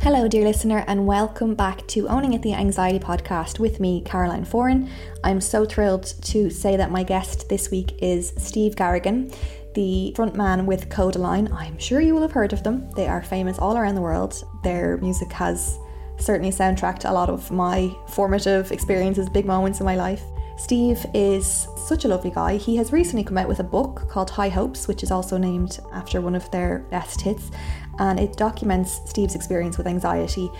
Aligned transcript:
Hello, 0.00 0.28
dear 0.28 0.44
listener, 0.44 0.84
and 0.86 1.08
welcome 1.08 1.56
back 1.56 1.84
to 1.88 2.06
Owning 2.06 2.32
It 2.32 2.40
the 2.42 2.54
Anxiety 2.54 3.00
podcast 3.00 3.58
with 3.58 3.80
me, 3.80 4.00
Caroline 4.02 4.46
Foran. 4.46 4.88
I'm 5.24 5.40
so 5.40 5.64
thrilled 5.64 6.14
to 6.22 6.50
say 6.50 6.76
that 6.76 6.92
my 6.92 7.02
guest 7.02 7.48
this 7.48 7.68
week 7.72 7.98
is 8.00 8.32
Steve 8.38 8.76
Garrigan, 8.76 9.32
the 9.74 10.14
frontman 10.16 10.66
with 10.66 10.88
Kodaline. 10.88 11.52
I'm 11.52 11.76
sure 11.78 12.00
you 12.00 12.14
will 12.14 12.22
have 12.22 12.30
heard 12.30 12.52
of 12.52 12.62
them. 12.62 12.88
They 12.92 13.08
are 13.08 13.22
famous 13.22 13.58
all 13.58 13.76
around 13.76 13.96
the 13.96 14.00
world. 14.00 14.44
Their 14.62 14.98
music 14.98 15.32
has 15.32 15.76
certainly 16.16 16.52
soundtracked 16.52 17.08
a 17.08 17.12
lot 17.12 17.28
of 17.28 17.50
my 17.50 17.92
formative 18.06 18.70
experiences, 18.70 19.28
big 19.28 19.46
moments 19.46 19.80
in 19.80 19.84
my 19.84 19.96
life. 19.96 20.22
Steve 20.58 21.06
is 21.14 21.68
such 21.76 22.04
a 22.04 22.08
lovely 22.08 22.32
guy. 22.32 22.56
He 22.56 22.74
has 22.76 22.92
recently 22.92 23.22
come 23.22 23.38
out 23.38 23.46
with 23.46 23.60
a 23.60 23.64
book 23.64 24.08
called 24.08 24.28
High 24.28 24.48
Hopes, 24.48 24.88
which 24.88 25.04
is 25.04 25.12
also 25.12 25.38
named 25.38 25.78
after 25.92 26.20
one 26.20 26.34
of 26.34 26.50
their 26.50 26.80
best 26.90 27.20
hits, 27.20 27.52
and 27.98 28.18
it 28.18 28.36
documents 28.36 29.00
Steve's 29.04 29.34
experience 29.34 29.78
with 29.78 29.86
anxiety 29.86 30.50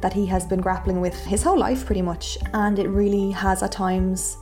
that 0.00 0.12
he 0.12 0.26
has 0.26 0.46
been 0.46 0.60
grappling 0.60 1.00
with 1.00 1.14
his 1.24 1.42
whole 1.42 1.58
life 1.58 1.84
pretty 1.86 2.02
much, 2.02 2.38
and 2.54 2.78
it 2.78 2.88
really 2.88 3.30
has 3.30 3.62
at 3.62 3.72
times 3.72 4.36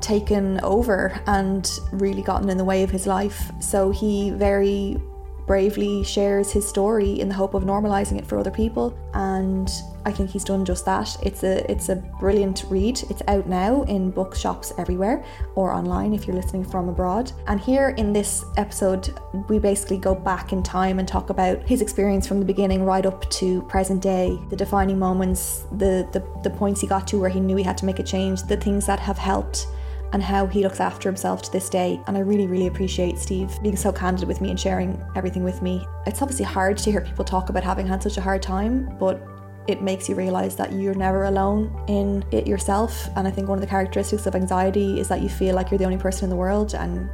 taken 0.00 0.60
over 0.60 1.20
and 1.26 1.70
really 1.92 2.22
gotten 2.22 2.48
in 2.48 2.56
the 2.56 2.64
way 2.64 2.82
of 2.82 2.90
his 2.90 3.06
life. 3.06 3.50
So 3.60 3.90
he 3.90 4.30
very 4.30 5.00
bravely 5.46 6.04
shares 6.04 6.52
his 6.52 6.68
story 6.68 7.20
in 7.20 7.28
the 7.28 7.34
hope 7.34 7.54
of 7.54 7.64
normalizing 7.64 8.18
it 8.18 8.26
for 8.26 8.38
other 8.38 8.50
people 8.50 8.96
and 9.14 9.68
I 10.04 10.12
think 10.12 10.30
he's 10.30 10.44
done 10.44 10.64
just 10.64 10.84
that. 10.86 11.16
It's 11.22 11.42
a 11.42 11.70
it's 11.70 11.88
a 11.88 11.96
brilliant 12.18 12.64
read. 12.68 13.02
It's 13.10 13.22
out 13.28 13.46
now 13.46 13.82
in 13.82 14.10
bookshops 14.10 14.72
everywhere 14.78 15.24
or 15.54 15.72
online 15.72 16.14
if 16.14 16.26
you're 16.26 16.36
listening 16.36 16.64
from 16.64 16.88
abroad. 16.88 17.32
And 17.46 17.60
here 17.60 17.90
in 17.90 18.12
this 18.12 18.44
episode 18.56 19.18
we 19.48 19.58
basically 19.58 19.98
go 19.98 20.14
back 20.14 20.52
in 20.52 20.62
time 20.62 20.98
and 20.98 21.06
talk 21.06 21.30
about 21.30 21.62
his 21.68 21.82
experience 21.82 22.26
from 22.26 22.38
the 22.38 22.46
beginning 22.46 22.84
right 22.84 23.04
up 23.04 23.28
to 23.30 23.62
present 23.62 24.02
day, 24.02 24.38
the 24.48 24.56
defining 24.56 24.98
moments, 24.98 25.64
the 25.72 26.08
the, 26.12 26.24
the 26.42 26.50
points 26.50 26.80
he 26.80 26.86
got 26.86 27.06
to 27.08 27.18
where 27.18 27.30
he 27.30 27.40
knew 27.40 27.56
he 27.56 27.62
had 27.62 27.78
to 27.78 27.84
make 27.84 27.98
a 27.98 28.04
change, 28.04 28.42
the 28.44 28.56
things 28.56 28.86
that 28.86 29.00
have 29.00 29.18
helped 29.18 29.66
and 30.12 30.22
how 30.22 30.46
he 30.46 30.62
looks 30.62 30.80
after 30.80 31.08
himself 31.08 31.42
to 31.42 31.52
this 31.52 31.68
day. 31.68 32.00
And 32.06 32.16
I 32.16 32.20
really, 32.20 32.46
really 32.46 32.66
appreciate 32.66 33.18
Steve 33.18 33.56
being 33.62 33.76
so 33.76 33.92
candid 33.92 34.26
with 34.26 34.40
me 34.40 34.50
and 34.50 34.58
sharing 34.58 35.00
everything 35.14 35.44
with 35.44 35.62
me. 35.62 35.86
It's 36.06 36.20
obviously 36.20 36.44
hard 36.44 36.78
to 36.78 36.90
hear 36.90 37.00
people 37.00 37.24
talk 37.24 37.48
about 37.48 37.62
having 37.62 37.86
had 37.86 38.02
such 38.02 38.16
a 38.16 38.20
hard 38.20 38.42
time, 38.42 38.96
but 38.98 39.22
it 39.66 39.82
makes 39.82 40.08
you 40.08 40.14
realize 40.14 40.56
that 40.56 40.72
you're 40.72 40.94
never 40.94 41.24
alone 41.24 41.70
in 41.88 42.24
it 42.32 42.46
yourself. 42.46 43.08
And 43.16 43.28
I 43.28 43.30
think 43.30 43.48
one 43.48 43.58
of 43.58 43.62
the 43.62 43.68
characteristics 43.68 44.26
of 44.26 44.34
anxiety 44.34 44.98
is 44.98 45.08
that 45.08 45.22
you 45.22 45.28
feel 45.28 45.54
like 45.54 45.70
you're 45.70 45.78
the 45.78 45.84
only 45.84 45.98
person 45.98 46.24
in 46.24 46.30
the 46.30 46.36
world, 46.36 46.74
and 46.74 47.08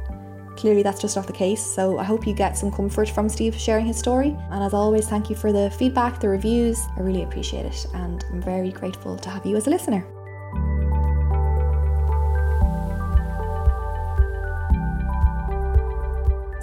clearly 0.57 0.81
that's 0.81 0.99
just 0.99 1.15
not 1.15 1.27
the 1.27 1.33
case. 1.33 1.63
So 1.63 1.99
I 1.99 2.03
hope 2.03 2.25
you 2.25 2.33
get 2.33 2.57
some 2.57 2.71
comfort 2.71 3.09
from 3.09 3.29
Steve 3.29 3.55
sharing 3.55 3.85
his 3.85 3.97
story. 3.97 4.35
And 4.49 4.63
as 4.63 4.73
always, 4.73 5.07
thank 5.07 5.29
you 5.29 5.35
for 5.35 5.51
the 5.51 5.69
feedback, 5.71 6.19
the 6.19 6.29
reviews. 6.29 6.79
I 6.97 7.01
really 7.01 7.23
appreciate 7.23 7.65
it, 7.65 7.85
and 7.93 8.25
I'm 8.31 8.41
very 8.41 8.71
grateful 8.71 9.17
to 9.17 9.29
have 9.29 9.45
you 9.45 9.55
as 9.55 9.67
a 9.67 9.69
listener. 9.69 10.16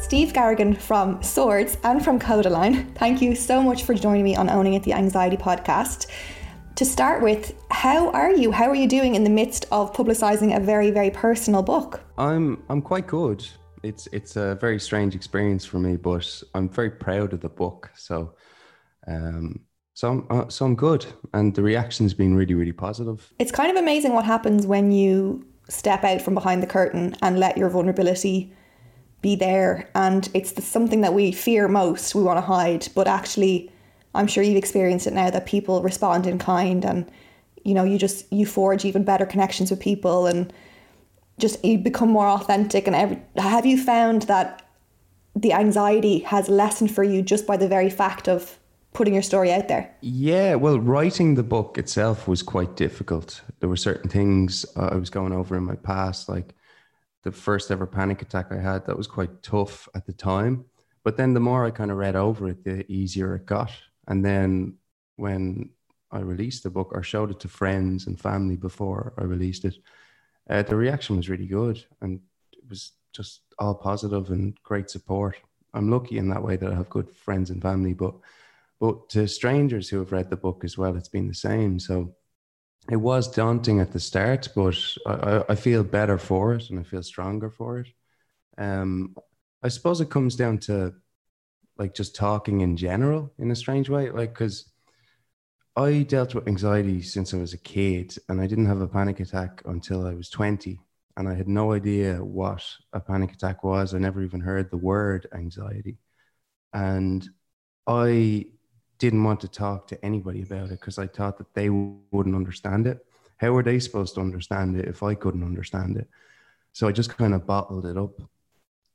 Steve 0.04 0.34
Garrigan 0.34 0.74
from 0.74 1.22
Swords 1.22 1.78
and 1.82 2.04
from 2.04 2.20
Kodaline, 2.20 2.94
thank 2.94 3.22
you 3.22 3.34
so 3.34 3.62
much 3.62 3.84
for 3.84 3.94
joining 3.94 4.22
me 4.22 4.36
on 4.36 4.50
Owning 4.50 4.74
It 4.74 4.82
the 4.82 4.92
Anxiety 4.92 5.38
podcast. 5.38 6.08
To 6.74 6.84
start 6.84 7.22
with, 7.22 7.54
how 7.70 8.10
are 8.10 8.30
you? 8.30 8.52
How 8.52 8.68
are 8.68 8.74
you 8.74 8.86
doing 8.86 9.14
in 9.14 9.24
the 9.24 9.30
midst 9.30 9.64
of 9.72 9.94
publicising 9.94 10.54
a 10.54 10.60
very, 10.60 10.90
very 10.90 11.10
personal 11.10 11.62
book? 11.62 12.02
I'm 12.18 12.62
I'm 12.68 12.82
quite 12.82 13.06
good. 13.06 13.48
It's 13.82 14.06
it's 14.12 14.36
a 14.36 14.56
very 14.56 14.78
strange 14.78 15.14
experience 15.14 15.64
for 15.64 15.78
me, 15.78 15.96
but 15.96 16.42
I'm 16.54 16.68
very 16.68 16.90
proud 16.90 17.32
of 17.32 17.40
the 17.40 17.48
book. 17.48 17.90
So, 17.96 18.34
um, 19.08 19.60
so 19.94 20.10
I'm 20.10 20.26
uh, 20.28 20.48
so 20.50 20.66
I'm 20.66 20.74
good, 20.74 21.06
and 21.32 21.54
the 21.54 21.62
reaction's 21.62 22.12
been 22.12 22.34
really, 22.34 22.54
really 22.54 22.72
positive. 22.72 23.32
It's 23.38 23.52
kind 23.52 23.70
of 23.70 23.82
amazing 23.82 24.12
what 24.12 24.26
happens 24.26 24.66
when 24.66 24.92
you 24.92 25.46
step 25.70 26.04
out 26.04 26.20
from 26.20 26.34
behind 26.34 26.62
the 26.62 26.66
curtain 26.66 27.16
and 27.22 27.40
let 27.40 27.56
your 27.56 27.70
vulnerability 27.70 28.52
be 29.24 29.34
there 29.34 29.88
and 29.94 30.28
it's 30.34 30.52
the, 30.52 30.60
something 30.60 31.00
that 31.00 31.14
we 31.14 31.32
fear 31.32 31.66
most 31.66 32.14
we 32.14 32.22
want 32.22 32.36
to 32.36 32.42
hide 32.42 32.86
but 32.94 33.08
actually 33.08 33.72
i'm 34.14 34.26
sure 34.26 34.44
you've 34.44 34.64
experienced 34.64 35.06
it 35.06 35.14
now 35.14 35.30
that 35.30 35.46
people 35.46 35.80
respond 35.82 36.26
in 36.26 36.38
kind 36.38 36.84
and 36.84 37.10
you 37.64 37.72
know 37.72 37.84
you 37.84 37.96
just 37.96 38.30
you 38.30 38.44
forge 38.44 38.84
even 38.84 39.02
better 39.02 39.24
connections 39.24 39.70
with 39.70 39.80
people 39.80 40.26
and 40.26 40.52
just 41.38 41.64
you 41.64 41.78
become 41.78 42.10
more 42.10 42.28
authentic 42.28 42.86
and 42.86 42.94
every, 42.94 43.18
have 43.36 43.64
you 43.64 43.82
found 43.82 44.22
that 44.22 44.68
the 45.34 45.54
anxiety 45.54 46.18
has 46.18 46.50
lessened 46.50 46.94
for 46.94 47.02
you 47.02 47.22
just 47.22 47.46
by 47.46 47.56
the 47.56 47.66
very 47.66 47.88
fact 47.88 48.28
of 48.28 48.58
putting 48.92 49.14
your 49.14 49.22
story 49.22 49.50
out 49.50 49.68
there? 49.68 49.90
Yeah 50.02 50.54
well 50.56 50.78
writing 50.78 51.34
the 51.34 51.42
book 51.42 51.78
itself 51.78 52.28
was 52.28 52.42
quite 52.42 52.76
difficult. 52.76 53.40
There 53.60 53.70
were 53.70 53.76
certain 53.88 54.10
things 54.10 54.66
uh, 54.76 54.90
i 54.92 54.96
was 54.96 55.08
going 55.08 55.32
over 55.32 55.56
in 55.56 55.64
my 55.64 55.76
past 55.76 56.28
like 56.28 56.54
the 57.24 57.32
first 57.32 57.70
ever 57.70 57.86
panic 57.86 58.22
attack 58.22 58.52
I 58.52 58.58
had, 58.58 58.86
that 58.86 58.96
was 58.96 59.06
quite 59.06 59.42
tough 59.42 59.88
at 59.94 60.06
the 60.06 60.12
time. 60.12 60.66
But 61.02 61.16
then 61.16 61.34
the 61.34 61.40
more 61.40 61.64
I 61.64 61.70
kind 61.70 61.90
of 61.90 61.96
read 61.96 62.16
over 62.16 62.48
it, 62.48 62.64
the 62.64 62.90
easier 62.90 63.34
it 63.34 63.46
got. 63.46 63.72
And 64.06 64.24
then 64.24 64.74
when 65.16 65.70
I 66.10 66.20
released 66.20 66.62
the 66.62 66.70
book 66.70 66.90
or 66.92 67.02
showed 67.02 67.30
it 67.30 67.40
to 67.40 67.48
friends 67.48 68.06
and 68.06 68.20
family 68.20 68.56
before 68.56 69.14
I 69.18 69.24
released 69.24 69.64
it, 69.64 69.76
uh, 70.48 70.62
the 70.62 70.76
reaction 70.76 71.16
was 71.16 71.28
really 71.28 71.46
good. 71.46 71.84
And 72.00 72.20
it 72.52 72.68
was 72.68 72.92
just 73.12 73.40
all 73.58 73.74
positive 73.74 74.30
and 74.30 74.56
great 74.62 74.90
support. 74.90 75.36
I'm 75.72 75.90
lucky 75.90 76.18
in 76.18 76.28
that 76.28 76.42
way 76.42 76.56
that 76.56 76.70
I 76.70 76.74
have 76.74 76.88
good 76.90 77.10
friends 77.10 77.50
and 77.50 77.60
family, 77.60 77.94
but 77.94 78.14
but 78.80 79.08
to 79.10 79.26
strangers 79.28 79.88
who 79.88 79.98
have 79.98 80.12
read 80.12 80.30
the 80.30 80.36
book 80.36 80.62
as 80.64 80.76
well, 80.76 80.96
it's 80.96 81.08
been 81.08 81.28
the 81.28 81.34
same. 81.34 81.78
So 81.78 82.14
it 82.90 82.96
was 82.96 83.30
daunting 83.30 83.80
at 83.80 83.92
the 83.92 84.00
start, 84.00 84.48
but 84.54 84.76
I, 85.06 85.44
I 85.48 85.54
feel 85.54 85.82
better 85.84 86.18
for 86.18 86.54
it 86.54 86.70
and 86.70 86.78
I 86.78 86.82
feel 86.82 87.02
stronger 87.02 87.50
for 87.50 87.78
it. 87.78 87.88
Um, 88.58 89.16
I 89.62 89.68
suppose 89.68 90.00
it 90.00 90.10
comes 90.10 90.36
down 90.36 90.58
to 90.58 90.94
like 91.78 91.94
just 91.94 92.14
talking 92.14 92.60
in 92.60 92.76
general 92.76 93.32
in 93.38 93.50
a 93.50 93.56
strange 93.56 93.88
way, 93.88 94.10
like 94.10 94.34
because 94.34 94.70
I 95.76 96.02
dealt 96.02 96.34
with 96.34 96.46
anxiety 96.46 97.02
since 97.02 97.34
I 97.34 97.38
was 97.38 97.52
a 97.52 97.58
kid, 97.58 98.16
and 98.28 98.40
I 98.40 98.46
didn't 98.46 98.66
have 98.66 98.80
a 98.80 98.86
panic 98.86 99.18
attack 99.20 99.62
until 99.64 100.06
I 100.06 100.14
was 100.14 100.28
twenty, 100.30 100.78
and 101.16 101.28
I 101.28 101.34
had 101.34 101.48
no 101.48 101.72
idea 101.72 102.22
what 102.22 102.62
a 102.92 103.00
panic 103.00 103.32
attack 103.32 103.64
was. 103.64 103.92
I 103.94 103.98
never 103.98 104.22
even 104.22 104.40
heard 104.40 104.70
the 104.70 104.76
word 104.76 105.26
anxiety, 105.34 105.98
and 106.72 107.28
I 107.86 108.46
didn't 109.04 109.24
want 109.24 109.40
to 109.40 109.48
talk 109.48 109.86
to 109.88 110.02
anybody 110.02 110.42
about 110.42 110.70
it 110.70 110.80
because 110.80 110.98
I 110.98 111.06
thought 111.06 111.36
that 111.36 111.52
they 111.52 111.68
wouldn't 111.68 112.34
understand 112.34 112.86
it. 112.86 113.04
How 113.36 113.50
were 113.50 113.62
they 113.62 113.78
supposed 113.78 114.14
to 114.14 114.22
understand 114.22 114.78
it 114.78 114.88
if 114.88 115.02
I 115.02 115.14
couldn't 115.14 115.44
understand 115.44 115.98
it? 115.98 116.08
So 116.72 116.88
I 116.88 116.92
just 116.92 117.14
kind 117.14 117.34
of 117.34 117.46
bottled 117.46 117.84
it 117.84 117.98
up. 117.98 118.14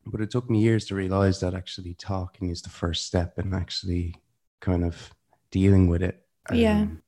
But 0.07 0.21
it 0.21 0.31
took 0.31 0.49
me 0.49 0.61
years 0.61 0.85
to 0.85 0.95
realize 0.95 1.39
that 1.41 1.53
actually 1.53 1.93
talking 1.93 2.49
is 2.49 2.63
the 2.63 2.69
first 2.69 3.05
step 3.05 3.37
in 3.37 3.53
actually 3.53 4.15
kind 4.61 4.83
of 4.83 5.13
dealing 5.51 5.87
with 5.87 6.01
it. 6.01 6.25
Yeah. 6.51 6.81
Um, 6.81 7.03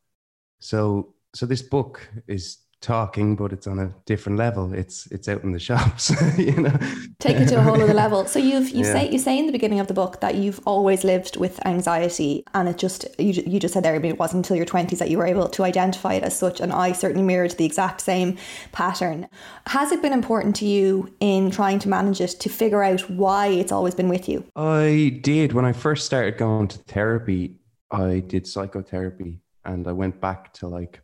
so 0.59 1.15
so 1.33 1.47
this 1.47 1.63
book 1.63 2.07
is 2.27 2.57
talking, 2.81 3.35
but 3.35 3.53
it's 3.53 3.67
on 3.67 3.79
a 3.79 3.93
different 4.05 4.37
level. 4.37 4.73
It's 4.73 5.05
it's 5.11 5.29
out 5.29 5.43
in 5.43 5.51
the 5.51 5.59
shops, 5.69 6.11
you 6.37 6.53
know. 6.61 6.75
take 7.19 7.37
it 7.37 7.47
to 7.49 7.57
a 7.57 7.61
whole 7.61 7.81
other 7.81 7.93
level. 7.93 8.25
So 8.25 8.39
you've 8.39 8.69
you 8.69 8.83
Yeah. 8.85 8.93
say 8.93 9.09
you 9.11 9.19
say 9.19 9.37
in 9.37 9.45
the 9.45 9.51
beginning 9.51 9.79
of 9.79 9.87
the 9.87 9.93
book 9.93 10.19
that 10.21 10.35
you've 10.35 10.59
always 10.65 11.03
lived 11.03 11.37
with 11.37 11.65
anxiety, 11.65 12.43
and 12.53 12.67
it 12.67 12.77
just 12.77 13.05
you, 13.19 13.41
you 13.45 13.59
just 13.59 13.73
said 13.73 13.83
there. 13.83 13.95
It 13.95 14.19
wasn't 14.19 14.45
until 14.45 14.57
your 14.57 14.65
twenties 14.65 14.99
that 14.99 15.09
you 15.09 15.17
were 15.17 15.27
able 15.27 15.47
to 15.49 15.63
identify 15.63 16.13
it 16.15 16.23
as 16.23 16.37
such, 16.37 16.59
and 16.59 16.73
I 16.73 16.91
certainly 16.91 17.23
mirrored 17.23 17.51
the 17.51 17.65
exact 17.65 18.01
same 18.01 18.37
pattern. 18.71 19.27
Has 19.67 19.91
it 19.91 20.01
been 20.01 20.13
important 20.13 20.55
to 20.57 20.65
you 20.65 21.13
in 21.19 21.51
trying 21.51 21.79
to 21.79 21.89
manage 21.89 22.19
it 22.19 22.31
to 22.39 22.49
figure 22.49 22.83
out 22.83 23.01
why 23.09 23.47
it's 23.47 23.71
always 23.71 23.95
been 23.95 24.09
with 24.09 24.27
you? 24.27 24.43
I 24.55 25.19
did 25.21 25.53
when 25.53 25.65
I 25.65 25.73
first 25.73 26.05
started 26.05 26.37
going 26.37 26.67
to 26.69 26.77
therapy. 26.79 27.55
I 27.91 28.19
did 28.25 28.47
psychotherapy, 28.47 29.41
and 29.65 29.87
I 29.87 29.91
went 29.91 30.19
back 30.21 30.53
to 30.53 30.67
like 30.67 31.00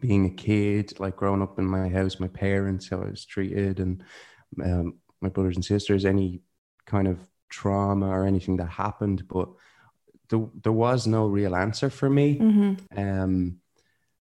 being 0.00 0.26
a 0.26 0.30
kid, 0.30 0.98
like 1.00 1.16
growing 1.16 1.42
up 1.42 1.58
in 1.58 1.66
my 1.66 1.88
house, 1.88 2.20
my 2.20 2.28
parents, 2.28 2.88
how 2.88 3.02
I 3.02 3.10
was 3.10 3.24
treated, 3.24 3.80
and 3.80 4.02
um, 4.62 4.98
my 5.20 5.28
brothers 5.28 5.56
and 5.56 5.64
sisters, 5.64 6.04
any 6.04 6.42
kind 6.86 7.08
of 7.08 7.18
trauma 7.48 8.08
or 8.08 8.26
anything 8.26 8.56
that 8.58 8.68
happened. 8.68 9.28
But 9.28 9.48
there, 10.28 10.46
there 10.62 10.72
was 10.72 11.06
no 11.06 11.26
real 11.26 11.54
answer 11.54 11.90
for 11.90 12.08
me. 12.08 12.38
Mm-hmm. 12.38 12.98
Um, 12.98 13.58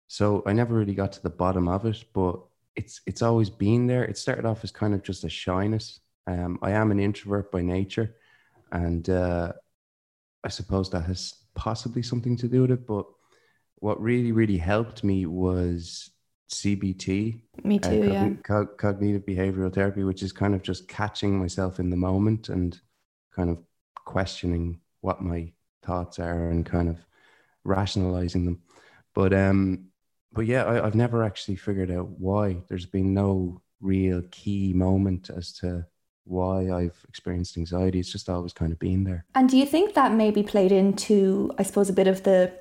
so 0.08 0.42
I 0.44 0.52
never 0.52 0.74
really 0.74 0.94
got 0.94 1.12
to 1.12 1.22
the 1.22 1.30
bottom 1.30 1.68
of 1.68 1.86
it, 1.86 2.04
but 2.12 2.40
it's 2.76 3.00
it's 3.06 3.22
always 3.22 3.50
been 3.50 3.86
there. 3.86 4.04
It 4.04 4.18
started 4.18 4.44
off 4.44 4.64
as 4.64 4.72
kind 4.72 4.94
of 4.94 5.02
just 5.02 5.24
a 5.24 5.28
shyness. 5.28 6.00
Um, 6.26 6.58
I 6.62 6.72
am 6.72 6.90
an 6.90 7.00
introvert 7.00 7.52
by 7.52 7.62
nature, 7.62 8.16
and 8.72 9.08
uh, 9.08 9.52
I 10.44 10.48
suppose 10.48 10.90
that 10.90 11.04
has 11.04 11.34
possibly 11.54 12.02
something 12.02 12.36
to 12.38 12.48
do 12.48 12.62
with 12.62 12.72
it. 12.72 12.86
But 12.86 13.06
what 13.80 14.00
really, 14.00 14.32
really 14.32 14.58
helped 14.58 15.02
me 15.02 15.26
was 15.26 16.10
CBT, 16.50 17.40
Me 17.64 17.78
uh, 17.78 17.88
too. 17.88 18.04
yeah. 18.04 18.30
co- 18.42 18.66
cognitive 18.66 19.24
behavioral 19.24 19.72
therapy, 19.72 20.04
which 20.04 20.22
is 20.22 20.32
kind 20.32 20.54
of 20.54 20.62
just 20.62 20.88
catching 20.88 21.38
myself 21.38 21.80
in 21.80 21.90
the 21.90 21.96
moment 21.96 22.48
and 22.48 22.78
kind 23.34 23.50
of 23.50 23.62
questioning 24.04 24.80
what 25.00 25.22
my 25.22 25.52
thoughts 25.82 26.18
are 26.18 26.50
and 26.50 26.66
kind 26.66 26.88
of 26.88 26.98
rationalizing 27.64 28.44
them. 28.44 28.60
But 29.14 29.32
um, 29.32 29.86
but 30.32 30.46
yeah, 30.46 30.64
I, 30.64 30.86
I've 30.86 30.94
never 30.94 31.24
actually 31.24 31.56
figured 31.56 31.90
out 31.90 32.08
why. 32.08 32.58
There's 32.68 32.86
been 32.86 33.14
no 33.14 33.60
real 33.80 34.22
key 34.30 34.72
moment 34.74 35.30
as 35.30 35.52
to 35.54 35.86
why 36.24 36.70
I've 36.70 37.04
experienced 37.08 37.56
anxiety. 37.56 37.98
It's 37.98 38.12
just 38.12 38.28
always 38.28 38.52
kind 38.52 38.72
of 38.72 38.78
been 38.78 39.04
there. 39.04 39.24
And 39.34 39.48
do 39.48 39.56
you 39.56 39.66
think 39.66 39.94
that 39.94 40.12
maybe 40.12 40.42
played 40.42 40.70
into, 40.70 41.50
I 41.58 41.62
suppose, 41.64 41.88
a 41.88 41.92
bit 41.94 42.06
of 42.06 42.22
the 42.22 42.52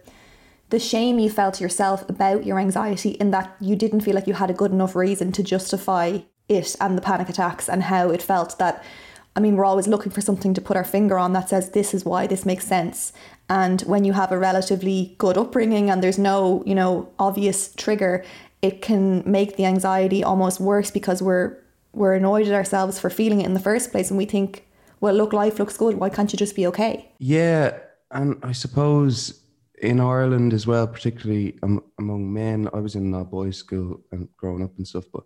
the 0.69 0.79
shame 0.79 1.19
you 1.19 1.29
felt 1.29 1.59
yourself 1.59 2.07
about 2.09 2.45
your 2.45 2.59
anxiety 2.59 3.11
in 3.11 3.31
that 3.31 3.55
you 3.59 3.75
didn't 3.75 4.01
feel 4.01 4.15
like 4.15 4.27
you 4.27 4.33
had 4.33 4.49
a 4.49 4.53
good 4.53 4.71
enough 4.71 4.95
reason 4.95 5.31
to 5.31 5.43
justify 5.43 6.19
it 6.47 6.75
and 6.79 6.97
the 6.97 7.01
panic 7.01 7.29
attacks 7.29 7.69
and 7.69 7.83
how 7.83 8.09
it 8.09 8.21
felt 8.21 8.57
that 8.59 8.83
I 9.35 9.39
mean 9.39 9.55
we're 9.55 9.65
always 9.65 9.87
looking 9.87 10.11
for 10.11 10.21
something 10.21 10.53
to 10.53 10.61
put 10.61 10.77
our 10.77 10.83
finger 10.83 11.17
on 11.17 11.33
that 11.33 11.49
says 11.49 11.71
this 11.71 11.93
is 11.93 12.05
why 12.05 12.27
this 12.27 12.45
makes 12.45 12.65
sense. 12.65 13.13
And 13.47 13.81
when 13.81 14.03
you 14.03 14.13
have 14.13 14.31
a 14.31 14.37
relatively 14.37 15.15
good 15.17 15.37
upbringing 15.37 15.89
and 15.89 16.03
there's 16.03 16.19
no 16.19 16.63
you 16.65 16.75
know 16.75 17.09
obvious 17.19 17.73
trigger 17.75 18.23
it 18.61 18.81
can 18.81 19.23
make 19.25 19.55
the 19.55 19.65
anxiety 19.65 20.23
almost 20.23 20.59
worse 20.59 20.91
because 20.91 21.21
we're 21.21 21.57
we're 21.93 22.13
annoyed 22.13 22.47
at 22.47 22.53
ourselves 22.53 22.99
for 22.99 23.09
feeling 23.09 23.41
it 23.41 23.45
in 23.45 23.53
the 23.53 23.59
first 23.59 23.91
place 23.91 24.09
and 24.09 24.17
we 24.17 24.25
think 24.25 24.67
well 24.99 25.15
look 25.15 25.33
life 25.33 25.57
looks 25.57 25.77
good. 25.77 25.95
Why 25.95 26.09
can't 26.09 26.31
you 26.31 26.37
just 26.37 26.55
be 26.55 26.67
okay? 26.67 27.11
Yeah, 27.19 27.77
and 28.11 28.37
I 28.43 28.51
suppose 28.51 29.39
in 29.81 29.99
Ireland 29.99 30.53
as 30.53 30.67
well, 30.67 30.87
particularly 30.87 31.57
um, 31.63 31.83
among 31.97 32.31
men, 32.33 32.69
I 32.73 32.79
was 32.79 32.95
in 32.95 33.13
a 33.13 33.23
boys' 33.23 33.57
school 33.57 34.01
and 34.11 34.27
growing 34.37 34.63
up 34.63 34.77
and 34.77 34.87
stuff, 34.87 35.05
but 35.13 35.23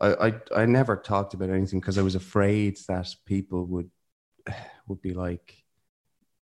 I 0.00 0.28
I, 0.28 0.62
I 0.62 0.66
never 0.66 0.96
talked 0.96 1.34
about 1.34 1.50
anything 1.50 1.80
because 1.80 1.98
I 1.98 2.02
was 2.02 2.14
afraid 2.14 2.78
that 2.88 3.14
people 3.26 3.66
would 3.66 3.90
would 4.88 5.02
be 5.02 5.14
like, 5.14 5.62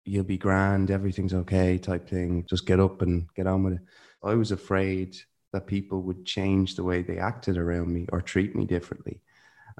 "You'll 0.04 0.24
be 0.24 0.38
grand, 0.38 0.90
everything's 0.90 1.34
okay," 1.34 1.78
type 1.78 2.08
thing. 2.08 2.46
Just 2.48 2.66
get 2.66 2.80
up 2.80 3.02
and 3.02 3.28
get 3.34 3.46
on 3.46 3.64
with 3.64 3.74
it. 3.74 3.80
I 4.22 4.34
was 4.34 4.52
afraid 4.52 5.16
that 5.52 5.66
people 5.66 6.02
would 6.02 6.26
change 6.26 6.74
the 6.76 6.84
way 6.84 7.02
they 7.02 7.18
acted 7.18 7.56
around 7.58 7.92
me 7.92 8.06
or 8.12 8.20
treat 8.20 8.54
me 8.56 8.66
differently, 8.66 9.20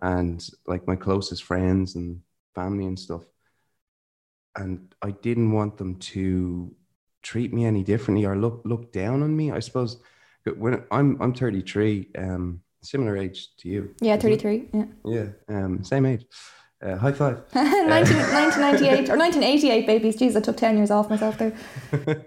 and 0.03 0.47
like 0.67 0.87
my 0.87 0.97
closest 0.97 1.45
friends 1.45 1.97
and 1.97 2.23
family 2.55 2.87
and 2.87 2.99
stuff 2.99 3.25
and 4.57 4.95
I 5.03 5.11
didn't 5.11 5.53
want 5.53 5.77
them 5.77 5.97
to 5.97 6.75
treat 7.27 7.53
me 7.53 7.65
any 7.65 7.83
differently 7.83 8.25
or 8.25 8.37
look 8.37 8.63
look 8.65 8.93
down 8.93 9.23
on 9.23 9.37
me. 9.37 9.51
I 9.59 9.61
suppose 9.61 9.99
when 10.57 10.85
I'm 10.91 11.21
I'm 11.21 11.35
33, 11.35 12.11
um, 12.19 12.61
similar 12.83 13.17
age 13.17 13.39
to 13.59 13.69
you. 13.69 13.81
yeah 14.01 14.17
33 14.17 14.69
yeah 14.73 14.85
Yeah, 15.05 15.29
um, 15.49 15.83
same 15.83 16.07
age. 16.07 16.25
Uh, 16.85 16.97
high 16.97 17.13
five. 17.13 17.37
19, 17.55 17.89
1998 17.89 19.11
or 19.11 19.17
1988 19.17 19.87
babies 19.87 20.17
jeez 20.17 20.37
I 20.37 20.41
took 20.41 20.57
10 20.57 20.77
years 20.77 20.91
off 20.91 21.11
myself 21.11 21.39
there 21.39 21.55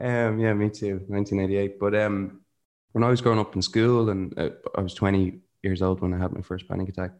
um, 0.00 0.38
yeah, 0.38 0.52
me 0.54 0.70
too. 0.70 1.00
1988. 1.08 1.78
But 1.78 1.94
um, 1.94 2.40
when 2.92 3.04
I 3.04 3.08
was 3.08 3.20
growing 3.20 3.38
up 3.38 3.54
in 3.54 3.62
school, 3.62 4.10
and 4.10 4.36
uh, 4.38 4.50
I 4.76 4.80
was 4.80 4.94
20 4.94 5.40
years 5.62 5.82
old 5.82 6.00
when 6.00 6.14
I 6.14 6.18
had 6.18 6.32
my 6.32 6.42
first 6.42 6.68
panic 6.68 6.88
attack, 6.88 7.12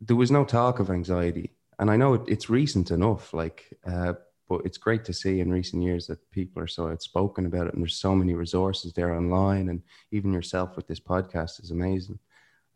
there 0.00 0.16
was 0.16 0.30
no 0.30 0.44
talk 0.44 0.78
of 0.80 0.90
anxiety. 0.90 1.52
And 1.78 1.90
I 1.90 1.96
know 1.96 2.14
it, 2.14 2.22
it's 2.26 2.50
recent 2.50 2.90
enough, 2.90 3.34
like, 3.34 3.58
uh, 3.86 4.14
but 4.48 4.62
it's 4.64 4.78
great 4.78 5.04
to 5.04 5.12
see 5.12 5.40
in 5.40 5.50
recent 5.50 5.82
years 5.82 6.06
that 6.06 6.30
people 6.30 6.62
are 6.62 6.68
so 6.68 6.88
outspoken 6.88 7.46
about 7.46 7.66
it, 7.66 7.74
and 7.74 7.82
there's 7.82 7.98
so 7.98 8.14
many 8.14 8.34
resources 8.34 8.92
there 8.92 9.14
online, 9.14 9.68
and 9.68 9.82
even 10.12 10.32
yourself 10.32 10.76
with 10.76 10.86
this 10.86 11.00
podcast 11.00 11.62
is 11.62 11.70
amazing. 11.70 12.18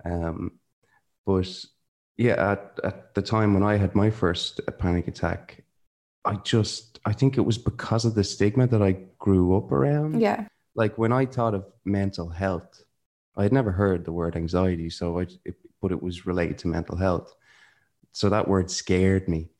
Um, 0.05 0.53
but 1.27 1.65
yeah, 2.17 2.53
at, 2.53 2.81
at 2.85 3.15
the 3.15 3.23
time 3.23 3.55
when 3.55 3.63
I 3.63 3.77
had 3.77 3.95
my 3.95 4.11
first 4.11 4.61
panic 4.79 5.09
attack, 5.09 5.65
I 6.25 6.35
just 6.37 6.99
I 7.05 7.13
think 7.13 7.39
it 7.39 7.43
was 7.43 7.59
because 7.59 8.05
of 8.05 8.15
the 8.15 8.25
stigma 8.25 8.67
that 8.67 8.83
I 8.83 8.97
grew 9.19 9.57
up 9.57 9.73
around. 9.73 10.21
yeah 10.21 10.47
Like 10.75 10.99
when 10.99 11.13
I 11.13 11.27
thought 11.27 11.55
of 11.55 11.65
mental 11.85 12.29
health, 12.29 12.83
I 13.37 13.45
had 13.45 13.53
never 13.53 13.73
heard 13.73 14.05
the 14.05 14.13
word 14.13 14.37
anxiety, 14.37 14.91
so 14.91 15.21
I 15.21 15.27
it, 15.45 15.55
but 15.81 15.93
it 15.93 16.03
was 16.03 16.27
related 16.27 16.59
to 16.59 16.69
mental 16.69 16.97
health. 16.97 17.35
So 18.13 18.29
that 18.29 18.49
word 18.49 18.71
scared 18.71 19.29
me, 19.29 19.51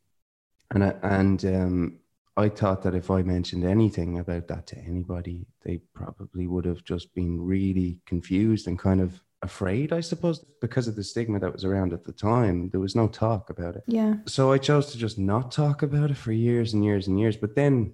and 0.73 0.85
I, 0.85 0.95
and 1.03 1.45
um, 1.45 1.99
I 2.37 2.49
thought 2.49 2.83
that 2.83 2.95
if 2.95 3.11
I 3.11 3.23
mentioned 3.23 3.65
anything 3.65 4.19
about 4.19 4.49
that 4.49 4.67
to 4.69 4.79
anybody, 4.79 5.47
they 5.65 5.81
probably 5.95 6.47
would 6.47 6.65
have 6.65 6.85
just 6.85 7.15
been 7.15 7.41
really 7.41 8.01
confused 8.07 8.67
and 8.67 8.79
kind 8.79 9.01
of 9.01 9.21
afraid. 9.43 9.93
I 9.93 10.01
suppose 10.01 10.45
because 10.61 10.87
of 10.89 10.97
the 10.97 11.05
stigma 11.05 11.41
that 11.41 11.53
was 11.53 11.65
around 11.65 11.93
at 11.93 12.05
the 12.05 12.13
time, 12.13 12.71
there 12.71 12.81
was 12.81 12.95
no 12.95 13.09
talk 13.09 13.49
about 13.51 13.75
it 13.77 13.85
yeah 13.87 14.15
so 14.27 14.53
I 14.53 14.59
chose 14.59 14.93
to 14.93 14.99
just 14.99 15.19
not 15.19 15.51
talk 15.51 15.83
about 15.83 16.11
it 16.11 16.17
for 16.17 16.33
years 16.33 16.75
and 16.75 16.85
years 16.85 17.09
and 17.09 17.19
years. 17.19 17.37
But 17.37 17.55
then, 17.55 17.93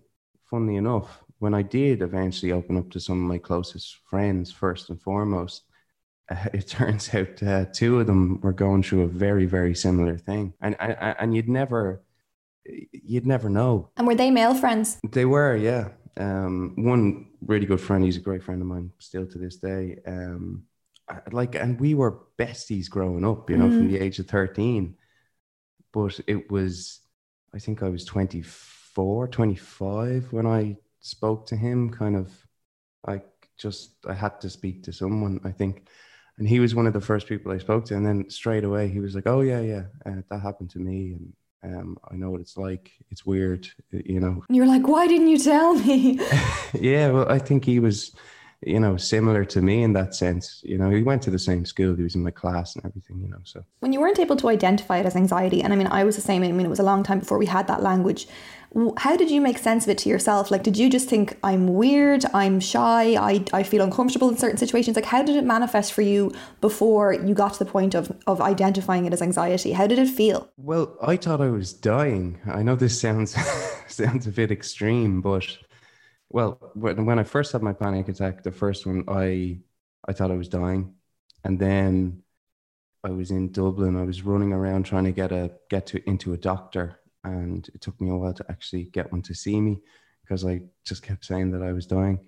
funnily 0.51 0.77
enough, 0.77 1.23
when 1.39 1.55
I 1.55 1.63
did 1.63 2.03
eventually 2.03 2.53
open 2.53 2.77
up 2.77 2.91
to 2.91 3.01
some 3.01 3.23
of 3.23 3.29
my 3.29 3.39
closest 3.39 3.97
friends, 4.09 4.53
first 4.53 4.91
and 4.91 5.01
foremost, 5.01 5.63
uh, 6.31 6.37
it 6.53 6.69
turns 6.69 7.15
out 7.15 7.43
uh, 7.43 7.67
two 7.73 8.01
of 8.01 8.07
them 8.07 8.41
were 8.41 8.53
going 8.53 8.83
through 8.83 9.03
a 9.03 9.09
very, 9.09 9.47
very 9.47 9.75
similar 9.75 10.17
thing, 10.19 10.55
and 10.61 10.77
and, 10.81 11.17
and 11.19 11.35
you'd 11.35 11.49
never, 11.49 12.03
you'd 12.93 13.27
never 13.27 13.49
know. 13.49 13.91
and 13.97 14.07
were 14.07 14.15
they 14.15 14.31
male 14.31 14.55
friends 14.55 14.99
They 15.13 15.25
were, 15.25 15.57
yeah. 15.57 15.89
Um, 16.19 16.73
one 16.77 17.27
really 17.45 17.67
good 17.67 17.81
friend. 17.81 18.03
He's 18.05 18.17
a 18.17 18.21
great 18.21 18.43
friend 18.43 18.61
of 18.63 18.67
mine 18.69 18.91
still 18.99 19.27
to 19.27 19.39
this 19.39 19.57
day. 19.57 19.99
Um, 20.07 20.65
I- 21.09 21.21
like, 21.31 21.55
and 21.55 21.79
we 21.81 21.95
were 21.95 22.19
besties 22.39 22.89
growing 22.89 23.25
up, 23.25 23.51
you 23.51 23.57
know, 23.59 23.69
from 23.71 23.89
the 23.89 23.99
age 23.99 24.19
of 24.19 24.27
thirteen. 24.27 24.97
But 25.93 26.19
it 26.27 26.51
was, 26.51 27.01
I 27.55 27.59
think 27.59 27.83
I 27.83 27.89
was 27.89 28.05
24, 28.05 29.29
25 29.29 30.33
when 30.33 30.47
I 30.47 30.77
spoke 31.01 31.47
to 31.49 31.57
him. 31.57 31.91
Kind 31.91 32.17
of, 32.17 32.31
I 33.07 33.23
just 33.59 33.97
I 34.09 34.15
had 34.15 34.41
to 34.41 34.51
speak 34.51 34.83
to 34.85 34.93
someone. 34.93 35.41
I 35.45 35.53
think. 35.53 35.89
And 36.39 36.47
he 36.47 36.61
was 36.61 36.75
one 36.75 36.87
of 36.87 36.93
the 36.93 37.01
first 37.01 37.27
people 37.29 37.51
I 37.53 37.59
spoke 37.59 37.85
to, 37.87 37.95
and 37.97 38.05
then 38.05 38.29
straight 38.29 38.65
away 38.65 38.89
he 38.89 39.01
was 39.01 39.15
like, 39.15 39.27
"Oh 39.27 39.41
yeah, 39.41 39.61
yeah, 39.61 39.85
uh, 40.05 40.21
that 40.31 40.41
happened 40.41 40.69
to 40.71 40.79
me, 40.79 41.13
and 41.13 41.33
um, 41.67 41.99
I 42.11 42.15
know 42.17 42.31
what 42.31 42.41
it's 42.41 42.57
like. 42.57 42.93
It's 43.11 43.27
weird, 43.27 43.69
you 43.91 44.21
know, 44.21 44.45
you're 44.49 44.67
like 44.67 44.87
why 44.87 45.07
didn't 45.07 45.29
you 45.29 45.39
tell 45.39 45.75
me 45.75 46.21
yeah, 46.75 47.11
well, 47.11 47.31
I 47.31 47.39
think 47.39 47.65
he 47.65 47.81
was 47.81 48.15
you 48.63 48.81
know, 48.81 48.97
similar 48.97 49.45
to 49.45 49.61
me 49.61 49.83
in 49.83 49.93
that 49.93 50.15
sense. 50.15 50.61
You 50.65 50.79
know, 50.79 50.91
he 50.91 51.03
went 51.03 51.23
to 51.23 51.31
the 51.31 51.39
same 51.39 51.65
school, 51.65 51.95
he 51.95 52.03
was 52.03 52.15
in 52.15 52.23
my 52.23 52.31
class 52.31 52.75
and 52.75 52.85
everything, 52.85 53.21
you 53.21 53.29
know. 53.29 53.39
So 53.45 53.65
when 53.81 53.93
you 53.93 54.01
weren't 54.01 54.19
able 54.19 54.37
to 54.37 54.49
identify 54.49 54.99
it 54.99 55.07
as 55.07 55.17
anxiety, 55.17 55.63
and 55.63 55.73
I 55.73 55.77
mean, 55.77 55.89
I 55.89 56.05
was 56.05 56.17
the 56.17 56.23
same. 56.23 56.43
I 56.43 56.53
mean, 56.53 56.67
it 56.67 56.71
was 56.71 56.81
a 56.81 56.85
long 56.85 57.03
time 57.03 57.19
before 57.19 57.39
we 57.39 57.47
had 57.47 57.67
that 57.69 57.83
language. 57.83 58.27
How 58.99 59.17
did 59.17 59.31
you 59.31 59.41
make 59.41 59.59
sense 59.59 59.85
of 59.85 59.91
it 59.91 59.99
to 59.99 60.09
yourself? 60.09 60.51
Like, 60.51 60.63
did 60.63 60.77
you 60.77 60.91
just 60.91 61.09
think 61.09 61.39
I'm 61.43 61.75
weird, 61.75 62.25
I'm 62.35 62.61
shy, 62.61 63.15
I, 63.15 63.43
I 63.53 63.63
feel 63.63 63.81
uncomfortable 63.81 64.29
in 64.29 64.37
certain 64.37 64.59
situations? 64.59 64.97
Like, 64.97 65.07
how 65.07 65.23
did 65.23 65.37
it 65.37 65.45
manifest 65.45 65.93
for 65.95 66.03
you 66.03 66.33
before 66.61 67.15
you 67.15 67.33
got 67.33 67.55
to 67.55 67.59
the 67.61 67.71
point 67.71 67.95
of, 67.95 68.15
of 68.27 68.41
identifying 68.41 69.07
it 69.07 69.15
as 69.15 69.23
anxiety? 69.23 69.73
How 69.73 69.87
did 69.87 69.99
it 69.99 70.09
feel? 70.09 70.51
Well, 70.59 70.95
I 71.01 71.17
thought 71.17 71.41
I 71.41 71.49
was 71.49 71.73
dying. 71.73 72.39
I 72.47 72.63
know 72.63 72.75
this 72.75 73.01
sounds 73.01 73.35
sounds 73.87 74.27
a 74.27 74.31
bit 74.31 74.51
extreme, 74.51 75.23
but 75.23 75.57
well, 76.29 76.73
when, 76.75 77.07
when 77.07 77.19
I 77.19 77.25
first 77.25 77.53
had 77.53 77.63
my 77.63 77.73
panic 77.73 78.09
attack, 78.09 78.43
the 78.43 78.53
first 78.53 78.87
one, 78.87 79.05
I 79.09 79.61
I 80.09 80.13
thought 80.13 80.31
I 80.31 80.37
was 80.37 80.49
dying, 80.49 80.95
and 81.45 81.59
then 81.59 82.23
I 83.05 83.11
was 83.11 83.31
in 83.31 83.53
Dublin. 83.53 83.97
I 83.97 84.05
was 84.05 84.23
running 84.23 84.53
around 84.53 84.85
trying 84.85 85.05
to 85.05 85.13
get 85.13 85.33
a 85.33 85.53
get 85.71 85.87
to 85.89 86.09
into 86.09 86.33
a 86.33 86.39
doctor, 86.39 87.01
and 87.25 87.69
it 87.75 87.81
took 87.81 88.01
me 88.01 88.11
a 88.11 88.15
while 88.15 88.35
to 88.35 88.45
actually 88.49 88.85
get 88.85 89.13
one 89.13 89.23
to 89.23 89.35
see 89.35 89.61
me 89.61 89.79
because 90.23 90.45
I 90.45 90.63
just 90.85 91.03
kept 91.03 91.25
saying 91.25 91.53
that 91.53 91.63
I 91.63 91.73
was 91.73 91.87
dying. 91.87 92.19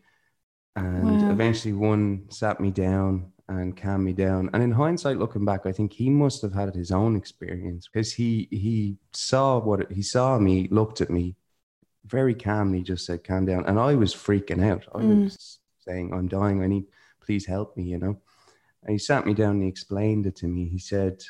And 0.76 1.22
wow. 1.22 1.30
eventually, 1.30 1.74
one 1.74 2.30
sat 2.30 2.60
me 2.60 2.70
down 2.70 3.32
and 3.48 3.76
calmed 3.76 4.04
me 4.04 4.12
down. 4.12 4.50
And 4.52 4.62
in 4.62 4.70
hindsight, 4.70 5.18
looking 5.18 5.44
back, 5.44 5.66
I 5.66 5.72
think 5.72 5.92
he 5.92 6.10
must 6.10 6.42
have 6.42 6.52
had 6.52 6.74
his 6.74 6.92
own 6.92 7.16
experience 7.16 7.88
because 7.88 8.12
he 8.12 8.46
he 8.50 8.98
saw 9.12 9.58
what 9.58 9.90
he 9.90 10.02
saw 10.02 10.38
me, 10.38 10.68
looked 10.70 11.00
at 11.00 11.10
me, 11.10 11.34
very 12.06 12.34
calmly 12.34 12.82
just 12.82 13.06
said, 13.06 13.24
calm 13.24 13.46
down. 13.46 13.64
And 13.66 13.78
I 13.78 13.94
was 13.94 14.14
freaking 14.14 14.64
out. 14.64 14.84
I 14.94 15.00
mm. 15.00 15.24
was 15.24 15.58
saying, 15.80 16.12
I'm 16.12 16.28
dying. 16.28 16.62
I 16.62 16.66
need, 16.66 16.84
please 17.20 17.46
help 17.46 17.76
me, 17.76 17.84
you 17.84 17.98
know. 17.98 18.20
And 18.82 18.92
he 18.92 18.98
sat 18.98 19.26
me 19.26 19.34
down 19.34 19.52
and 19.52 19.62
he 19.62 19.68
explained 19.68 20.26
it 20.26 20.36
to 20.36 20.46
me. 20.46 20.68
He 20.68 20.78
said, 20.78 21.22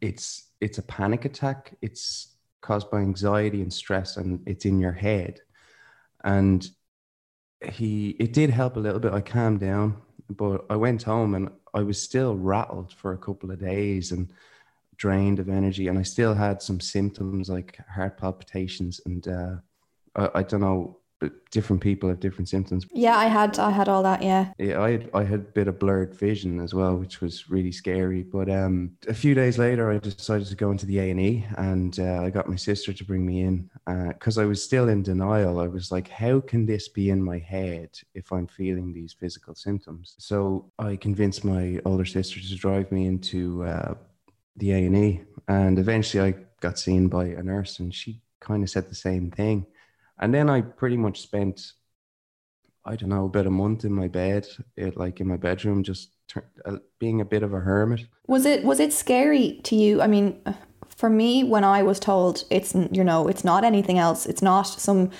it's, 0.00 0.48
it's 0.60 0.78
a 0.78 0.82
panic 0.82 1.24
attack. 1.24 1.76
It's 1.82 2.34
caused 2.60 2.90
by 2.90 3.00
anxiety 3.00 3.60
and 3.60 3.72
stress 3.72 4.16
and 4.16 4.40
it's 4.46 4.64
in 4.64 4.80
your 4.80 4.92
head. 4.92 5.40
And 6.22 6.66
he, 7.72 8.10
it 8.20 8.32
did 8.32 8.50
help 8.50 8.76
a 8.76 8.80
little 8.80 9.00
bit. 9.00 9.12
I 9.12 9.20
calmed 9.20 9.60
down, 9.60 9.98
but 10.30 10.64
I 10.70 10.76
went 10.76 11.02
home 11.02 11.34
and 11.34 11.50
I 11.74 11.82
was 11.82 12.00
still 12.00 12.36
rattled 12.36 12.92
for 12.92 13.12
a 13.12 13.18
couple 13.18 13.50
of 13.50 13.60
days 13.60 14.12
and 14.12 14.32
drained 14.96 15.38
of 15.38 15.48
energy. 15.48 15.88
And 15.88 15.98
I 15.98 16.02
still 16.02 16.34
had 16.34 16.62
some 16.62 16.80
symptoms 16.80 17.48
like 17.48 17.78
heart 17.88 18.18
palpitations 18.18 19.00
and, 19.06 19.26
uh, 19.28 19.56
I, 20.16 20.40
I 20.40 20.42
don't 20.42 20.60
know 20.60 20.98
different 21.50 21.82
people 21.82 22.08
have 22.08 22.20
different 22.20 22.48
symptoms. 22.48 22.86
Yeah, 22.92 23.16
I 23.16 23.26
had 23.26 23.58
I 23.58 23.70
had 23.70 23.88
all 23.88 24.02
that. 24.02 24.22
Yeah. 24.22 24.52
Yeah, 24.58 24.82
I 24.82 24.92
had, 24.92 25.10
I 25.14 25.22
had 25.22 25.40
a 25.40 25.52
bit 25.58 25.68
of 25.68 25.78
blurred 25.78 26.14
vision 26.14 26.60
as 26.60 26.74
well, 26.74 26.96
which 26.96 27.20
was 27.20 27.48
really 27.48 27.72
scary. 27.72 28.22
But 28.22 28.50
um, 28.50 28.96
a 29.08 29.14
few 29.14 29.34
days 29.34 29.58
later, 29.58 29.90
I 29.90 29.98
decided 29.98 30.48
to 30.48 30.56
go 30.56 30.70
into 30.70 30.86
the 30.86 30.98
A 30.98 31.10
and 31.10 31.20
E, 31.20 31.46
and 31.56 31.98
uh, 31.98 32.22
I 32.22 32.30
got 32.30 32.48
my 32.48 32.56
sister 32.56 32.92
to 32.92 33.04
bring 33.04 33.24
me 33.24 33.42
in 33.42 33.70
because 34.08 34.38
uh, 34.38 34.42
I 34.42 34.44
was 34.44 34.62
still 34.62 34.88
in 34.88 35.02
denial. 35.02 35.60
I 35.60 35.68
was 35.68 35.92
like, 35.92 36.08
"How 36.08 36.40
can 36.40 36.66
this 36.66 36.88
be 36.88 37.10
in 37.10 37.22
my 37.22 37.38
head 37.38 37.90
if 38.14 38.32
I'm 38.32 38.46
feeling 38.46 38.92
these 38.92 39.12
physical 39.12 39.54
symptoms?" 39.54 40.14
So 40.18 40.70
I 40.78 40.96
convinced 40.96 41.44
my 41.44 41.80
older 41.84 42.04
sister 42.04 42.40
to 42.40 42.56
drive 42.56 42.90
me 42.90 43.06
into 43.06 43.64
uh, 43.64 43.94
the 44.56 44.72
A 44.72 44.86
and 44.86 44.96
E, 44.96 45.22
and 45.48 45.78
eventually 45.78 46.22
I 46.22 46.34
got 46.60 46.78
seen 46.78 47.08
by 47.08 47.26
a 47.26 47.42
nurse, 47.42 47.80
and 47.80 47.94
she 47.94 48.20
kind 48.40 48.62
of 48.62 48.70
said 48.70 48.88
the 48.88 48.94
same 48.94 49.30
thing 49.30 49.66
and 50.20 50.32
then 50.32 50.48
I 50.48 50.60
pretty 50.60 50.96
much 50.96 51.20
spent, 51.20 51.72
I 52.84 52.96
don't 52.96 53.08
know, 53.08 53.24
about 53.24 53.46
a 53.46 53.50
month 53.50 53.84
in 53.84 53.92
my 53.92 54.08
bed, 54.08 54.46
it, 54.76 54.96
like 54.96 55.20
in 55.20 55.26
my 55.26 55.36
bedroom, 55.36 55.82
just 55.82 56.10
tur- 56.28 56.50
uh, 56.64 56.76
being 56.98 57.20
a 57.20 57.24
bit 57.24 57.42
of 57.42 57.52
a 57.52 57.60
hermit. 57.60 58.06
Was 58.26 58.46
it 58.46 58.64
was 58.64 58.80
it 58.80 58.92
scary 58.92 59.60
to 59.64 59.74
you? 59.74 60.00
I 60.00 60.06
mean, 60.06 60.40
for 60.88 61.10
me, 61.10 61.42
when 61.44 61.64
I 61.64 61.82
was 61.82 61.98
told 61.98 62.44
it's 62.50 62.74
you 62.74 63.04
know 63.04 63.26
it's 63.28 63.44
not 63.44 63.64
anything 63.64 63.98
else, 63.98 64.26
it's 64.26 64.42
not 64.42 64.64
some 64.64 65.10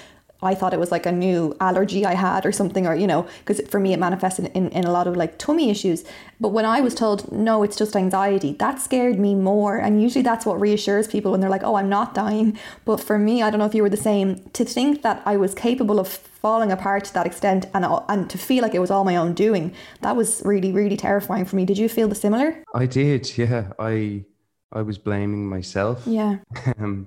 I 0.44 0.54
thought 0.54 0.74
it 0.74 0.80
was 0.80 0.90
like 0.90 1.06
a 1.06 1.12
new 1.12 1.56
allergy 1.60 2.04
I 2.04 2.14
had 2.14 2.44
or 2.46 2.52
something, 2.52 2.86
or, 2.86 2.94
you 2.94 3.06
know, 3.06 3.26
because 3.44 3.60
for 3.68 3.80
me 3.80 3.92
it 3.92 3.98
manifested 3.98 4.50
in, 4.54 4.68
in 4.70 4.84
a 4.84 4.90
lot 4.90 5.06
of 5.06 5.16
like 5.16 5.38
tummy 5.38 5.70
issues. 5.70 6.04
But 6.40 6.48
when 6.48 6.64
I 6.64 6.80
was 6.80 6.94
told, 6.94 7.30
no, 7.32 7.62
it's 7.62 7.76
just 7.76 7.96
anxiety, 7.96 8.52
that 8.54 8.80
scared 8.80 9.18
me 9.18 9.34
more. 9.34 9.76
And 9.76 10.02
usually 10.02 10.22
that's 10.22 10.44
what 10.44 10.60
reassures 10.60 11.06
people 11.06 11.32
when 11.32 11.40
they're 11.40 11.50
like, 11.50 11.62
oh, 11.62 11.76
I'm 11.76 11.88
not 11.88 12.14
dying. 12.14 12.58
But 12.84 13.00
for 13.00 13.18
me, 13.18 13.42
I 13.42 13.50
don't 13.50 13.58
know 13.58 13.66
if 13.66 13.74
you 13.74 13.82
were 13.82 13.90
the 13.90 13.96
same, 13.96 14.40
to 14.52 14.64
think 14.64 15.02
that 15.02 15.22
I 15.24 15.36
was 15.36 15.54
capable 15.54 15.98
of 15.98 16.08
falling 16.08 16.70
apart 16.70 17.04
to 17.04 17.14
that 17.14 17.26
extent 17.26 17.66
and, 17.72 17.86
and 18.08 18.28
to 18.28 18.36
feel 18.36 18.62
like 18.62 18.74
it 18.74 18.78
was 18.80 18.90
all 18.90 19.04
my 19.04 19.16
own 19.16 19.32
doing, 19.32 19.74
that 20.02 20.14
was 20.16 20.42
really, 20.44 20.72
really 20.72 20.96
terrifying 20.96 21.44
for 21.44 21.56
me. 21.56 21.64
Did 21.64 21.78
you 21.78 21.88
feel 21.88 22.08
the 22.08 22.14
similar? 22.14 22.62
I 22.74 22.86
did, 22.86 23.38
yeah. 23.38 23.72
I, 23.78 24.24
I 24.72 24.82
was 24.82 24.98
blaming 24.98 25.48
myself. 25.48 26.02
Yeah. 26.06 26.38
um, 26.78 27.06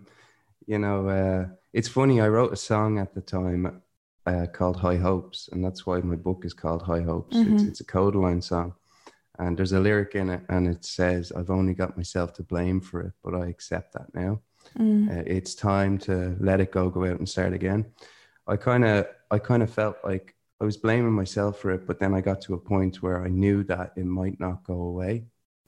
you 0.65 0.79
know, 0.79 1.08
uh, 1.08 1.46
it's 1.74 1.88
funny. 1.88 2.22
I 2.22 2.28
wrote 2.28 2.54
a 2.54 2.58
song 2.58 3.00
at 3.00 3.14
the 3.14 3.22
time 3.22 3.82
uh, 4.26 4.46
called 4.52 4.78
High 4.78 4.98
Hopes, 4.98 5.50
and 5.52 5.64
that's 5.64 5.86
why 5.86 6.00
my 6.00 6.16
book 6.16 6.44
is 6.46 6.54
called 6.54 6.82
High 6.82 7.02
Hopes. 7.02 7.38
Mm-hmm. 7.38 7.56
It's, 7.56 7.64
it's 7.64 7.80
a 7.82 7.86
Kodaline 7.86 8.44
song, 8.44 8.74
and 9.40 9.58
there's 9.58 9.72
a 9.72 9.80
lyric 9.80 10.16
in 10.16 10.30
it, 10.30 10.42
and 10.50 10.68
it 10.68 10.86
says, 10.86 11.32
"I've 11.32 11.50
only 11.50 11.74
got 11.74 11.98
myself 11.98 12.34
to 12.34 12.44
blame 12.44 12.82
for 12.82 13.02
it, 13.02 13.14
but 13.24 13.34
I 13.34 13.48
accept 13.48 13.94
that 13.94 14.14
now. 14.14 14.42
Mm. 14.78 15.10
Uh, 15.10 15.24
it's 15.26 15.56
time 15.56 15.98
to 16.00 16.36
let 16.40 16.60
it 16.60 16.72
go, 16.72 16.90
go 16.90 17.06
out 17.06 17.20
and 17.20 17.30
start 17.30 17.54
again." 17.54 17.86
I 18.48 18.56
kind 18.56 18.86
of, 18.86 19.08
I 19.30 19.40
kind 19.40 19.62
of 19.62 19.70
felt 19.70 19.98
like 20.04 20.36
I 20.60 20.66
was 20.66 20.78
blaming 20.78 21.12
myself 21.12 21.60
for 21.60 21.72
it, 21.72 21.86
but 21.86 22.00
then 22.00 22.14
I 22.14 22.22
got 22.22 22.42
to 22.42 22.54
a 22.54 22.60
point 22.60 23.02
where 23.02 23.24
I 23.24 23.28
knew 23.28 23.64
that 23.66 23.94
it 23.96 24.06
might 24.06 24.40
not 24.40 24.64
go 24.64 24.82
away, 24.82 25.26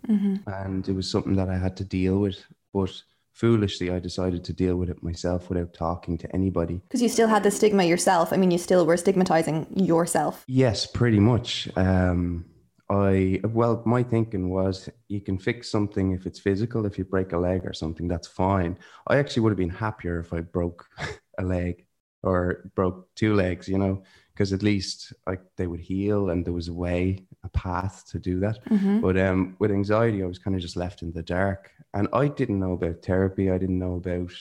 mm-hmm. 0.07 0.49
and 0.49 0.87
it 0.87 0.93
was 0.93 1.09
something 1.09 1.35
that 1.35 1.49
I 1.49 1.57
had 1.57 1.77
to 1.77 1.83
deal 1.83 2.19
with, 2.19 2.43
but 2.73 2.91
foolishly, 3.39 3.89
I 3.89 3.99
decided 3.99 4.43
to 4.43 4.53
deal 4.53 4.75
with 4.75 4.89
it 4.89 5.01
myself 5.01 5.49
without 5.49 5.73
talking 5.73 6.17
to 6.17 6.35
anybody. 6.35 6.81
Because 6.87 7.01
you 7.01 7.07
still 7.07 7.29
had 7.29 7.43
the 7.43 7.51
stigma 7.51 7.85
yourself. 7.85 8.33
I 8.33 8.37
mean, 8.37 8.51
you 8.51 8.57
still 8.57 8.85
were 8.85 8.97
stigmatizing 8.97 9.67
yourself. 9.75 10.43
Yes, 10.47 10.85
pretty 10.85 11.19
much. 11.19 11.69
Um, 11.77 12.45
I 12.89 13.39
well, 13.43 13.81
my 13.85 14.03
thinking 14.03 14.49
was 14.49 14.89
you 15.07 15.21
can 15.21 15.37
fix 15.37 15.71
something 15.71 16.11
if 16.11 16.25
it's 16.25 16.39
physical. 16.39 16.85
If 16.85 16.97
you 16.97 17.05
break 17.05 17.31
a 17.31 17.37
leg 17.37 17.61
or 17.65 17.73
something, 17.73 18.07
that's 18.07 18.27
fine. 18.27 18.77
I 19.07 19.17
actually 19.17 19.43
would 19.43 19.51
have 19.51 19.57
been 19.57 19.69
happier 19.69 20.19
if 20.19 20.33
I 20.33 20.41
broke 20.41 20.85
a 21.37 21.43
leg 21.43 21.85
or 22.23 22.71
broke 22.75 23.13
two 23.15 23.33
legs. 23.35 23.67
You 23.67 23.77
know, 23.77 24.03
because 24.33 24.53
at 24.53 24.63
least 24.63 25.11
like 25.27 25.41
they 25.57 25.67
would 25.67 25.81
heal 25.81 26.29
and 26.29 26.45
there 26.45 26.53
was 26.53 26.69
a 26.69 26.73
way, 26.73 27.25
a 27.43 27.49
path 27.49 28.05
to 28.11 28.19
do 28.19 28.39
that. 28.39 28.63
Mm-hmm. 28.69 29.01
But 29.01 29.17
um, 29.17 29.57
with 29.59 29.69
anxiety, 29.69 30.23
I 30.23 30.27
was 30.27 30.39
kind 30.39 30.55
of 30.55 30.61
just 30.61 30.77
left 30.77 31.01
in 31.01 31.11
the 31.11 31.21
dark 31.21 31.71
and 31.93 32.07
I 32.13 32.29
didn't 32.29 32.59
know 32.59 32.71
about 32.71 33.03
therapy. 33.03 33.51
I 33.51 33.57
didn't 33.57 33.79
know 33.79 33.95
about, 33.95 34.31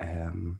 um, 0.00 0.58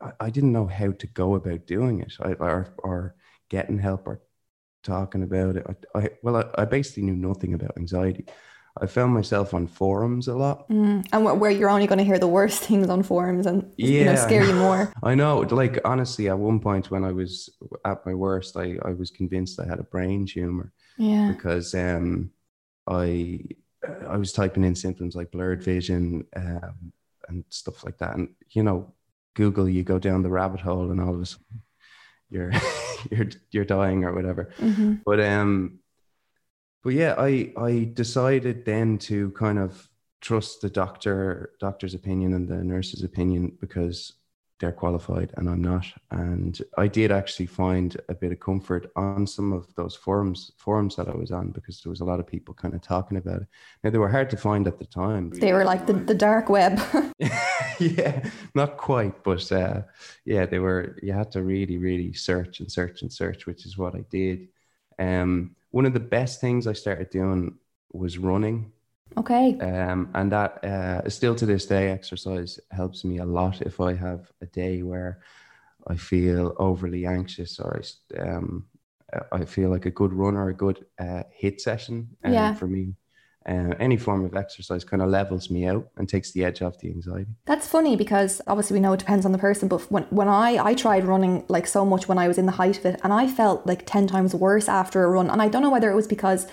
I, 0.00 0.12
I 0.20 0.30
didn't 0.30 0.52
know 0.52 0.66
how 0.66 0.92
to 0.92 1.06
go 1.08 1.34
about 1.34 1.66
doing 1.66 2.00
it, 2.00 2.12
I, 2.20 2.34
or 2.34 2.74
or 2.78 3.16
getting 3.48 3.78
help 3.78 4.06
or 4.06 4.20
talking 4.84 5.22
about 5.22 5.56
it. 5.56 5.66
I, 5.94 5.98
I 5.98 6.10
well, 6.22 6.36
I, 6.36 6.62
I, 6.62 6.64
basically 6.64 7.04
knew 7.04 7.16
nothing 7.16 7.54
about 7.54 7.76
anxiety. 7.76 8.26
I 8.80 8.86
found 8.86 9.14
myself 9.14 9.54
on 9.54 9.66
forums 9.66 10.28
a 10.28 10.34
lot, 10.34 10.68
mm. 10.68 11.06
and 11.12 11.40
where 11.40 11.50
you're 11.50 11.70
only 11.70 11.86
going 11.86 11.98
to 11.98 12.04
hear 12.04 12.18
the 12.18 12.28
worst 12.28 12.62
things 12.68 12.88
on 12.88 13.02
forums 13.02 13.46
and 13.46 13.72
yeah, 13.76 13.88
you 13.88 14.04
know, 14.04 14.16
scare 14.16 14.44
you 14.44 14.54
more. 14.54 14.92
I 15.02 15.14
know. 15.14 15.38
Like 15.40 15.78
honestly, 15.84 16.28
at 16.28 16.38
one 16.38 16.60
point 16.60 16.90
when 16.90 17.04
I 17.04 17.12
was 17.12 17.50
at 17.84 18.04
my 18.06 18.14
worst, 18.14 18.56
I 18.56 18.76
I 18.84 18.92
was 18.92 19.10
convinced 19.10 19.60
I 19.60 19.66
had 19.66 19.80
a 19.80 19.84
brain 19.84 20.26
tumor. 20.26 20.72
Yeah. 20.98 21.32
Because 21.32 21.74
um, 21.74 22.30
I 22.86 23.40
I 24.08 24.16
was 24.16 24.32
typing 24.32 24.64
in 24.64 24.74
symptoms 24.74 25.14
like 25.14 25.30
blurred 25.30 25.62
vision 25.62 26.26
um, 26.34 26.92
and 27.28 27.44
stuff 27.48 27.84
like 27.84 27.98
that. 27.98 28.16
And 28.16 28.30
you 28.50 28.62
know, 28.62 28.94
Google, 29.34 29.68
you 29.68 29.82
go 29.82 29.98
down 29.98 30.22
the 30.22 30.30
rabbit 30.30 30.60
hole, 30.60 30.90
and 30.90 31.00
all 31.00 31.14
of 31.14 31.20
a 31.20 31.26
sudden 31.26 31.62
you're 32.30 32.52
you're 33.10 33.28
you're 33.50 33.64
dying 33.64 34.04
or 34.04 34.14
whatever. 34.14 34.50
Mm-hmm. 34.58 34.96
But 35.04 35.20
um, 35.20 35.78
but 36.86 36.94
yeah, 36.94 37.16
I 37.18 37.52
I 37.56 37.90
decided 37.94 38.64
then 38.64 38.98
to 38.98 39.32
kind 39.32 39.58
of 39.58 39.88
trust 40.20 40.60
the 40.60 40.70
doctor 40.70 41.50
doctor's 41.58 41.94
opinion 41.94 42.32
and 42.32 42.46
the 42.46 42.62
nurse's 42.62 43.02
opinion 43.02 43.58
because 43.60 44.12
they're 44.60 44.70
qualified 44.70 45.32
and 45.36 45.50
I'm 45.50 45.62
not. 45.62 45.84
And 46.12 46.56
I 46.78 46.86
did 46.86 47.10
actually 47.10 47.46
find 47.46 47.96
a 48.08 48.14
bit 48.14 48.30
of 48.30 48.38
comfort 48.38 48.92
on 48.94 49.26
some 49.26 49.52
of 49.52 49.74
those 49.74 49.96
forums 49.96 50.52
forums 50.58 50.94
that 50.94 51.08
I 51.08 51.16
was 51.16 51.32
on 51.32 51.50
because 51.50 51.80
there 51.80 51.90
was 51.90 52.02
a 52.02 52.04
lot 52.04 52.20
of 52.20 52.26
people 52.28 52.54
kind 52.54 52.72
of 52.72 52.82
talking 52.82 53.18
about 53.18 53.42
it. 53.42 53.48
Now 53.82 53.90
they 53.90 53.98
were 53.98 54.08
hard 54.08 54.30
to 54.30 54.36
find 54.36 54.68
at 54.68 54.78
the 54.78 54.86
time. 54.86 55.30
They 55.30 55.52
were 55.52 55.64
like 55.64 55.88
the, 55.88 55.94
the 55.94 56.14
dark 56.14 56.48
web. 56.48 56.80
yeah, 57.80 58.30
not 58.54 58.76
quite, 58.76 59.24
but 59.24 59.50
uh, 59.50 59.82
yeah, 60.24 60.46
they 60.46 60.60
were. 60.60 60.96
You 61.02 61.14
had 61.14 61.32
to 61.32 61.42
really, 61.42 61.78
really 61.78 62.12
search 62.12 62.60
and 62.60 62.70
search 62.70 63.02
and 63.02 63.12
search, 63.12 63.44
which 63.44 63.66
is 63.66 63.76
what 63.76 63.96
I 63.96 64.04
did. 64.08 64.50
Um, 65.00 65.56
one 65.76 65.86
of 65.86 65.94
the 65.94 66.08
best 66.18 66.40
things 66.40 66.66
I 66.66 66.72
started 66.74 67.10
doing 67.10 67.42
was 67.92 68.18
running 68.18 68.58
Okay. 69.18 69.58
Um, 69.60 70.10
and 70.14 70.30
that 70.32 70.52
uh, 70.64 71.08
still 71.08 71.34
to 71.36 71.46
this 71.46 71.66
day, 71.66 71.84
exercise 71.90 72.60
helps 72.70 73.04
me 73.04 73.18
a 73.18 73.24
lot 73.24 73.62
if 73.62 73.80
I 73.80 73.94
have 74.06 74.22
a 74.42 74.46
day 74.46 74.82
where 74.82 75.12
I 75.92 75.96
feel 75.96 76.54
overly 76.58 77.06
anxious 77.06 77.58
or 77.60 77.70
I, 77.80 77.82
um, 78.28 78.66
I 79.32 79.44
feel 79.44 79.70
like 79.70 79.86
a 79.86 79.90
good 80.00 80.12
run 80.12 80.36
or 80.36 80.48
a 80.50 80.54
good 80.64 80.78
uh, 80.98 81.22
HIIT 81.42 81.60
session 81.60 81.96
um, 82.24 82.32
Yeah. 82.34 82.54
for 82.58 82.68
me. 82.68 82.84
Uh, 83.48 83.74
any 83.78 83.96
form 83.96 84.24
of 84.24 84.34
exercise 84.34 84.82
kind 84.82 85.00
of 85.00 85.08
levels 85.08 85.50
me 85.50 85.66
out 85.66 85.88
and 85.96 86.08
takes 86.08 86.32
the 86.32 86.44
edge 86.44 86.62
off 86.62 86.78
the 86.80 86.88
anxiety. 86.88 87.30
That's 87.44 87.66
funny 87.66 87.94
because 87.94 88.40
obviously 88.48 88.74
we 88.74 88.80
know 88.80 88.92
it 88.92 88.98
depends 88.98 89.24
on 89.24 89.30
the 89.30 89.38
person, 89.38 89.68
but 89.68 89.82
when, 89.90 90.02
when 90.04 90.26
I, 90.26 90.58
I 90.58 90.74
tried 90.74 91.04
running 91.04 91.44
like 91.48 91.68
so 91.68 91.84
much 91.84 92.08
when 92.08 92.18
I 92.18 92.26
was 92.26 92.38
in 92.38 92.46
the 92.46 92.52
height 92.52 92.78
of 92.78 92.84
it, 92.86 93.00
and 93.04 93.12
I 93.12 93.28
felt 93.28 93.64
like 93.64 93.86
10 93.86 94.08
times 94.08 94.34
worse 94.34 94.68
after 94.68 95.04
a 95.04 95.08
run. 95.08 95.30
And 95.30 95.40
I 95.40 95.48
don't 95.48 95.62
know 95.62 95.70
whether 95.70 95.90
it 95.90 95.94
was 95.94 96.08
because 96.08 96.48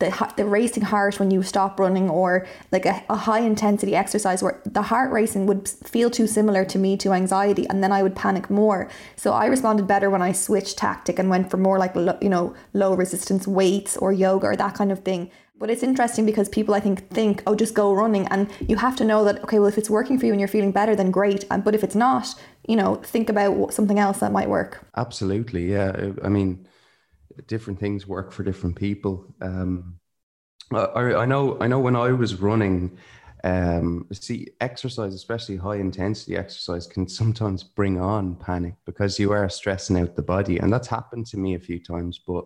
the, 0.00 0.32
the 0.36 0.44
racing 0.44 0.82
heart 0.82 1.18
when 1.18 1.30
you 1.30 1.42
stop 1.42 1.78
running 1.78 2.10
or 2.10 2.46
like 2.72 2.84
a, 2.84 3.02
a 3.08 3.16
high 3.16 3.40
intensity 3.40 3.94
exercise 3.94 4.42
where 4.42 4.60
the 4.66 4.82
heart 4.82 5.12
racing 5.12 5.46
would 5.46 5.68
feel 5.68 6.10
too 6.10 6.26
similar 6.26 6.64
to 6.64 6.78
me 6.78 6.96
to 6.96 7.12
anxiety 7.12 7.66
and 7.68 7.82
then 7.82 7.92
I 7.92 8.02
would 8.02 8.16
panic 8.16 8.50
more. 8.50 8.90
So 9.16 9.32
I 9.32 9.46
responded 9.46 9.86
better 9.86 10.10
when 10.10 10.22
I 10.22 10.32
switched 10.32 10.78
tactic 10.78 11.18
and 11.18 11.30
went 11.30 11.50
for 11.50 11.56
more 11.56 11.78
like, 11.78 11.94
lo- 11.94 12.18
you 12.20 12.28
know, 12.28 12.54
low 12.72 12.94
resistance 12.94 13.46
weights 13.46 13.96
or 13.96 14.12
yoga 14.12 14.48
or 14.48 14.56
that 14.56 14.74
kind 14.74 14.90
of 14.90 15.00
thing. 15.00 15.30
But 15.56 15.70
it's 15.70 15.84
interesting 15.84 16.26
because 16.26 16.48
people, 16.48 16.74
I 16.74 16.80
think, 16.80 17.08
think, 17.10 17.42
oh, 17.46 17.54
just 17.54 17.74
go 17.74 17.94
running. 17.94 18.26
And 18.28 18.50
you 18.68 18.76
have 18.76 18.96
to 18.96 19.04
know 19.04 19.24
that, 19.24 19.42
okay, 19.44 19.60
well, 19.60 19.68
if 19.68 19.78
it's 19.78 19.88
working 19.88 20.18
for 20.18 20.26
you 20.26 20.32
and 20.32 20.40
you're 20.40 20.48
feeling 20.48 20.72
better, 20.72 20.96
then 20.96 21.10
great. 21.10 21.44
But 21.48 21.74
if 21.74 21.84
it's 21.84 21.94
not, 21.94 22.34
you 22.66 22.74
know, 22.74 22.96
think 22.96 23.28
about 23.28 23.72
something 23.72 23.98
else 23.98 24.18
that 24.18 24.32
might 24.32 24.48
work. 24.48 24.84
Absolutely, 24.96 25.70
yeah. 25.70 26.10
I 26.24 26.28
mean, 26.28 26.66
different 27.46 27.78
things 27.78 28.06
work 28.06 28.32
for 28.32 28.42
different 28.42 28.76
people. 28.76 29.32
Um, 29.40 30.00
I, 30.72 31.14
I 31.14 31.24
know, 31.24 31.56
I 31.60 31.68
know. 31.68 31.78
When 31.78 31.94
I 31.94 32.10
was 32.10 32.40
running, 32.40 32.98
um, 33.44 34.06
see, 34.12 34.48
exercise, 34.60 35.14
especially 35.14 35.56
high 35.56 35.76
intensity 35.76 36.36
exercise, 36.36 36.86
can 36.86 37.06
sometimes 37.06 37.62
bring 37.62 38.00
on 38.00 38.34
panic 38.36 38.74
because 38.86 39.18
you 39.18 39.30
are 39.30 39.48
stressing 39.48 39.98
out 39.98 40.16
the 40.16 40.22
body, 40.22 40.58
and 40.58 40.72
that's 40.72 40.88
happened 40.88 41.26
to 41.26 41.36
me 41.36 41.54
a 41.54 41.60
few 41.60 41.78
times. 41.78 42.18
But 42.26 42.44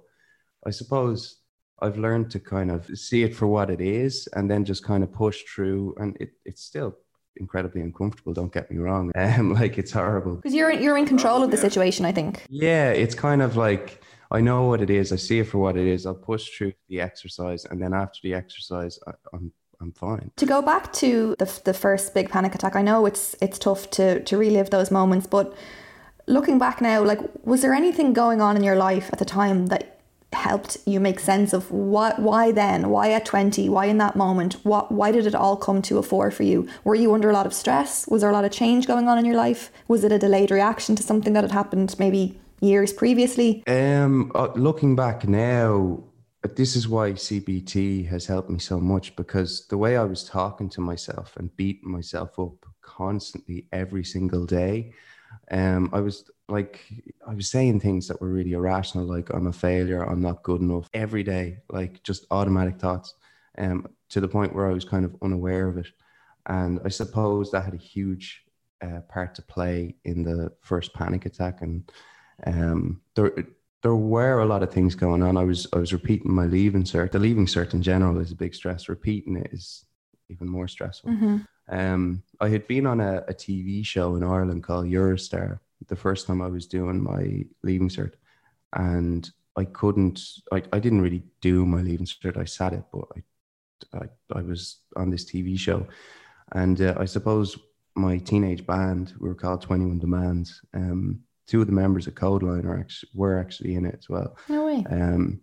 I 0.66 0.70
suppose 0.70 1.36
I've 1.80 1.96
learned 1.96 2.30
to 2.32 2.40
kind 2.40 2.70
of 2.70 2.86
see 2.98 3.22
it 3.22 3.34
for 3.34 3.46
what 3.46 3.70
it 3.70 3.80
is, 3.80 4.28
and 4.34 4.50
then 4.50 4.64
just 4.64 4.84
kind 4.84 5.02
of 5.04 5.12
push 5.12 5.42
through. 5.44 5.94
And 5.98 6.16
it, 6.20 6.30
it's 6.44 6.62
still 6.62 6.96
incredibly 7.36 7.80
uncomfortable. 7.80 8.32
Don't 8.32 8.52
get 8.52 8.70
me 8.70 8.78
wrong. 8.78 9.12
Um, 9.18 9.54
like 9.54 9.78
it's 9.78 9.92
horrible. 9.92 10.36
Because 10.36 10.54
you're, 10.54 10.72
you're 10.72 10.96
in 10.96 11.06
control 11.06 11.42
of 11.42 11.50
the 11.50 11.56
situation, 11.56 12.04
I 12.04 12.12
think. 12.12 12.44
Yeah, 12.48 12.90
it's 12.90 13.14
kind 13.14 13.42
of 13.42 13.56
like 13.56 14.02
I 14.30 14.40
know 14.40 14.64
what 14.64 14.80
it 14.80 14.90
is. 14.90 15.12
I 15.12 15.16
see 15.16 15.38
it 15.40 15.44
for 15.44 15.58
what 15.58 15.76
it 15.76 15.86
is. 15.86 16.06
I'll 16.06 16.14
push 16.14 16.48
through 16.50 16.72
the 16.88 17.00
exercise, 17.00 17.64
and 17.64 17.80
then 17.80 17.94
after 17.94 18.18
the 18.22 18.34
exercise, 18.34 18.98
I, 19.06 19.12
I'm 19.32 19.52
I'm 19.80 19.92
fine. 19.92 20.30
To 20.36 20.46
go 20.46 20.60
back 20.60 20.92
to 20.94 21.36
the, 21.38 21.60
the 21.64 21.74
first 21.74 22.12
big 22.12 22.30
panic 22.30 22.54
attack, 22.54 22.74
I 22.76 22.82
know 22.82 23.06
it's 23.06 23.36
it's 23.40 23.58
tough 23.58 23.90
to 23.90 24.20
to 24.20 24.36
relive 24.36 24.70
those 24.70 24.90
moments, 24.90 25.26
but 25.26 25.54
looking 26.26 26.58
back 26.58 26.80
now, 26.80 27.02
like 27.02 27.20
was 27.44 27.62
there 27.62 27.72
anything 27.72 28.12
going 28.12 28.40
on 28.40 28.56
in 28.56 28.62
your 28.62 28.76
life 28.76 29.08
at 29.12 29.18
the 29.18 29.24
time 29.24 29.66
that 29.66 29.97
helped 30.32 30.76
you 30.86 31.00
make 31.00 31.18
sense 31.18 31.52
of 31.52 31.70
what 31.70 32.18
why 32.18 32.52
then 32.52 32.90
why 32.90 33.10
at 33.12 33.24
20 33.24 33.68
why 33.70 33.86
in 33.86 33.96
that 33.96 34.14
moment 34.14 34.54
what 34.62 34.92
why 34.92 35.10
did 35.10 35.26
it 35.26 35.34
all 35.34 35.56
come 35.56 35.80
to 35.82 35.98
a 35.98 36.02
fore 36.02 36.30
for 36.30 36.42
you? 36.42 36.68
Were 36.84 36.94
you 36.94 37.14
under 37.14 37.30
a 37.30 37.32
lot 37.32 37.46
of 37.46 37.54
stress? 37.54 38.06
Was 38.08 38.20
there 38.20 38.30
a 38.30 38.32
lot 38.34 38.44
of 38.44 38.52
change 38.52 38.86
going 38.86 39.08
on 39.08 39.18
in 39.18 39.24
your 39.24 39.36
life? 39.36 39.72
Was 39.88 40.04
it 40.04 40.12
a 40.12 40.18
delayed 40.18 40.50
reaction 40.50 40.96
to 40.96 41.02
something 41.02 41.32
that 41.32 41.44
had 41.44 41.52
happened 41.52 41.94
maybe 41.98 42.38
years 42.60 42.92
previously? 42.92 43.62
Um, 43.66 44.30
uh, 44.34 44.48
looking 44.54 44.96
back 44.96 45.26
now, 45.26 46.02
this 46.56 46.76
is 46.76 46.88
why 46.88 47.12
CBT 47.12 48.06
has 48.08 48.26
helped 48.26 48.50
me 48.50 48.58
so 48.58 48.78
much 48.78 49.16
because 49.16 49.66
the 49.68 49.78
way 49.78 49.96
I 49.96 50.04
was 50.04 50.24
talking 50.24 50.68
to 50.70 50.80
myself 50.80 51.36
and 51.36 51.54
beating 51.56 51.90
myself 51.90 52.38
up 52.38 52.66
constantly 52.82 53.66
every 53.72 54.04
single 54.04 54.46
day, 54.46 54.92
um, 55.50 55.90
I 55.92 56.00
was 56.00 56.30
like, 56.48 56.80
I 57.26 57.34
was 57.34 57.48
saying 57.48 57.80
things 57.80 58.08
that 58.08 58.20
were 58.20 58.28
really 58.28 58.52
irrational, 58.52 59.06
like 59.06 59.30
I'm 59.30 59.46
a 59.46 59.52
failure, 59.52 60.02
I'm 60.02 60.22
not 60.22 60.42
good 60.42 60.60
enough, 60.60 60.88
every 60.94 61.22
day, 61.22 61.58
like 61.68 62.02
just 62.02 62.26
automatic 62.30 62.78
thoughts, 62.78 63.14
um, 63.58 63.86
to 64.10 64.20
the 64.20 64.28
point 64.28 64.54
where 64.54 64.68
I 64.68 64.72
was 64.72 64.84
kind 64.84 65.04
of 65.04 65.16
unaware 65.22 65.68
of 65.68 65.78
it, 65.78 65.88
and 66.46 66.80
I 66.84 66.88
suppose 66.88 67.50
that 67.50 67.64
had 67.64 67.74
a 67.74 67.78
huge 67.78 68.44
uh, 68.80 69.00
part 69.08 69.34
to 69.34 69.42
play 69.42 69.96
in 70.04 70.22
the 70.22 70.52
first 70.62 70.94
panic 70.94 71.26
attack 71.26 71.62
and 71.62 71.90
um, 72.46 73.00
there 73.14 73.32
there 73.82 73.94
were 73.94 74.40
a 74.40 74.46
lot 74.46 74.62
of 74.62 74.72
things 74.72 74.94
going 74.94 75.22
on. 75.22 75.36
I 75.36 75.44
was 75.44 75.66
I 75.72 75.78
was 75.78 75.92
repeating 75.92 76.32
my 76.32 76.46
leaving 76.46 76.84
cert. 76.84 77.12
The 77.12 77.18
leaving 77.18 77.46
cert 77.46 77.74
in 77.74 77.82
general 77.82 78.18
is 78.18 78.32
a 78.32 78.36
big 78.36 78.54
stress. 78.54 78.88
Repeating 78.88 79.36
it 79.36 79.50
is 79.52 79.84
even 80.28 80.48
more 80.48 80.68
stressful. 80.68 81.10
Um, 81.68 82.22
I 82.40 82.48
had 82.48 82.66
been 82.66 82.86
on 82.86 83.00
a, 83.00 83.24
a 83.28 83.34
TV 83.34 83.84
show 83.84 84.16
in 84.16 84.22
Ireland 84.22 84.62
called 84.62 84.88
You're 84.88 85.14
a 85.14 85.18
Star 85.18 85.60
the 85.86 85.96
first 85.96 86.26
time 86.26 86.42
I 86.42 86.48
was 86.48 86.66
doing 86.66 87.02
my 87.02 87.44
leaving 87.62 87.88
cert, 87.88 88.14
and 88.72 89.28
I 89.56 89.64
couldn't. 89.64 90.20
I, 90.52 90.62
I 90.72 90.78
didn't 90.78 91.00
really 91.00 91.22
do 91.40 91.64
my 91.66 91.82
leaving 91.82 92.06
cert. 92.06 92.36
I 92.36 92.44
sat 92.44 92.72
it, 92.72 92.84
but 92.92 93.04
I 93.16 93.22
I, 93.98 94.38
I 94.38 94.42
was 94.42 94.78
on 94.96 95.10
this 95.10 95.24
TV 95.24 95.58
show, 95.58 95.86
and 96.52 96.80
uh, 96.80 96.94
I 96.98 97.04
suppose 97.04 97.58
my 97.94 98.18
teenage 98.18 98.66
band 98.66 99.14
we 99.18 99.28
were 99.28 99.34
called 99.34 99.62
Twenty 99.62 99.84
One 99.84 99.98
Demands. 99.98 100.60
Um, 100.74 101.20
two 101.46 101.60
of 101.60 101.66
the 101.66 101.72
members 101.72 102.06
of 102.06 102.14
Kodaline 102.14 102.64
are 102.64 102.78
actually 102.78 103.10
were 103.14 103.38
actually 103.38 103.74
in 103.74 103.86
it 103.86 103.96
as 103.98 104.08
well. 104.08 104.36
no 104.48 104.66
way 104.66 104.84
Um, 104.90 105.40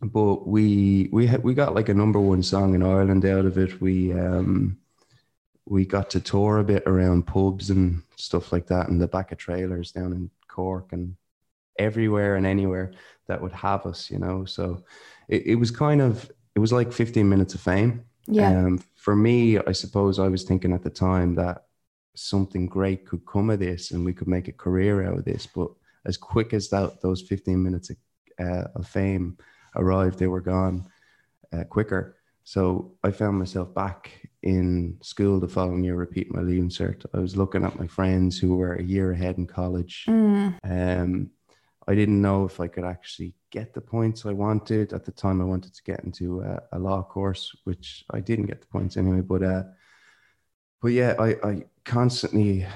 but 0.00 0.46
we 0.46 1.08
we 1.12 1.26
had 1.26 1.42
we 1.42 1.54
got 1.54 1.74
like 1.74 1.88
a 1.88 1.94
number 1.94 2.20
one 2.20 2.42
song 2.42 2.74
in 2.74 2.82
Ireland 2.82 3.24
out 3.24 3.44
of 3.44 3.58
it. 3.58 3.80
We 3.80 4.12
um 4.12 4.78
we 5.66 5.84
got 5.84 6.10
to 6.10 6.20
tour 6.20 6.58
a 6.58 6.64
bit 6.64 6.82
around 6.86 7.26
pubs 7.26 7.70
and 7.70 8.02
stuff 8.16 8.52
like 8.52 8.66
that, 8.66 8.88
and 8.88 9.00
the 9.00 9.06
back 9.06 9.32
of 9.32 9.38
trailers 9.38 9.92
down 9.92 10.12
in 10.12 10.30
Cork 10.48 10.92
and 10.92 11.16
everywhere 11.78 12.36
and 12.36 12.46
anywhere 12.46 12.92
that 13.28 13.40
would 13.40 13.52
have 13.52 13.86
us, 13.86 14.10
you 14.10 14.18
know. 14.18 14.44
So 14.44 14.84
it, 15.28 15.46
it 15.46 15.54
was 15.56 15.70
kind 15.70 16.02
of 16.02 16.30
it 16.54 16.58
was 16.58 16.72
like 16.72 16.92
15 16.92 17.28
minutes 17.28 17.54
of 17.54 17.60
fame. 17.60 18.04
yeah 18.26 18.50
Um, 18.50 18.84
for 18.96 19.16
me, 19.16 19.58
I 19.58 19.72
suppose 19.72 20.18
I 20.18 20.28
was 20.28 20.44
thinking 20.44 20.72
at 20.72 20.82
the 20.82 20.90
time 20.90 21.34
that 21.36 21.64
something 22.14 22.66
great 22.66 23.06
could 23.06 23.24
come 23.26 23.50
of 23.50 23.58
this 23.58 23.90
and 23.90 24.04
we 24.04 24.12
could 24.12 24.28
make 24.28 24.48
a 24.48 24.52
career 24.52 25.06
out 25.06 25.18
of 25.18 25.24
this. 25.24 25.46
But 25.46 25.70
as 26.04 26.16
quick 26.16 26.52
as 26.52 26.68
that, 26.70 27.00
those 27.00 27.22
15 27.22 27.62
minutes 27.62 27.90
of, 27.90 27.96
uh, 28.38 28.64
of 28.74 28.86
fame 28.86 29.38
arrived, 29.76 30.18
they 30.18 30.26
were 30.26 30.40
gone 30.40 30.86
uh, 31.52 31.64
quicker. 31.64 32.16
So 32.44 32.94
I 33.02 33.12
found 33.12 33.38
myself 33.38 33.74
back 33.74 34.21
in 34.42 34.96
school 35.02 35.38
the 35.38 35.48
following 35.48 35.84
year, 35.84 35.94
repeat 35.94 36.34
my 36.34 36.40
leaving 36.40 36.68
cert. 36.68 37.04
I 37.14 37.18
was 37.18 37.36
looking 37.36 37.64
at 37.64 37.78
my 37.78 37.86
friends 37.86 38.38
who 38.38 38.56
were 38.56 38.74
a 38.74 38.82
year 38.82 39.12
ahead 39.12 39.38
in 39.38 39.46
college. 39.46 40.04
Mm. 40.08 40.58
Um, 40.64 41.30
I 41.86 41.94
didn't 41.94 42.22
know 42.22 42.44
if 42.44 42.60
I 42.60 42.68
could 42.68 42.84
actually 42.84 43.34
get 43.50 43.74
the 43.74 43.80
points 43.80 44.24
I 44.24 44.32
wanted. 44.32 44.92
At 44.92 45.04
the 45.04 45.12
time, 45.12 45.40
I 45.40 45.44
wanted 45.44 45.74
to 45.74 45.82
get 45.82 46.04
into 46.04 46.40
a, 46.40 46.62
a 46.72 46.78
law 46.78 47.02
course, 47.02 47.54
which 47.64 48.04
I 48.10 48.20
didn't 48.20 48.46
get 48.46 48.60
the 48.60 48.66
points 48.68 48.96
anyway. 48.96 49.20
But 49.20 49.42
uh, 49.42 49.62
but 50.80 50.88
yeah, 50.88 51.14
I, 51.18 51.36
I 51.42 51.64
constantly 51.84 52.66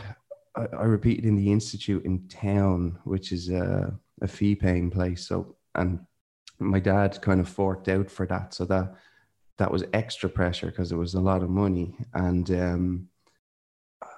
I, 0.56 0.66
I 0.72 0.84
repeated 0.84 1.24
in 1.24 1.36
the 1.36 1.52
institute 1.52 2.04
in 2.04 2.28
town, 2.28 2.98
which 3.04 3.32
is 3.32 3.48
a, 3.48 3.96
a 4.22 4.28
fee 4.28 4.54
paying 4.54 4.90
place. 4.90 5.26
So 5.26 5.56
and 5.74 6.00
my 6.58 6.80
dad 6.80 7.20
kind 7.20 7.40
of 7.40 7.48
forked 7.48 7.88
out 7.88 8.10
for 8.10 8.26
that, 8.26 8.54
so 8.54 8.64
that 8.66 8.94
that 9.58 9.70
was 9.70 9.84
extra 9.92 10.28
pressure 10.28 10.66
because 10.66 10.92
it 10.92 10.96
was 10.96 11.14
a 11.14 11.20
lot 11.20 11.42
of 11.42 11.50
money. 11.50 11.96
And 12.14 12.50
um, 12.50 13.08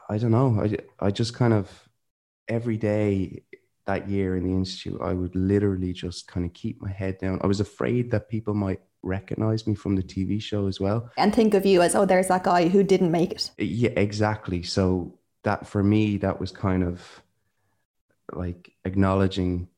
I 0.09 0.18
don't 0.18 0.31
know, 0.31 0.61
I 0.62 1.07
I 1.07 1.11
just 1.11 1.35
kind 1.35 1.53
of 1.53 1.88
every 2.48 2.77
day 2.77 3.42
that 3.87 4.09
year 4.09 4.37
in 4.37 4.44
the 4.44 4.53
institute, 4.53 5.01
I 5.01 5.14
would 5.14 5.35
literally 5.35 5.92
just 5.92 6.29
kind 6.29 6.44
of 6.44 6.53
keep 6.53 6.81
my 6.83 6.90
head 6.90 7.18
down. 7.18 7.40
I 7.42 7.46
was 7.46 7.61
afraid 7.61 8.11
that 8.11 8.29
people 8.29 8.53
might 8.53 8.81
recognize 9.03 9.66
me 9.66 9.74
from 9.74 9.96
the 9.96 10.03
TV 10.03 10.42
show 10.42 10.66
as 10.66 10.81
well. 10.81 11.11
and 11.16 11.35
think 11.35 11.55
of 11.55 11.64
you 11.64 11.81
as 11.83 11.94
oh 11.94 12.05
there's 12.05 12.29
that 12.29 12.42
guy 12.42 12.68
who 12.68 12.83
didn't 12.83 13.12
make 13.12 13.33
it 13.33 13.51
Yeah, 13.59 13.90
exactly. 13.90 14.62
So 14.62 15.18
that 15.44 15.66
for 15.66 15.83
me, 15.83 16.18
that 16.18 16.40
was 16.40 16.51
kind 16.51 16.83
of 16.83 17.22
like 18.33 18.72
acknowledging 18.85 19.68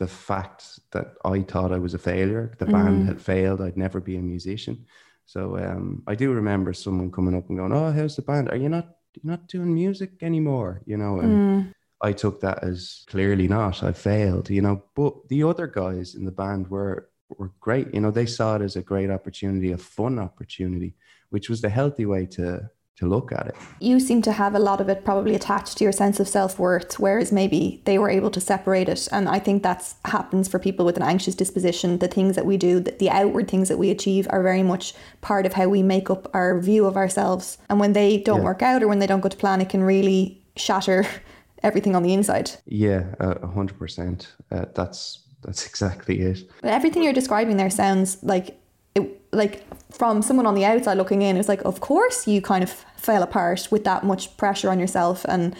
the 0.00 0.08
fact 0.08 0.80
that 0.92 1.14
I 1.26 1.42
thought 1.42 1.72
I 1.72 1.78
was 1.78 1.92
a 1.92 1.98
failure. 1.98 2.54
The 2.58 2.64
band 2.64 3.06
had 3.06 3.20
failed. 3.20 3.60
I'd 3.60 3.76
never 3.76 4.00
be 4.00 4.16
a 4.16 4.22
musician. 4.22 4.86
So 5.26 5.58
um, 5.58 6.02
I 6.06 6.14
do 6.14 6.32
remember 6.32 6.72
someone 6.72 7.12
coming 7.12 7.36
up 7.36 7.48
and 7.50 7.58
going, 7.58 7.72
"Oh, 7.72 7.92
how's 7.92 8.16
the 8.16 8.22
band? 8.22 8.48
Are 8.48 8.56
you 8.56 8.70
not 8.70 8.86
you're 9.12 9.30
not 9.30 9.46
doing 9.46 9.74
music 9.74 10.22
anymore?" 10.22 10.80
You 10.86 10.96
know, 10.96 11.20
and 11.20 11.74
I 12.00 12.12
took 12.12 12.40
that 12.40 12.64
as 12.64 13.04
clearly 13.08 13.46
not. 13.46 13.82
I 13.82 13.92
failed. 13.92 14.48
You 14.48 14.62
know, 14.62 14.82
but 14.96 15.28
the 15.28 15.42
other 15.42 15.66
guys 15.66 16.14
in 16.14 16.24
the 16.24 16.32
band 16.32 16.68
were 16.68 17.10
were 17.36 17.52
great. 17.60 17.92
You 17.92 18.00
know, 18.00 18.10
they 18.10 18.26
saw 18.26 18.56
it 18.56 18.62
as 18.62 18.76
a 18.76 18.82
great 18.82 19.10
opportunity, 19.10 19.70
a 19.72 19.78
fun 19.78 20.18
opportunity, 20.18 20.94
which 21.28 21.50
was 21.50 21.60
the 21.60 21.68
healthy 21.68 22.06
way 22.06 22.24
to 22.38 22.70
to 23.00 23.06
look 23.06 23.32
at 23.32 23.46
it. 23.48 23.54
you 23.80 23.98
seem 23.98 24.20
to 24.22 24.32
have 24.32 24.54
a 24.54 24.58
lot 24.58 24.80
of 24.80 24.88
it 24.88 25.04
probably 25.04 25.34
attached 25.34 25.76
to 25.78 25.84
your 25.84 25.92
sense 25.92 26.20
of 26.20 26.28
self-worth 26.28 26.98
whereas 27.00 27.32
maybe 27.32 27.80
they 27.86 27.98
were 27.98 28.10
able 28.10 28.30
to 28.30 28.40
separate 28.40 28.88
it 28.88 29.08
and 29.10 29.28
i 29.28 29.38
think 29.38 29.62
that's 29.62 29.94
happens 30.04 30.46
for 30.48 30.58
people 30.58 30.84
with 30.86 30.96
an 30.96 31.02
anxious 31.02 31.34
disposition 31.34 31.98
the 31.98 32.08
things 32.16 32.36
that 32.36 32.46
we 32.46 32.56
do 32.56 32.78
the, 32.80 33.10
outward 33.10 33.48
things 33.48 33.68
that 33.68 33.78
we 33.78 33.90
achieve 33.90 34.26
are 34.30 34.42
very 34.42 34.62
much 34.62 34.94
part 35.22 35.44
of 35.46 35.52
how 35.54 35.66
we 35.68 35.82
make 35.82 36.08
up 36.10 36.28
our 36.34 36.60
view 36.60 36.84
of 36.86 36.96
ourselves 36.96 37.58
and 37.68 37.80
when 37.80 37.92
they 37.94 38.18
don't 38.18 38.38
Yeah. 38.40 38.44
work 38.44 38.62
out 38.62 38.82
or 38.82 38.88
when 38.88 38.98
they 39.00 39.06
don't 39.06 39.20
go 39.20 39.28
to 39.30 39.36
plan 39.36 39.60
it 39.60 39.68
can 39.70 39.82
really 39.82 40.40
shatter 40.56 41.04
everything 41.62 41.96
on 41.96 42.02
the 42.02 42.12
inside 42.12 42.50
Yeah, 42.66 43.02
a 43.18 43.46
hundred 43.46 43.78
percent. 43.78 44.18
Uh, 44.52 44.66
That's 44.74 45.00
that's 45.42 45.66
exactly 45.70 46.20
it. 46.20 46.38
Everything 46.62 47.02
you're 47.02 47.12
describing 47.22 47.56
there 47.56 47.70
sounds 47.70 48.08
like 48.22 48.46
it, 48.94 49.02
like 49.32 49.64
from 49.90 50.22
someone 50.22 50.46
on 50.46 50.54
the 50.54 50.64
outside 50.64 50.96
looking 50.96 51.22
in, 51.22 51.36
it's 51.36 51.48
like, 51.48 51.62
of 51.64 51.80
course 51.80 52.26
you 52.26 52.40
kind 52.40 52.62
of 52.62 52.70
fell 52.96 53.22
apart 53.22 53.68
with 53.70 53.84
that 53.84 54.04
much 54.04 54.36
pressure 54.36 54.70
on 54.70 54.78
yourself 54.78 55.24
and 55.28 55.54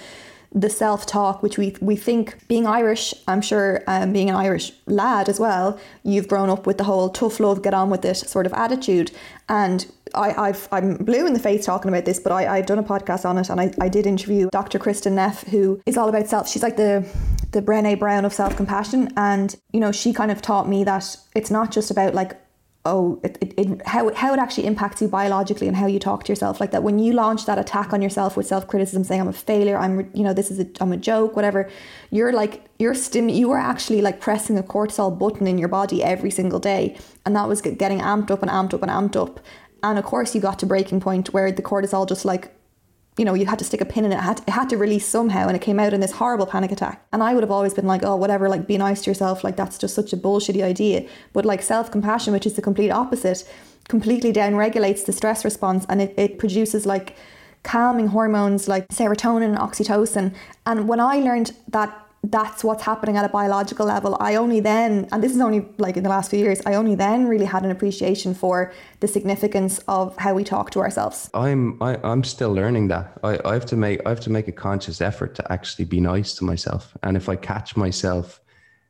the 0.53 0.69
self 0.69 1.07
talk, 1.07 1.43
which 1.43 1.59
we 1.59 1.77
we 1.81 1.95
think 1.95 2.47
being 2.49 2.67
Irish, 2.67 3.15
I'm 3.29 3.41
sure, 3.41 3.83
um, 3.87 4.13
being 4.13 4.29
an 4.29 4.37
Irish 4.37 4.73
lad 4.87 5.29
as 5.29 5.39
well, 5.39 5.79
you've 6.03 6.27
grown 6.27 6.51
up 6.51 6.67
with 6.67 6.77
the 6.79 6.85
whole 6.85 7.09
tough 7.09 7.39
love, 7.39 7.63
get 7.63 7.73
on 7.73 7.89
with 7.89 8.05
it 8.05 8.17
sort 8.17 8.47
of 8.47 8.53
attitude. 8.53 9.13
And 9.49 9.87
I, 10.15 10.33
I've 10.49 10.69
I'm 10.73 10.97
blue 10.97 11.27
in 11.27 11.35
the 11.35 11.39
face 11.39 11.65
talking 11.65 11.89
about 11.89 12.05
this, 12.05 12.19
but 12.19 12.33
I, 12.33 12.59
I've 12.59 12.67
done 12.67 12.79
a 12.79 12.83
podcast 12.83 13.25
on 13.25 13.39
it, 13.39 13.49
and 13.49 13.61
I, 13.61 13.73
I 13.81 13.89
did 13.89 14.07
interview 14.07 14.49
Dr. 14.51 14.79
Kristin 14.79 15.13
Neff, 15.13 15.45
who 15.45 15.81
is 15.87 15.97
all 15.97 16.09
about 16.09 16.27
self. 16.27 16.49
She's 16.49 16.63
like 16.63 16.77
the 16.77 17.07
the 17.53 17.63
Brené 17.63 17.99
Brown 17.99 18.25
of 18.25 18.33
self 18.33 18.57
compassion, 18.57 19.13
and 19.17 19.55
you 19.73 19.79
know 19.79 19.93
she 19.93 20.13
kind 20.13 20.33
of 20.33 20.43
taught 20.43 20.69
me 20.69 20.83
that 20.85 21.17
it's 21.37 21.51
not 21.51 21.71
just 21.71 21.93
about 21.93 22.15
like 22.15 22.37
oh 22.85 23.21
it, 23.23 23.37
it, 23.41 23.55
it, 23.59 23.87
how, 23.87 24.13
how 24.15 24.33
it 24.33 24.39
actually 24.39 24.67
impacts 24.67 25.03
you 25.03 25.09
biologically 25.09 25.69
and 25.69 25.77
how 25.77 25.87
you 25.87 25.99
talk 25.99 26.25
to 26.25 26.33
yourself. 26.33 26.61
Like 26.61 26.71
that 26.71 26.83
when 26.83 26.99
you 26.99 27.13
launch 27.13 27.45
that 27.47 27.59
attack 27.59 27.93
on 27.93 28.01
yourself 28.01 28.37
with 28.37 28.47
self-criticism 28.47 29.05
saying 29.05 29.21
i'm 29.21 29.29
a 29.29 29.33
failure. 29.33 29.77
I'm 29.77 30.11
you 30.15 30.23
know 30.23 30.33
this 30.33 30.51
is 30.51 30.61
a 30.61 30.67
i'm 30.81 30.93
a 30.93 30.97
joke 30.97 31.37
whatever 31.37 31.69
you're 32.11 32.33
like 32.33 32.65
you're 32.79 32.95
stim 32.95 33.29
you 33.29 33.51
are 33.51 33.59
actually 33.59 34.01
like 34.01 34.21
pressing 34.21 34.57
a 34.57 34.63
cortisol 34.63 35.17
button 35.17 35.47
in 35.47 35.59
your 35.59 35.69
body 35.69 36.03
every 36.03 36.31
single 36.31 36.59
day. 36.59 36.97
And 37.27 37.37
that 37.37 37.49
was 37.49 37.61
getting 37.61 38.01
amped 38.01 38.31
up 38.31 38.43
and 38.43 38.51
amped 38.51 38.75
up 38.75 38.83
and 38.83 38.91
amped 38.91 39.17
up. 39.17 39.41
And 39.83 39.99
of 39.99 40.05
course 40.05 40.35
you 40.35 40.41
got 40.41 40.59
to 40.61 40.67
breaking 40.67 41.01
point 41.01 41.35
where 41.35 41.53
the 41.53 41.63
cortisol 41.63 42.09
just 42.09 42.25
like 42.25 42.55
you 43.19 43.25
know, 43.25 43.35
you 43.35 43.45
had 43.47 43.59
to 43.59 43.65
stick 43.65 43.81
a 43.81 43.85
pin 43.85 44.05
in 44.05 44.13
it. 44.13 44.17
It 44.17 44.21
had, 44.21 44.37
to, 44.39 44.43
it 44.45 44.51
had 44.51 44.69
to 44.71 44.77
release 44.77 45.07
somehow, 45.07 45.47
and 45.47 45.57
it 45.57 45.61
came 45.61 45.79
out 45.79 45.93
in 45.93 46.01
this 46.01 46.13
horrible 46.13 46.47
panic 46.47 46.73
attack. 46.73 47.05
And 47.13 47.23
I 47.23 47.35
would 47.35 47.43
have 47.43 47.51
always 47.51 47.75
been 47.75 47.87
like, 47.87 48.03
oh, 48.05 48.17
whatever, 48.17 48.49
like 48.49 48.67
be 48.67 48.79
nice 48.79 49.03
to 49.03 49.11
yourself. 49.11 49.45
Like 49.45 49.57
that's 49.57 49.79
just 49.79 49.95
such 49.95 50.13
a 50.13 50.17
bullshitty 50.17 50.63
idea. 50.63 51.07
But 51.33 51.45
like 51.45 51.63
self 51.63 51.91
compassion, 51.91 52.33
which 52.33 52.47
is 52.47 52.55
the 52.55 52.63
complete 52.63 52.91
opposite, 52.91 53.45
completely 53.89 54.33
down 54.33 54.57
regulates 54.57 55.03
the 55.03 55.13
stress 55.13 55.45
response 55.45 55.85
and 55.89 56.01
it, 56.01 56.15
it 56.17 56.39
produces 56.39 56.87
like 56.87 57.17
calming 57.63 58.07
hormones 58.07 58.69
like 58.69 58.89
serotonin 58.89 59.49
and 59.49 59.59
oxytocin. 59.59 60.35
And 60.65 60.89
when 60.89 61.01
I 61.01 61.17
learned 61.17 61.53
that 61.69 62.00
that's 62.23 62.63
what's 62.63 62.83
happening 62.83 63.17
at 63.17 63.25
a 63.25 63.29
biological 63.29 63.87
level. 63.87 64.17
I 64.21 64.35
only 64.35 64.61
then, 64.61 65.09
and 65.11 65.23
this 65.23 65.35
is 65.35 65.41
only 65.41 65.67
like 65.79 65.97
in 65.97 66.03
the 66.03 66.11
last 66.11 66.31
few 66.31 66.39
years, 66.39 66.61
I 66.67 66.75
only 66.75 66.95
then 66.95 67.27
really 67.27 67.47
had 67.47 67.65
an 67.65 67.71
appreciation 67.71 68.35
for 68.35 68.73
the 69.01 69.09
significance 69.09 69.79
of 69.89 70.17
how 70.19 70.35
we 70.35 70.45
talk 70.45 70.71
to 70.73 70.81
ourselves. 70.81 71.31
I'm 71.33 71.83
I, 71.83 71.95
am 71.95 72.05
i 72.05 72.13
am 72.13 72.25
still 72.25 72.53
learning 72.53 72.89
that. 72.89 73.19
I, 73.25 73.39
I 73.45 73.55
have 73.55 73.65
to 73.67 73.77
make 73.77 74.01
I 74.05 74.11
have 74.11 74.21
to 74.21 74.31
make 74.31 74.49
a 74.49 74.53
conscious 74.53 75.01
effort 75.01 75.35
to 75.37 75.53
actually 75.53 75.87
be 75.87 76.01
nice 76.01 76.35
to 76.35 76.45
myself. 76.45 76.97
And 77.03 77.17
if 77.17 77.29
I 77.29 77.37
catch 77.37 77.77
myself 77.77 78.41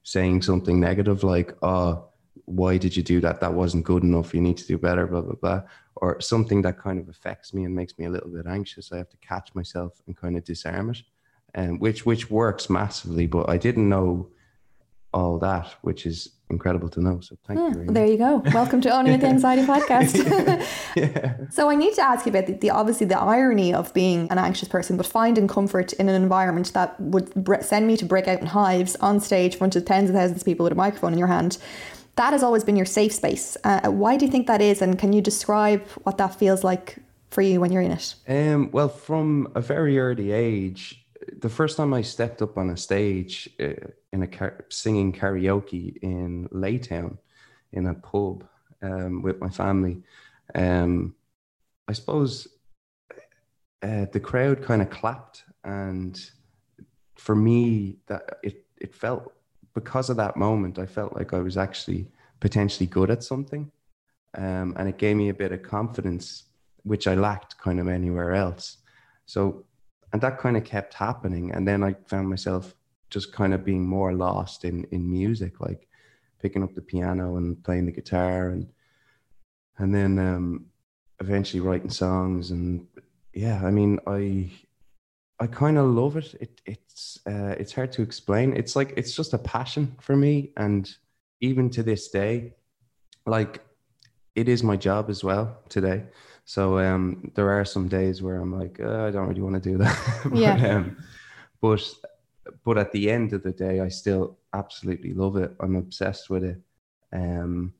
saying 0.02 0.42
something 0.42 0.80
negative 0.80 1.22
like, 1.22 1.56
"Oh, 1.62 2.06
why 2.46 2.78
did 2.78 2.96
you 2.96 3.02
do 3.04 3.20
that? 3.20 3.40
That 3.40 3.54
wasn't 3.54 3.84
good 3.84 4.02
enough. 4.02 4.34
You 4.34 4.40
need 4.40 4.56
to 4.56 4.66
do 4.66 4.76
better." 4.76 5.06
Blah 5.06 5.20
blah 5.20 5.36
blah, 5.40 5.62
or 5.96 6.20
something 6.20 6.62
that 6.62 6.80
kind 6.80 6.98
of 6.98 7.08
affects 7.08 7.54
me 7.54 7.64
and 7.64 7.76
makes 7.76 7.96
me 7.96 8.06
a 8.06 8.10
little 8.10 8.30
bit 8.30 8.46
anxious, 8.48 8.90
I 8.90 8.96
have 8.96 9.10
to 9.10 9.16
catch 9.18 9.54
myself 9.54 10.02
and 10.06 10.16
kind 10.16 10.36
of 10.36 10.44
disarm 10.44 10.90
it 10.90 11.02
um, 11.54 11.78
which 11.78 12.06
which 12.06 12.30
works 12.30 12.70
massively. 12.70 13.26
But 13.26 13.48
I 13.48 13.56
didn't 13.56 13.88
know 13.88 14.28
all 15.12 15.38
that, 15.38 15.74
which 15.82 16.06
is 16.06 16.30
incredible 16.50 16.88
to 16.90 17.00
know. 17.00 17.20
So 17.20 17.36
thank 17.46 17.58
you. 17.58 17.82
Hmm, 17.82 17.92
there 17.92 18.06
you 18.06 18.16
go. 18.16 18.42
Welcome 18.52 18.80
to 18.82 18.90
Owning 18.90 19.18
the 19.18 19.26
Anxiety 19.26 19.62
podcast. 19.62 20.14
yeah. 20.96 21.36
So 21.50 21.70
I 21.70 21.74
need 21.74 21.94
to 21.94 22.02
ask 22.02 22.26
you 22.26 22.30
about 22.30 22.46
the, 22.46 22.54
the, 22.54 22.70
obviously 22.70 23.06
the 23.06 23.18
irony 23.18 23.72
of 23.72 23.94
being 23.94 24.28
an 24.30 24.38
anxious 24.38 24.68
person, 24.68 24.96
but 24.96 25.06
finding 25.06 25.48
comfort 25.48 25.92
in 25.94 26.08
an 26.08 26.20
environment 26.20 26.72
that 26.74 27.00
would 27.00 27.32
send 27.64 27.86
me 27.86 27.96
to 27.96 28.04
break 28.04 28.28
out 28.28 28.40
in 28.40 28.46
hives 28.46 28.96
on 28.96 29.20
stage 29.20 29.54
in 29.54 29.58
front 29.58 29.76
of 29.76 29.84
tens 29.84 30.10
of 30.10 30.16
thousands 30.16 30.42
of 30.42 30.44
people 30.44 30.64
with 30.64 30.72
a 30.72 30.76
microphone 30.76 31.12
in 31.12 31.18
your 31.18 31.28
hand. 31.28 31.58
That 32.16 32.32
has 32.32 32.42
always 32.42 32.64
been 32.64 32.76
your 32.76 32.86
safe 32.86 33.12
space. 33.12 33.56
Uh, 33.64 33.88
why 33.90 34.16
do 34.16 34.26
you 34.26 34.30
think 34.30 34.46
that 34.48 34.60
is? 34.60 34.82
And 34.82 34.98
can 34.98 35.12
you 35.12 35.22
describe 35.22 35.86
what 36.02 36.18
that 36.18 36.34
feels 36.34 36.64
like 36.64 36.98
for 37.30 37.42
you 37.42 37.60
when 37.60 37.72
you're 37.72 37.82
in 37.82 37.92
it? 37.92 38.14
Um, 38.28 38.70
well, 38.72 38.88
from 38.88 39.50
a 39.54 39.60
very 39.60 39.98
early 39.98 40.32
age, 40.32 40.99
the 41.40 41.48
first 41.48 41.76
time 41.76 41.94
I 41.94 42.02
stepped 42.02 42.42
up 42.42 42.56
on 42.58 42.70
a 42.70 42.76
stage 42.76 43.48
uh, 43.60 43.88
in 44.12 44.22
a 44.22 44.26
car- 44.26 44.64
singing 44.68 45.12
karaoke 45.12 45.96
in 46.02 46.48
Laytown, 46.48 47.18
in 47.72 47.86
a 47.86 47.94
pub 47.94 48.46
um, 48.82 49.22
with 49.22 49.40
my 49.40 49.48
family, 49.48 50.02
um, 50.54 51.14
I 51.88 51.92
suppose 51.92 52.48
uh, 53.82 54.06
the 54.12 54.20
crowd 54.20 54.62
kind 54.62 54.82
of 54.82 54.90
clapped, 54.90 55.44
and 55.64 56.20
for 57.16 57.34
me, 57.34 57.96
that 58.06 58.38
it 58.42 58.66
it 58.76 58.94
felt 58.94 59.32
because 59.74 60.10
of 60.10 60.16
that 60.16 60.36
moment, 60.36 60.78
I 60.78 60.86
felt 60.86 61.16
like 61.16 61.32
I 61.32 61.40
was 61.40 61.56
actually 61.56 62.08
potentially 62.40 62.86
good 62.86 63.10
at 63.10 63.22
something, 63.22 63.70
um, 64.34 64.74
and 64.76 64.88
it 64.88 64.98
gave 64.98 65.16
me 65.16 65.28
a 65.28 65.34
bit 65.34 65.52
of 65.52 65.62
confidence, 65.62 66.44
which 66.82 67.06
I 67.06 67.14
lacked 67.14 67.58
kind 67.58 67.80
of 67.80 67.88
anywhere 67.88 68.34
else. 68.34 68.78
So 69.26 69.64
and 70.12 70.22
that 70.22 70.38
kind 70.38 70.56
of 70.56 70.64
kept 70.64 70.94
happening. 70.94 71.52
And 71.52 71.66
then 71.66 71.82
i 71.82 71.94
found 72.06 72.28
myself 72.28 72.74
just 73.10 73.32
kind 73.32 73.52
of 73.52 73.64
being 73.64 73.86
more 73.86 74.12
lost 74.12 74.64
in 74.64 74.84
in 74.92 75.10
music 75.10 75.60
like 75.60 75.88
picking 76.40 76.62
up 76.62 76.74
the 76.74 76.80
piano 76.80 77.36
and 77.36 77.62
playing 77.64 77.86
the 77.86 77.92
guitar 77.92 78.50
and 78.50 78.68
and 79.78 79.94
then 79.94 80.18
um 80.18 80.66
eventually 81.20 81.60
writing 81.60 81.90
songs 81.90 82.50
and 82.52 82.86
yeah 83.34 83.60
i 83.64 83.70
mean 83.70 83.98
i 84.06 84.48
i 85.40 85.46
kind 85.46 85.78
of 85.78 85.86
love 85.86 86.16
it. 86.16 86.34
It 86.40 86.60
it's 86.66 87.18
uh 87.26 87.54
it's 87.58 87.72
hard 87.72 87.92
to 87.92 88.02
explain. 88.02 88.54
It's 88.56 88.76
like 88.76 88.92
it's 88.96 89.14
just 89.16 89.32
a 89.32 89.38
passion 89.38 89.96
for 90.00 90.16
me. 90.16 90.52
And 90.56 90.94
even 91.40 91.70
to 91.70 91.82
this 91.82 92.08
day 92.08 92.54
like 93.26 93.62
it 94.34 94.48
is 94.48 94.62
my 94.62 94.76
job 94.76 95.10
as 95.10 95.24
well 95.24 95.58
today 95.68 96.04
so 96.50 96.80
um, 96.80 97.30
there 97.36 97.48
are 97.48 97.64
some 97.64 97.86
days 97.86 98.22
where 98.22 98.40
I'm 98.40 98.52
like, 98.52 98.80
uh, 98.80 99.04
I 99.04 99.12
don't 99.12 99.28
really 99.28 99.40
want 99.40 99.62
to 99.62 99.70
do 99.70 99.78
that. 99.78 100.20
but, 100.24 100.36
yeah. 100.36 100.78
Um, 100.78 100.96
but 101.60 101.80
but 102.64 102.76
at 102.76 102.90
the 102.90 103.08
end 103.08 103.32
of 103.32 103.44
the 103.44 103.52
day, 103.52 103.78
I 103.78 103.88
still 103.88 104.36
absolutely 104.52 105.12
love 105.12 105.36
it. 105.36 105.54
I'm 105.60 105.76
obsessed 105.76 106.28
with 106.28 106.42
it. 106.42 106.60
Um, 107.12 107.72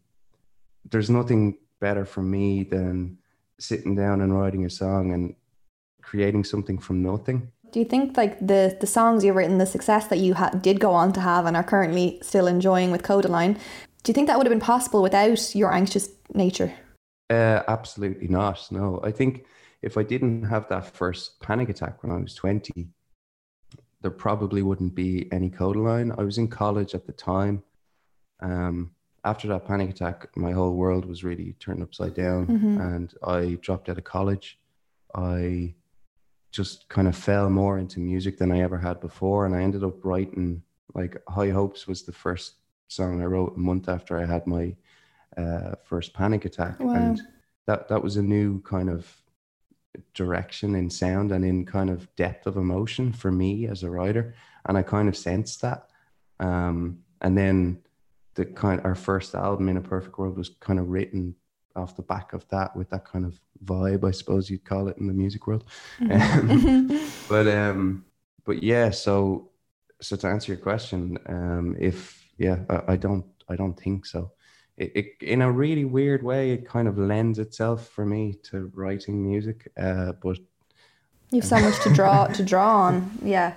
there's 0.89 1.11
nothing 1.11 1.59
better 1.81 2.05
for 2.05 2.23
me 2.23 2.63
than 2.63 3.19
sitting 3.59 3.97
down 3.97 4.21
and 4.21 4.39
writing 4.39 4.65
a 4.65 4.71
song 4.71 5.15
and 5.15 5.35
creating 6.01 6.45
something 6.45 6.79
from 6.79 7.03
nothing. 7.03 7.51
Do 7.73 7.81
you 7.81 7.85
think 7.85 8.17
like 8.17 8.39
the 8.39 8.77
the 8.81 8.87
songs 8.87 9.25
you've 9.25 9.35
written, 9.35 9.59
the 9.59 9.67
success 9.67 10.07
that 10.07 10.19
you 10.19 10.35
ha- 10.35 10.51
did 10.51 10.79
go 10.79 10.93
on 10.93 11.13
to 11.15 11.21
have 11.21 11.45
and 11.45 11.57
are 11.57 11.65
currently 11.65 12.21
still 12.23 12.47
enjoying 12.47 12.93
with 12.93 13.03
Kodaline, 13.03 13.55
do 14.05 14.11
you 14.11 14.15
think 14.15 14.29
that 14.29 14.39
would 14.39 14.47
have 14.47 14.57
been 14.57 14.61
possible 14.61 15.03
without 15.03 15.57
your 15.57 15.73
anxious 15.73 16.09
nature? 16.35 16.73
Uh, 17.31 17.63
absolutely 17.69 18.27
not. 18.27 18.67
No, 18.73 19.01
I 19.05 19.13
think 19.13 19.47
if 19.83 19.97
I 19.97 20.03
didn't 20.03 20.45
have 20.45 20.69
that 20.69 20.85
first 20.85 21.41
panic 21.41 21.69
attack 21.69 22.03
when 22.03 22.13
I 22.13 22.21
was 22.21 22.35
20, 22.35 22.89
there 24.03 24.11
probably 24.11 24.63
wouldn't 24.63 24.95
be 24.95 25.29
any 25.31 25.49
Kodaline. 25.49 26.19
I 26.19 26.25
was 26.25 26.39
in 26.39 26.49
college 26.49 26.95
at 26.95 27.07
the 27.07 27.13
time. 27.13 27.63
Um, 28.41 28.91
after 29.25 29.47
that 29.49 29.67
panic 29.67 29.91
attack, 29.91 30.35
my 30.37 30.51
whole 30.51 30.75
world 30.75 31.05
was 31.05 31.23
really 31.23 31.55
turned 31.61 31.83
upside 31.83 32.15
down 32.15 32.47
mm-hmm. 32.47 32.81
and 32.81 33.15
I 33.23 33.59
dropped 33.61 33.89
out 33.89 33.99
of 33.99 34.05
college. 34.05 34.59
I 35.15 35.75
just 36.51 36.89
kind 36.89 37.07
of 37.07 37.15
fell 37.15 37.49
more 37.49 37.79
into 37.79 38.01
music 38.01 38.39
than 38.39 38.51
I 38.51 38.61
ever 38.61 38.79
had 38.79 39.01
before. 39.01 39.47
And 39.47 39.55
I 39.55 39.63
ended 39.63 39.85
up 39.85 40.05
writing, 40.05 40.63
like, 40.95 41.23
High 41.29 41.51
Hopes 41.51 41.87
was 41.87 42.03
the 42.03 42.13
first 42.13 42.55
song 42.89 43.23
I 43.23 43.27
wrote 43.27 43.57
a 43.57 43.61
month 43.61 43.89
after 43.89 44.19
I 44.19 44.25
had 44.25 44.47
my 44.47 44.75
uh, 45.37 45.75
first 45.85 46.13
panic 46.13 46.45
attack, 46.45 46.81
wow. 46.81 46.95
and 46.95 47.21
that 47.67 47.89
that 47.89 48.03
was 48.03 48.17
a 48.17 48.23
new 48.23 48.61
kind 48.63 48.89
of 48.89 49.17
direction 50.15 50.75
in 50.75 50.89
sound 50.89 51.33
and 51.33 51.45
in 51.45 51.67
kind 51.67 51.91
of 51.91 52.15
depth 52.17 52.47
of 52.47 52.57
emotion 52.57 53.13
for 53.13 53.31
me 53.31 53.67
as 53.67 53.83
a 53.83 53.91
writer, 53.91 54.35
and 54.67 54.77
I 54.77 54.83
kind 54.83 55.09
of 55.09 55.17
sensed 55.17 55.63
that. 55.63 55.89
Um, 56.39 57.01
and 57.21 57.37
then 57.37 57.83
the 58.35 58.45
kind 58.47 58.81
our 58.85 58.95
first 58.95 59.35
album 59.35 59.69
in 59.69 59.77
a 59.77 59.83
perfect 59.83 60.19
world 60.19 60.39
was 60.39 60.51
kind 60.61 60.79
of 60.79 60.89
written 60.89 61.35
off 61.77 61.97
the 61.97 62.03
back 62.03 62.33
of 62.33 62.47
that 62.49 62.75
with 62.75 62.91
that 62.91 63.05
kind 63.05 63.25
of 63.25 63.41
vibe, 63.65 64.07
I 64.07 64.11
suppose 64.11 64.51
you'd 64.51 64.65
call 64.65 64.89
it 64.89 64.97
in 64.99 65.07
the 65.07 65.13
music 65.13 65.47
world. 65.47 65.65
Mm-hmm. 66.01 66.91
Um, 66.91 67.11
but 67.29 67.47
um, 67.47 68.05
but 68.45 68.63
yeah, 68.63 68.91
so 68.91 69.51
so 70.01 70.17
to 70.17 70.27
answer 70.27 70.53
your 70.53 70.61
question, 70.61 71.19
um, 71.27 71.77
if 71.79 72.29
yeah, 72.39 72.59
I, 72.69 72.93
I 72.93 72.97
don't 72.97 73.27
I 73.49 73.57
don't 73.57 73.79
think 73.79 74.07
so 74.07 74.33
it, 74.81 74.93
it, 74.97 75.07
in 75.21 75.43
a 75.43 75.53
really 75.53 75.85
weird 75.85 76.23
way, 76.23 76.53
it 76.53 76.67
kind 76.67 76.89
of 76.89 76.97
lends 76.99 77.39
itself 77.39 77.89
for 77.89 78.07
me 78.07 78.35
to 78.45 78.73
writing 78.75 79.23
music. 79.23 79.71
Uh, 79.79 80.13
but 80.23 80.39
you've 81.31 81.45
so 81.45 81.61
much 81.61 81.79
to 81.83 81.91
draw 81.91 82.27
to 82.39 82.43
draw 82.43 82.87
on, 82.87 83.11
yeah. 83.23 83.55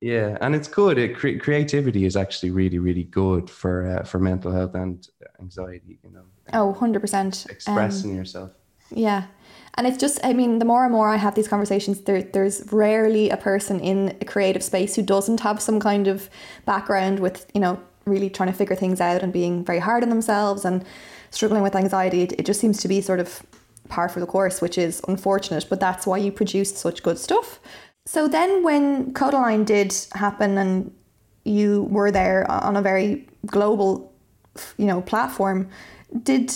Yeah, 0.00 0.36
and 0.40 0.54
it's 0.54 0.68
good. 0.68 0.98
It, 0.98 1.16
cre- 1.16 1.38
creativity 1.38 2.04
is 2.04 2.16
actually 2.16 2.50
really, 2.50 2.78
really 2.78 3.04
good 3.04 3.48
for 3.48 3.98
uh, 3.98 4.04
for 4.04 4.18
mental 4.18 4.52
health 4.52 4.74
and 4.74 5.06
anxiety. 5.40 6.00
You 6.02 6.10
know. 6.10 6.24
Oh, 6.52 6.66
100 6.66 7.00
percent. 7.00 7.46
Expressing 7.48 8.10
um, 8.10 8.16
yourself. 8.16 8.50
Yeah, 8.90 9.24
and 9.76 9.86
it's 9.86 9.96
just, 9.96 10.20
I 10.22 10.32
mean, 10.34 10.58
the 10.58 10.64
more 10.64 10.84
and 10.84 10.92
more 10.92 11.08
I 11.08 11.16
have 11.16 11.34
these 11.34 11.48
conversations, 11.48 12.02
there, 12.02 12.22
there's 12.22 12.70
rarely 12.72 13.30
a 13.30 13.36
person 13.36 13.80
in 13.80 14.16
a 14.20 14.24
creative 14.24 14.62
space 14.62 14.94
who 14.94 15.02
doesn't 15.02 15.40
have 15.40 15.60
some 15.60 15.80
kind 15.80 16.06
of 16.06 16.28
background 16.64 17.18
with, 17.18 17.50
you 17.54 17.60
know, 17.60 17.80
really 18.06 18.30
trying 18.30 18.50
to 18.50 18.56
figure 18.56 18.76
things 18.76 19.00
out 19.00 19.22
and 19.22 19.32
being 19.32 19.64
very 19.64 19.78
hard 19.78 20.02
on 20.02 20.08
themselves 20.08 20.64
and 20.64 20.84
struggling 21.30 21.62
with 21.62 21.74
anxiety. 21.74 22.22
It, 22.22 22.46
just 22.46 22.60
seems 22.60 22.80
to 22.80 22.88
be 22.88 23.00
sort 23.00 23.20
of 23.20 23.42
par 23.88 24.08
for 24.08 24.20
the 24.20 24.26
course, 24.26 24.60
which 24.60 24.78
is 24.78 25.02
unfortunate, 25.08 25.66
but 25.68 25.80
that's 25.80 26.06
why 26.06 26.18
you 26.18 26.32
produced 26.32 26.76
such 26.76 27.02
good 27.02 27.18
stuff. 27.18 27.60
So 28.06 28.28
then 28.28 28.62
when 28.62 29.12
Kodaline 29.12 29.64
did 29.64 29.94
happen 30.12 30.58
and 30.58 30.92
you 31.44 31.84
were 31.84 32.10
there 32.10 32.50
on 32.50 32.76
a 32.76 32.82
very 32.82 33.26
global, 33.46 34.12
you 34.76 34.86
know, 34.86 35.00
platform, 35.02 35.68
did 36.22 36.52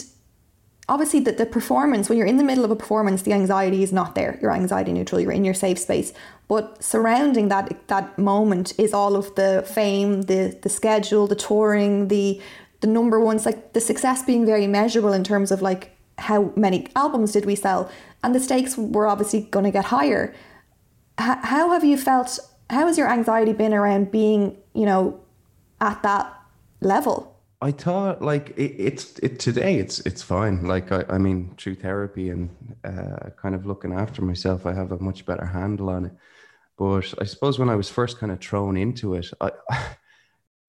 obviously 0.88 1.20
the, 1.20 1.32
the 1.32 1.46
performance, 1.46 2.08
when 2.08 2.16
you're 2.16 2.26
in 2.26 2.38
the 2.38 2.44
middle 2.44 2.64
of 2.64 2.70
a 2.70 2.76
performance, 2.76 3.22
the 3.22 3.32
anxiety 3.32 3.82
is 3.82 3.92
not 3.92 4.14
there. 4.14 4.38
You're 4.40 4.52
anxiety 4.52 4.92
neutral, 4.92 5.20
you're 5.20 5.32
in 5.32 5.44
your 5.44 5.54
safe 5.54 5.78
space. 5.78 6.12
But 6.48 6.82
surrounding 6.82 7.48
that 7.48 7.86
that 7.88 8.18
moment 8.18 8.72
is 8.78 8.94
all 8.94 9.16
of 9.16 9.34
the 9.34 9.64
fame, 9.66 10.22
the 10.22 10.58
the 10.62 10.70
schedule, 10.70 11.26
the 11.26 11.36
touring, 11.36 12.08
the 12.08 12.40
the 12.80 12.86
number 12.86 13.20
ones, 13.20 13.44
like 13.44 13.74
the 13.74 13.80
success 13.80 14.22
being 14.22 14.46
very 14.46 14.66
measurable 14.66 15.12
in 15.12 15.24
terms 15.24 15.50
of 15.50 15.60
like 15.60 15.96
how 16.16 16.52
many 16.56 16.88
albums 16.96 17.32
did 17.32 17.44
we 17.44 17.54
sell, 17.54 17.90
and 18.24 18.34
the 18.34 18.40
stakes 18.40 18.76
were 18.78 19.06
obviously 19.06 19.42
going 19.42 19.64
to 19.64 19.70
get 19.70 19.86
higher. 19.86 20.34
H- 21.20 21.38
how 21.42 21.70
have 21.70 21.84
you 21.84 21.98
felt? 21.98 22.38
How 22.70 22.86
has 22.86 22.98
your 22.98 23.10
anxiety 23.10 23.52
been 23.52 23.74
around 23.74 24.10
being, 24.10 24.56
you 24.74 24.86
know, 24.86 25.20
at 25.80 26.02
that 26.02 26.34
level? 26.80 27.34
I 27.60 27.72
thought 27.72 28.22
like 28.22 28.50
it, 28.56 28.74
it's 28.78 29.18
it 29.18 29.40
today 29.40 29.78
it's 29.78 30.00
it's 30.00 30.22
fine. 30.22 30.64
Like 30.66 30.92
I, 30.92 31.04
I 31.08 31.18
mean 31.18 31.54
through 31.58 31.74
therapy 31.76 32.30
and 32.30 32.48
uh, 32.84 33.30
kind 33.36 33.54
of 33.54 33.66
looking 33.66 33.92
after 33.92 34.22
myself, 34.22 34.64
I 34.64 34.72
have 34.72 34.92
a 34.92 34.98
much 34.98 35.26
better 35.26 35.44
handle 35.44 35.90
on 35.90 36.06
it. 36.06 36.12
But 36.78 37.12
I 37.20 37.24
suppose 37.24 37.58
when 37.58 37.68
I 37.68 37.74
was 37.74 37.90
first 37.90 38.18
kind 38.18 38.30
of 38.30 38.40
thrown 38.40 38.76
into 38.76 39.14
it, 39.14 39.28
I, 39.40 39.50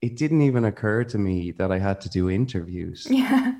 it 0.01 0.17
didn't 0.17 0.41
even 0.41 0.65
occur 0.65 1.03
to 1.05 1.17
me 1.17 1.51
that 1.51 1.71
I 1.71 1.77
had 1.77 2.01
to 2.01 2.09
do 2.09 2.29
interviews. 2.29 3.07
Yeah. 3.11 3.53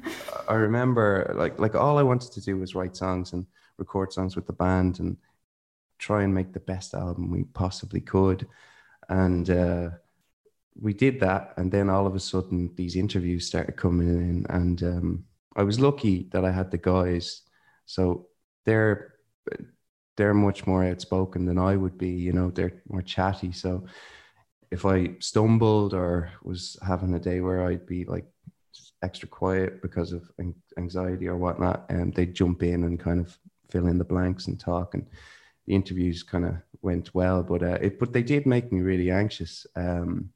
I 0.48 0.56
remember 0.56 1.32
like 1.38 1.60
like 1.60 1.76
all 1.76 2.00
I 2.00 2.04
wanted 2.04 2.32
to 2.32 2.42
do 2.42 2.58
was 2.58 2.74
write 2.74 2.96
songs 2.96 3.34
and 3.34 3.46
record 3.78 4.12
songs 4.12 4.36
with 4.36 4.48
the 4.48 4.54
band 4.54 5.00
and 5.00 5.16
try 6.00 6.24
and 6.24 6.34
make 6.34 6.54
the 6.54 6.60
best 6.60 6.96
album 6.96 7.30
we 7.30 7.44
possibly 7.44 8.02
could. 8.02 8.48
And 9.10 9.48
uh, 9.50 9.90
we 10.80 10.94
did 10.94 11.20
that, 11.20 11.54
and 11.58 11.72
then 11.72 11.90
all 11.90 12.08
of 12.08 12.16
a 12.16 12.20
sudden 12.20 12.72
these 12.76 12.96
interviews 12.96 13.46
started 13.46 13.76
coming 13.76 14.08
in, 14.08 14.46
and 14.50 14.82
um, 14.84 15.26
I 15.56 15.64
was 15.64 15.80
lucky 15.80 16.30
that 16.32 16.46
I 16.46 16.52
had 16.52 16.72
the 16.72 16.78
guys. 16.78 17.42
So 17.86 18.28
they're 18.66 19.14
they're 20.20 20.34
much 20.34 20.68
more 20.68 20.84
outspoken 20.84 21.46
than 21.46 21.58
I 21.58 21.78
would 21.78 21.98
be. 21.98 22.10
You 22.10 22.34
know, 22.34 22.52
they're 22.52 22.74
more 22.90 23.02
chatty. 23.02 23.54
So 23.54 23.86
if 24.70 24.86
I 24.86 25.16
stumbled 25.20 25.94
or 25.94 26.30
was 26.44 26.78
having 26.86 27.14
a 27.14 27.20
day 27.20 27.40
where 27.40 27.66
I'd 27.66 27.86
be 27.86 28.04
like 28.04 28.26
extra 29.02 29.30
quiet 29.30 29.82
because 29.82 30.12
of 30.12 30.30
anxiety 30.78 31.30
or 31.30 31.38
whatnot, 31.38 31.86
and 31.88 32.02
um, 32.02 32.12
they'd 32.12 32.36
jump 32.36 32.64
in 32.64 32.84
and 32.84 33.00
kind 33.00 33.22
of 33.22 33.38
fill 33.70 33.88
in 33.88 33.98
the 33.98 34.04
blanks 34.04 34.48
and 34.48 34.60
talk. 34.60 34.94
And 34.94 35.08
the 35.68 35.74
interviews 35.74 36.22
kind 36.22 36.44
of 36.44 36.56
went 36.82 37.16
well, 37.16 37.42
but 37.42 37.64
uh, 37.64 37.78
it 37.82 37.98
but 37.98 38.12
they 38.12 38.24
did 38.24 38.46
make 38.46 38.74
me 38.74 38.82
really 38.82 39.12
anxious. 39.12 39.66
Um, 39.78 40.32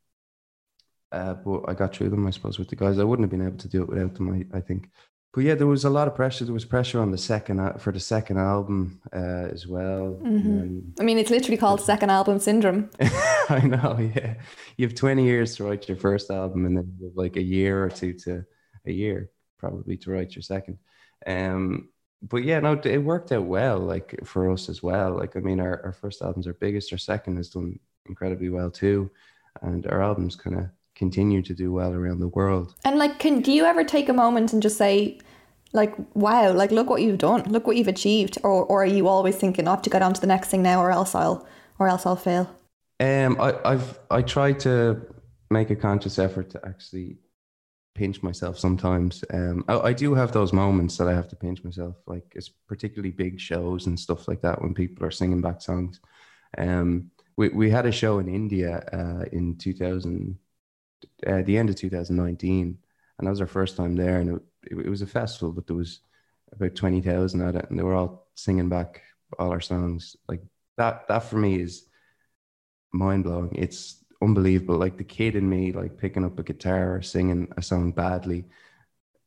uh, 1.11 1.33
but 1.33 1.63
I 1.67 1.73
got 1.73 1.93
through 1.93 2.09
them, 2.09 2.25
I 2.25 2.31
suppose, 2.31 2.57
with 2.57 2.69
the 2.69 2.77
guys. 2.77 2.99
I 2.99 3.03
wouldn't 3.03 3.25
have 3.25 3.37
been 3.37 3.45
able 3.45 3.57
to 3.57 3.67
do 3.67 3.81
it 3.81 3.89
without 3.89 4.13
them. 4.15 4.29
I, 4.33 4.57
I 4.57 4.61
think. 4.61 4.89
But 5.33 5.45
yeah, 5.45 5.55
there 5.55 5.65
was 5.65 5.83
a 5.83 5.89
lot 5.89 6.07
of 6.07 6.13
pressure. 6.13 6.45
There 6.45 6.53
was 6.53 6.63
pressure 6.63 7.01
on 7.01 7.09
the 7.09 7.17
second 7.17 7.81
for 7.81 7.91
the 7.91 7.99
second 7.99 8.37
album 8.37 9.01
uh, 9.11 9.49
as 9.51 9.65
well. 9.65 10.19
Mm-hmm. 10.21 10.79
I 10.99 11.03
mean, 11.03 11.17
it's 11.17 11.31
literally 11.31 11.57
called 11.57 11.81
second 11.81 12.11
album 12.11 12.39
syndrome. 12.39 12.91
I 13.49 13.61
know. 13.65 13.97
Yeah, 14.15 14.35
you 14.77 14.85
have 14.85 14.93
twenty 14.93 15.25
years 15.25 15.55
to 15.55 15.63
write 15.63 15.87
your 15.87 15.97
first 15.97 16.29
album, 16.29 16.67
and 16.67 16.77
then 16.77 16.93
you 16.99 17.07
have 17.07 17.17
like 17.17 17.35
a 17.35 17.41
year 17.41 17.83
or 17.83 17.89
two 17.89 18.13
to 18.25 18.45
a 18.85 18.91
year 18.91 19.31
probably 19.57 19.97
to 19.97 20.11
write 20.11 20.35
your 20.35 20.43
second. 20.43 20.77
Um, 21.25 21.89
but 22.21 22.43
yeah, 22.43 22.59
no, 22.59 22.79
it 22.83 22.97
worked 22.99 23.31
out 23.31 23.45
well. 23.45 23.79
Like 23.79 24.19
for 24.23 24.51
us 24.51 24.69
as 24.69 24.83
well. 24.83 25.17
Like 25.17 25.35
I 25.35 25.39
mean, 25.39 25.59
our, 25.59 25.81
our 25.83 25.93
first 25.93 26.21
album's 26.21 26.45
our 26.45 26.53
biggest. 26.53 26.91
Our 26.91 26.99
second 26.99 27.37
has 27.37 27.49
done 27.49 27.79
incredibly 28.07 28.49
well 28.49 28.69
too, 28.69 29.09
and 29.63 29.87
our 29.87 30.03
albums 30.03 30.35
kind 30.35 30.59
of 30.59 30.69
continue 31.03 31.41
to 31.41 31.53
do 31.53 31.67
well 31.79 31.93
around 31.93 32.19
the 32.19 32.29
world. 32.39 32.73
And 32.85 32.97
like, 32.97 33.19
can 33.19 33.41
do 33.41 33.51
you 33.51 33.65
ever 33.65 33.83
take 33.83 34.07
a 34.07 34.13
moment 34.13 34.53
and 34.53 34.61
just 34.61 34.77
say, 34.77 35.19
like, 35.73 35.93
wow, 36.15 36.53
like 36.53 36.71
look 36.71 36.89
what 36.89 37.01
you've 37.01 37.23
done, 37.29 37.41
look 37.53 37.67
what 37.67 37.75
you've 37.75 37.93
achieved, 37.97 38.37
or 38.43 38.63
or 38.71 38.83
are 38.83 38.93
you 38.97 39.07
always 39.07 39.35
thinking, 39.35 39.67
I 39.67 39.71
have 39.71 39.81
to 39.81 39.89
get 39.89 40.01
on 40.01 40.13
to 40.13 40.21
the 40.21 40.33
next 40.35 40.47
thing 40.49 40.63
now, 40.63 40.81
or 40.81 40.91
else 40.91 41.13
I'll 41.13 41.39
or 41.79 41.87
else 41.93 42.05
I'll 42.05 42.23
fail? 42.29 42.45
Um, 42.99 43.31
I, 43.47 43.49
I've 43.71 43.99
I 44.17 44.21
try 44.21 44.53
to 44.67 44.73
make 45.49 45.69
a 45.71 45.75
conscious 45.75 46.17
effort 46.19 46.49
to 46.51 46.59
actually 46.65 47.17
pinch 47.95 48.23
myself 48.23 48.57
sometimes. 48.57 49.23
Um, 49.33 49.65
I, 49.67 49.75
I, 49.89 49.93
do 49.93 50.15
have 50.15 50.31
those 50.31 50.51
moments 50.51 50.97
that 50.97 51.07
I 51.07 51.13
have 51.13 51.27
to 51.29 51.35
pinch 51.35 51.63
myself, 51.63 51.95
like 52.07 52.25
it's 52.33 52.49
particularly 52.67 53.11
big 53.11 53.39
shows 53.39 53.85
and 53.87 53.99
stuff 53.99 54.27
like 54.27 54.41
that 54.41 54.59
when 54.61 54.73
people 54.73 55.05
are 55.05 55.11
singing 55.11 55.41
back 55.41 55.61
songs. 55.61 55.99
Um, 56.57 57.11
we 57.37 57.49
we 57.49 57.69
had 57.69 57.85
a 57.85 57.91
show 58.01 58.19
in 58.19 58.27
India 58.27 58.71
uh, 58.99 59.25
in 59.31 59.57
2000 59.57 60.37
uh, 61.27 61.41
the 61.43 61.57
end 61.57 61.69
of 61.69 61.75
2019, 61.75 62.77
and 63.17 63.27
that 63.27 63.31
was 63.31 63.41
our 63.41 63.47
first 63.47 63.77
time 63.77 63.95
there. 63.95 64.19
And 64.19 64.41
it, 64.63 64.77
it 64.85 64.89
was 64.89 65.01
a 65.01 65.07
festival, 65.07 65.51
but 65.51 65.67
there 65.67 65.75
was 65.75 65.99
about 66.51 66.75
20,000 66.75 67.41
at 67.41 67.55
it, 67.55 67.69
and 67.69 67.77
they 67.77 67.83
were 67.83 67.95
all 67.95 68.27
singing 68.35 68.69
back 68.69 69.01
all 69.39 69.51
our 69.51 69.61
songs. 69.61 70.15
Like 70.27 70.41
that, 70.77 71.07
that 71.07 71.23
for 71.23 71.37
me 71.37 71.59
is 71.59 71.85
mind 72.91 73.23
blowing. 73.23 73.53
It's 73.55 74.03
unbelievable. 74.21 74.77
Like 74.77 74.97
the 74.97 75.03
kid 75.03 75.35
in 75.35 75.49
me, 75.49 75.71
like 75.71 75.97
picking 75.97 76.25
up 76.25 76.39
a 76.39 76.43
guitar 76.43 76.95
or 76.95 77.01
singing 77.01 77.51
a 77.57 77.61
song 77.61 77.91
badly, 77.91 78.45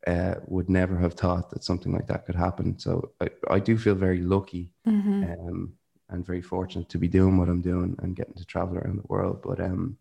uh, 0.06 0.36
would 0.46 0.70
never 0.70 0.96
have 0.96 1.14
thought 1.14 1.50
that 1.50 1.64
something 1.64 1.92
like 1.92 2.06
that 2.06 2.26
could 2.26 2.36
happen. 2.36 2.78
So 2.78 3.10
I, 3.20 3.28
I 3.50 3.58
do 3.58 3.76
feel 3.76 3.96
very 3.96 4.20
lucky 4.20 4.70
mm-hmm. 4.86 5.24
um, 5.24 5.72
and 6.08 6.24
very 6.24 6.42
fortunate 6.42 6.88
to 6.90 6.98
be 6.98 7.08
doing 7.08 7.36
what 7.36 7.48
I'm 7.48 7.60
doing 7.60 7.96
and 8.00 8.14
getting 8.14 8.34
to 8.34 8.44
travel 8.44 8.78
around 8.78 8.98
the 8.98 9.08
world. 9.08 9.42
But 9.42 9.60
um, 9.60 9.98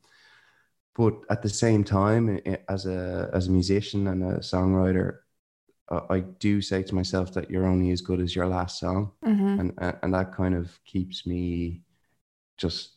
but 0.95 1.13
at 1.29 1.41
the 1.41 1.49
same 1.49 1.84
time 1.84 2.39
as 2.69 2.86
a 2.86 3.29
as 3.34 3.47
a 3.47 3.51
musician 3.51 4.08
and 4.08 4.23
a 4.23 4.39
songwriter 4.39 5.19
I 5.89 6.21
do 6.39 6.62
say 6.62 6.81
to 6.81 6.95
myself 6.95 7.34
that 7.34 7.49
you're 7.51 7.67
only 7.67 7.91
as 7.91 8.01
good 8.01 8.19
as 8.19 8.36
your 8.36 8.47
last 8.47 8.79
song, 8.79 9.12
mm-hmm. 9.23 9.60
and 9.60 9.97
and 10.01 10.13
that 10.13 10.34
kind 10.34 10.55
of 10.55 10.79
keeps 10.84 11.27
me 11.27 11.81
just 12.58 12.93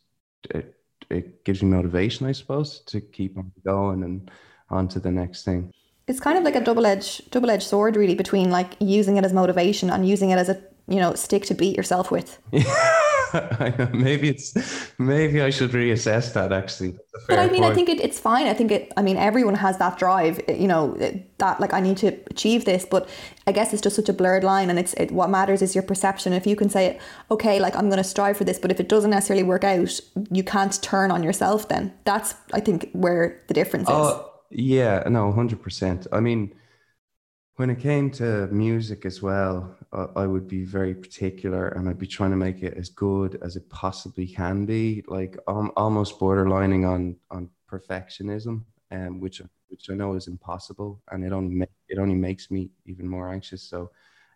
it, 0.50 0.74
it 1.10 1.44
gives 1.44 1.62
me 1.62 1.68
motivation, 1.68 2.26
I 2.26 2.32
suppose, 2.32 2.80
to 2.86 3.00
keep 3.00 3.36
on 3.36 3.52
going 3.64 4.04
and 4.04 4.30
on 4.70 4.88
to 4.88 5.00
the 5.00 5.10
next 5.10 5.44
thing. 5.44 5.72
It's 6.06 6.20
kind 6.20 6.38
of 6.38 6.44
like 6.44 6.56
a 6.56 6.62
double 6.62 6.86
edged 6.86 7.30
double 7.30 7.50
edged 7.50 7.64
sword, 7.64 7.94
really, 7.94 8.14
between 8.14 8.50
like 8.50 8.74
using 8.80 9.18
it 9.18 9.24
as 9.24 9.34
motivation 9.34 9.90
and 9.90 10.08
using 10.08 10.30
it 10.30 10.38
as 10.38 10.48
a 10.48 10.58
you 10.86 10.96
know 10.96 11.14
stick 11.14 11.44
to 11.46 11.54
beat 11.54 11.76
yourself 11.76 12.10
with. 12.10 12.38
I 13.32 13.74
know. 13.78 13.88
Maybe 13.92 14.28
it's 14.28 14.54
maybe 14.98 15.42
I 15.42 15.50
should 15.50 15.70
reassess 15.70 16.32
that 16.34 16.52
actually. 16.52 16.96
But 17.26 17.38
I 17.38 17.48
mean, 17.48 17.62
point. 17.62 17.72
I 17.72 17.74
think 17.74 17.88
it, 17.88 18.00
it's 18.00 18.18
fine. 18.18 18.46
I 18.46 18.54
think 18.54 18.70
it. 18.70 18.92
I 18.96 19.02
mean, 19.02 19.16
everyone 19.16 19.54
has 19.54 19.78
that 19.78 19.98
drive. 19.98 20.40
You 20.48 20.68
know 20.68 20.96
that 21.38 21.60
like 21.60 21.72
I 21.72 21.80
need 21.80 21.96
to 21.98 22.08
achieve 22.30 22.64
this, 22.64 22.84
but 22.84 23.08
I 23.46 23.52
guess 23.52 23.72
it's 23.72 23.82
just 23.82 23.96
such 23.96 24.08
a 24.08 24.12
blurred 24.12 24.44
line, 24.44 24.70
and 24.70 24.78
it's 24.78 24.94
it, 24.94 25.10
what 25.10 25.30
matters 25.30 25.62
is 25.62 25.74
your 25.74 25.82
perception. 25.82 26.32
If 26.32 26.46
you 26.46 26.56
can 26.56 26.70
say, 26.70 26.98
okay, 27.30 27.60
like 27.60 27.76
I'm 27.76 27.88
going 27.88 28.02
to 28.02 28.04
strive 28.04 28.36
for 28.36 28.44
this, 28.44 28.58
but 28.58 28.70
if 28.70 28.80
it 28.80 28.88
doesn't 28.88 29.10
necessarily 29.10 29.44
work 29.44 29.64
out, 29.64 30.00
you 30.30 30.44
can't 30.44 30.80
turn 30.82 31.10
on 31.10 31.22
yourself. 31.22 31.68
Then 31.68 31.92
that's 32.04 32.34
I 32.52 32.60
think 32.60 32.90
where 32.92 33.42
the 33.48 33.54
difference 33.54 33.88
is. 33.88 33.94
Oh 33.94 34.32
yeah, 34.50 35.02
no, 35.08 35.32
hundred 35.32 35.62
percent. 35.62 36.06
I 36.12 36.20
mean 36.20 36.54
when 37.58 37.70
it 37.70 37.80
came 37.80 38.08
to 38.08 38.46
music 38.52 39.04
as 39.04 39.20
well, 39.20 39.76
I 39.92 40.26
would 40.26 40.46
be 40.46 40.62
very 40.64 40.94
particular 40.94 41.70
and 41.70 41.88
I'd 41.88 41.98
be 41.98 42.06
trying 42.06 42.30
to 42.30 42.36
make 42.36 42.62
it 42.62 42.74
as 42.74 42.88
good 42.88 43.36
as 43.42 43.56
it 43.56 43.68
possibly 43.68 44.28
can 44.28 44.64
be, 44.64 45.02
like 45.08 45.36
um, 45.48 45.72
almost 45.76 46.20
borderlining 46.20 46.88
on 46.88 47.16
on 47.32 47.50
perfectionism, 47.68 48.62
um, 48.92 49.18
which 49.18 49.42
which 49.70 49.90
I 49.90 49.94
know 49.94 50.14
is 50.14 50.28
impossible, 50.28 51.02
and 51.10 51.24
it 51.24 51.32
only 51.32 51.56
make, 51.56 51.70
it 51.88 51.98
only 51.98 52.14
makes 52.14 52.48
me 52.48 52.70
even 52.86 53.08
more 53.08 53.32
anxious. 53.32 53.64
So, 53.64 53.90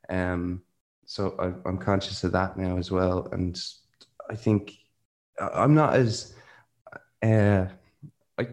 um, 0.09 0.61
so 1.07 1.37
I, 1.39 1.69
I'm 1.69 1.79
conscious 1.79 2.25
of 2.25 2.33
that 2.33 2.57
now 2.57 2.77
as 2.77 2.91
well, 2.91 3.29
and 3.31 3.57
I 4.29 4.35
think 4.35 4.73
I'm 5.39 5.77
not 5.77 5.95
as 5.95 6.35
uh, 7.23 7.67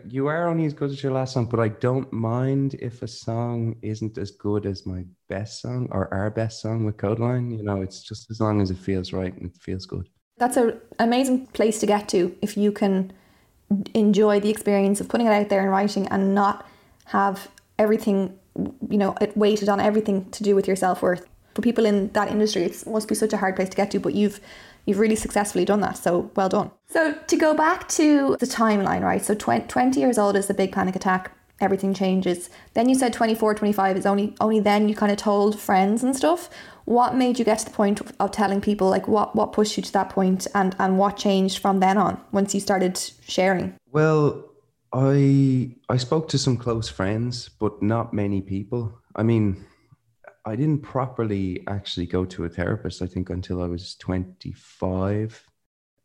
you 0.09 0.27
are 0.27 0.47
only 0.47 0.65
as 0.65 0.73
good 0.73 0.91
as 0.91 1.01
your 1.01 1.13
last 1.13 1.33
song, 1.33 1.45
but 1.45 1.59
I 1.59 1.69
don't 1.69 2.11
mind 2.11 2.75
if 2.75 3.01
a 3.01 3.07
song 3.07 3.75
isn't 3.81 4.17
as 4.17 4.31
good 4.31 4.65
as 4.65 4.85
my 4.85 5.05
best 5.29 5.61
song 5.61 5.87
or 5.91 6.13
our 6.13 6.29
best 6.29 6.61
song 6.61 6.85
with 6.85 6.97
Kodaline. 6.97 7.55
You 7.57 7.63
know, 7.63 7.81
it's 7.81 8.03
just 8.03 8.29
as 8.29 8.41
long 8.41 8.61
as 8.61 8.71
it 8.71 8.77
feels 8.77 9.13
right 9.13 9.33
and 9.33 9.49
it 9.49 9.61
feels 9.61 9.85
good. 9.85 10.09
That's 10.37 10.57
an 10.57 10.79
amazing 10.99 11.47
place 11.47 11.79
to 11.79 11.85
get 11.85 12.09
to 12.09 12.35
if 12.41 12.57
you 12.57 12.71
can 12.71 13.13
enjoy 13.93 14.39
the 14.39 14.49
experience 14.49 14.99
of 14.99 15.07
putting 15.07 15.27
it 15.27 15.31
out 15.31 15.49
there 15.49 15.61
and 15.61 15.69
writing 15.69 16.07
and 16.07 16.33
not 16.33 16.67
have 17.05 17.49
everything, 17.77 18.37
you 18.89 18.97
know, 18.97 19.15
it 19.21 19.35
weighted 19.37 19.69
on 19.69 19.79
everything 19.79 20.29
to 20.31 20.43
do 20.43 20.55
with 20.55 20.67
your 20.67 20.75
self 20.75 21.01
worth. 21.01 21.27
For 21.55 21.61
people 21.61 21.85
in 21.85 22.09
that 22.13 22.29
industry, 22.29 22.63
it 22.63 22.85
must 22.85 23.07
be 23.07 23.15
such 23.15 23.33
a 23.33 23.37
hard 23.37 23.55
place 23.55 23.69
to 23.69 23.77
get 23.77 23.91
to, 23.91 23.99
but 23.99 24.13
you've 24.13 24.39
you've 24.89 24.99
really 24.99 25.15
successfully 25.15 25.65
done 25.65 25.79
that. 25.81 25.97
So 25.97 26.29
well 26.35 26.49
done. 26.49 26.71
So 26.87 27.13
to 27.13 27.35
go 27.37 27.53
back 27.53 27.87
to 27.89 28.35
the 28.39 28.45
timeline, 28.45 29.01
right? 29.01 29.23
So 29.23 29.33
20, 29.35 29.67
20 29.67 29.99
years 29.99 30.17
old 30.17 30.35
is 30.35 30.47
the 30.47 30.53
big 30.53 30.71
panic 30.71 30.95
attack. 30.95 31.31
everything 31.61 31.93
changes. 31.93 32.49
Then 32.73 32.89
you 32.89 32.95
said 32.95 33.13
24, 33.13 33.55
25 33.55 33.97
is 33.97 34.05
only 34.05 34.35
only 34.39 34.59
then 34.59 34.89
you 34.89 34.95
kind 34.95 35.11
of 35.11 35.17
told 35.17 35.59
friends 35.59 36.03
and 36.03 36.15
stuff. 36.15 36.49
What 36.85 37.15
made 37.15 37.37
you 37.37 37.45
get 37.45 37.59
to 37.59 37.65
the 37.65 37.71
point 37.71 38.01
of 38.19 38.31
telling 38.31 38.61
people 38.61 38.89
like 38.89 39.07
what 39.07 39.35
what 39.35 39.53
pushed 39.53 39.77
you 39.77 39.83
to 39.83 39.93
that 39.93 40.09
point 40.09 40.47
and 40.55 40.75
and 40.79 40.97
what 40.97 41.17
changed 41.17 41.59
from 41.59 41.79
then 41.79 41.97
on 41.97 42.19
once 42.31 42.53
you 42.55 42.61
started 42.61 42.99
sharing? 43.27 43.75
Well, 43.91 44.45
I 44.93 45.75
I 45.89 45.97
spoke 45.97 46.29
to 46.29 46.37
some 46.37 46.57
close 46.57 46.89
friends, 46.89 47.49
but 47.59 47.81
not 47.81 48.13
many 48.13 48.41
people. 48.41 48.99
I 49.15 49.23
mean, 49.23 49.65
I 50.49 50.55
didn't 50.55 50.81
properly 50.81 51.63
actually 51.67 52.07
go 52.07 52.25
to 52.25 52.45
a 52.45 52.49
therapist. 52.49 53.01
I 53.01 53.05
think 53.05 53.29
until 53.29 53.61
I 53.61 53.67
was 53.67 53.95
twenty 53.95 54.51
five, 54.51 55.43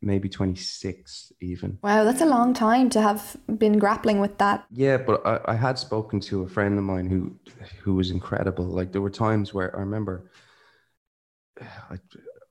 maybe 0.02 0.28
twenty 0.28 0.56
six, 0.56 1.32
even. 1.40 1.78
Wow, 1.82 2.04
that's 2.04 2.20
a 2.20 2.26
long 2.26 2.52
time 2.52 2.90
to 2.90 3.00
have 3.00 3.36
been 3.58 3.78
grappling 3.78 4.20
with 4.20 4.36
that. 4.38 4.66
Yeah, 4.70 4.98
but 4.98 5.26
I, 5.26 5.40
I 5.46 5.54
had 5.54 5.78
spoken 5.78 6.20
to 6.20 6.42
a 6.42 6.48
friend 6.48 6.76
of 6.76 6.84
mine 6.84 7.08
who 7.08 7.34
who 7.82 7.94
was 7.94 8.10
incredible. 8.10 8.66
Like 8.66 8.92
there 8.92 9.00
were 9.00 9.10
times 9.10 9.54
where 9.54 9.74
I 9.74 9.80
remember. 9.80 10.30
I, 11.60 11.96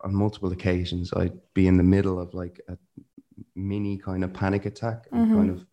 on 0.02 0.16
multiple 0.16 0.52
occasions, 0.52 1.14
I'd 1.14 1.40
be 1.54 1.68
in 1.68 1.78
the 1.78 1.84
middle 1.84 2.20
of 2.20 2.34
like 2.34 2.60
a 2.68 2.78
mini 3.56 3.98
kind 3.98 4.24
of 4.24 4.34
panic 4.34 4.66
attack 4.66 5.08
and 5.12 5.28
mm-hmm. 5.28 5.36
kind 5.36 5.50
of 5.50 5.66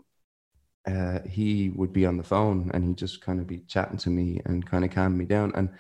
uh, 0.87 1.28
he 1.28 1.70
would 1.70 1.92
be 1.92 2.06
on 2.06 2.16
the 2.16 2.22
phone 2.22 2.70
and 2.72 2.85
he'd 2.85 2.96
just 2.96 3.20
kind 3.20 3.40
of 3.40 3.46
be 3.46 3.61
chatting 3.61 3.98
to 3.98 4.11
me 4.11 4.40
and 4.44 4.66
kind 4.66 4.85
of 4.85 4.90
calm 4.90 5.16
me 5.16 5.24
down. 5.24 5.52
And 5.54 5.70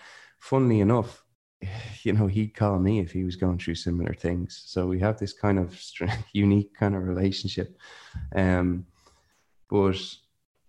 funnily 0.40 0.80
enough, 0.80 1.24
you 2.02 2.12
know, 2.12 2.26
he'd 2.26 2.54
call 2.54 2.78
me 2.78 2.98
if 2.98 3.12
he 3.12 3.24
was 3.24 3.36
going 3.36 3.58
through 3.58 3.76
similar 3.76 4.14
things. 4.14 4.62
So 4.66 4.86
we 4.86 4.98
have 5.00 5.18
this 5.18 5.32
kind 5.32 5.58
of 5.58 5.80
unique 6.32 6.74
kind 6.74 6.96
of 6.96 7.04
relationship. 7.04 7.78
Um, 8.34 8.86
but 9.68 10.02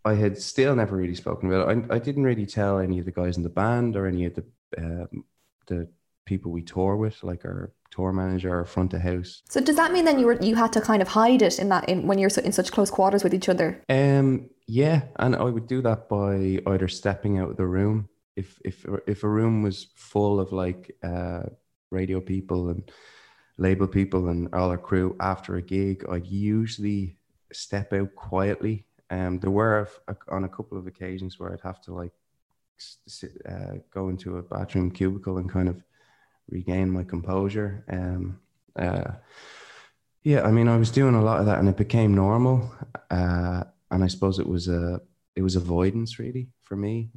I 0.06 0.14
had 0.14 0.38
still 0.38 0.76
never 0.76 0.96
really 0.96 1.16
spoken 1.16 1.52
about 1.52 1.70
it. 1.70 1.86
I, 1.90 1.96
I 1.96 2.00
didn't 2.00 2.24
really 2.24 2.46
tell 2.46 2.80
any 2.80 3.00
of 3.00 3.06
the 3.06 3.12
guys 3.12 3.38
in 3.38 3.44
the 3.44 3.50
band 3.50 3.96
or 3.96 4.06
any 4.06 4.26
of 4.26 4.36
the 4.36 4.46
um, 4.78 5.26
the 5.68 5.88
people 6.26 6.52
we 6.52 6.62
tour 6.62 6.96
with, 6.96 7.22
like 7.24 7.46
our 7.46 7.74
tour 7.90 8.14
manager 8.14 8.60
or 8.60 8.66
front 8.66 8.94
of 8.94 9.02
house. 9.02 9.42
So 9.50 9.60
does 9.60 9.76
that 9.76 9.92
mean 9.92 10.06
then 10.06 10.20
you 10.20 10.26
were 10.26 10.42
you 10.42 10.56
had 10.56 10.74
to 10.74 10.82
kind 10.82 11.02
of 11.02 11.08
hide 11.08 11.42
it 11.42 11.60
in 11.60 11.70
that 11.70 11.90
in 11.90 12.08
when 12.08 12.20
you're 12.20 12.32
in 12.44 12.52
such 12.52 12.72
close 12.72 12.90
quarters 12.90 13.24
with 13.24 13.34
each 13.34 13.50
other? 13.50 13.84
Um, 13.90 14.50
yeah, 14.68 15.04
and 15.18 15.36
I 15.36 15.44
would 15.44 15.68
do 15.68 15.82
that 15.82 16.08
by 16.08 16.62
either 16.72 16.88
stepping 16.88 17.40
out 17.40 17.50
of 17.50 17.58
the 17.58 17.66
room 17.66 18.08
if 18.36 18.60
if 18.64 18.86
if 19.08 19.24
a 19.24 19.30
room 19.30 19.62
was 19.62 19.88
full 19.96 20.40
of 20.40 20.52
like 20.52 20.96
uh, 21.04 21.44
radio 21.90 22.22
people 22.22 22.70
and 22.70 22.92
label 23.58 23.88
people 23.88 24.30
and 24.30 24.54
all 24.54 24.70
our 24.70 24.78
crew 24.78 25.16
after 25.20 25.56
a 25.56 25.62
gig, 25.62 26.06
I'd 26.10 26.28
usually 26.28 27.18
step 27.52 27.94
out 27.94 28.16
quietly. 28.16 28.86
Um, 29.10 29.40
there 29.40 29.52
were 29.52 29.88
a, 30.08 30.16
on 30.30 30.46
a 30.46 30.50
couple 30.50 30.78
of 30.78 30.88
occasions 30.88 31.38
where 31.38 31.52
I'd 31.52 31.62
have 31.62 31.82
to 31.82 31.94
like 31.94 32.14
sit, 32.78 33.34
uh, 33.48 33.76
go 33.94 34.10
into 34.10 34.38
a 34.38 34.42
bathroom 34.42 34.90
cubicle 34.90 35.38
and 35.38 35.52
kind 35.52 35.68
of 35.68 35.84
regain 36.50 36.90
my 36.90 37.04
composure. 37.04 37.84
Um, 37.90 38.40
uh, 38.78 39.12
yeah, 40.24 40.44
I 40.44 40.52
mean, 40.52 40.68
I 40.68 40.78
was 40.78 40.92
doing 40.92 41.16
a 41.16 41.22
lot 41.22 41.40
of 41.40 41.46
that, 41.48 41.60
and 41.60 41.68
it 41.68 41.78
became 41.78 42.14
normal. 42.14 42.72
Uh, 43.10 43.64
and 43.90 44.04
I 44.04 44.08
suppose 44.08 44.40
it 44.40 44.48
was 44.48 44.68
a 44.68 45.02
it 45.36 45.42
was 45.42 45.56
avoidance 45.56 46.20
really 46.20 46.50
for 46.62 46.76
me 46.76 47.10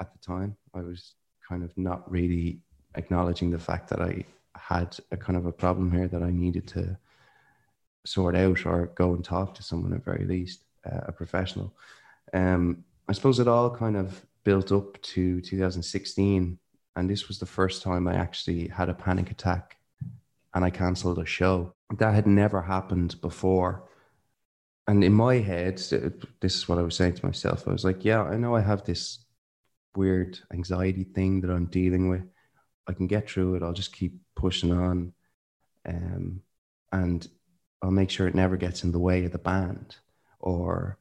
at 0.00 0.12
the 0.12 0.18
time. 0.18 0.56
I 0.74 0.80
was 0.80 1.14
kind 1.48 1.62
of 1.62 1.76
not 1.76 2.10
really 2.10 2.60
acknowledging 2.94 3.50
the 3.50 3.58
fact 3.58 3.88
that 3.90 4.00
I 4.00 4.24
had 4.56 4.96
a 5.10 5.16
kind 5.16 5.36
of 5.36 5.46
a 5.46 5.52
problem 5.52 5.90
here 5.92 6.08
that 6.08 6.22
I 6.22 6.30
needed 6.30 6.66
to 6.68 6.96
sort 8.06 8.34
out 8.34 8.64
or 8.66 8.86
go 8.94 9.14
and 9.14 9.24
talk 9.24 9.54
to 9.54 9.62
someone 9.62 9.92
at 9.92 10.04
very 10.04 10.24
least, 10.24 10.64
uh, 10.90 11.00
a 11.06 11.12
professional. 11.12 11.74
Um, 12.32 12.84
I 13.08 13.12
suppose 13.12 13.40
it 13.40 13.48
all 13.48 13.70
kind 13.70 13.96
of 13.96 14.24
built 14.44 14.72
up 14.72 15.00
to 15.02 15.40
2016 15.40 16.58
and 16.96 17.08
this 17.08 17.28
was 17.28 17.38
the 17.38 17.46
first 17.46 17.82
time 17.82 18.08
I 18.08 18.14
actually 18.14 18.68
had 18.68 18.88
a 18.88 18.94
panic 18.94 19.30
attack 19.30 19.76
and 20.54 20.64
I 20.64 20.70
cancelled 20.70 21.18
a 21.18 21.26
show. 21.26 21.74
That 21.98 22.14
had 22.14 22.26
never 22.26 22.62
happened 22.62 23.20
before. 23.20 23.88
And 24.88 25.04
in 25.04 25.12
my 25.12 25.36
head, 25.36 25.76
this 25.76 26.54
is 26.54 26.68
what 26.68 26.78
I 26.78 26.82
was 26.82 26.96
saying 26.96 27.14
to 27.14 27.26
myself. 27.26 27.68
I 27.68 27.72
was 27.72 27.84
like, 27.84 28.04
yeah, 28.04 28.22
I 28.22 28.36
know 28.36 28.56
I 28.56 28.60
have 28.60 28.84
this 28.84 29.20
weird 29.94 30.38
anxiety 30.52 31.04
thing 31.04 31.40
that 31.40 31.50
I'm 31.50 31.66
dealing 31.66 32.08
with. 32.08 32.22
I 32.86 32.92
can 32.92 33.06
get 33.06 33.28
through 33.28 33.56
it. 33.56 33.62
I'll 33.62 33.72
just 33.72 33.94
keep 33.94 34.14
pushing 34.36 34.72
on. 34.72 35.12
Um, 35.86 36.42
and 36.92 37.26
I'll 37.82 37.90
make 37.90 38.10
sure 38.10 38.26
it 38.26 38.34
never 38.34 38.56
gets 38.56 38.84
in 38.84 38.92
the 38.92 38.98
way 38.98 39.24
of 39.24 39.32
the 39.32 39.38
band 39.38 39.96
or, 40.38 40.98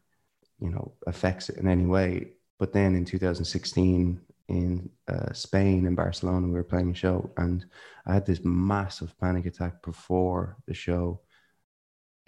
you 0.60 0.70
know, 0.70 0.94
affects 1.08 1.50
it 1.50 1.58
in 1.58 1.68
any 1.68 1.86
way. 1.86 2.34
But 2.58 2.74
then 2.74 2.96
in 2.96 3.06
2016, 3.06 4.22
in 4.50 4.90
uh, 5.08 5.32
Spain 5.32 5.86
in 5.86 5.96
Barcelona. 5.96 6.48
We 6.48 6.54
were 6.54 6.64
playing 6.64 6.92
a 6.92 6.96
show, 6.96 7.30
and 7.38 7.66
I 8.06 8.14
had 8.16 8.26
this 8.26 8.44
massive 8.44 9.18
panic 9.20 9.46
attack 9.46 9.82
before 9.84 10.58
the 10.66 10.74
show. 10.74 11.22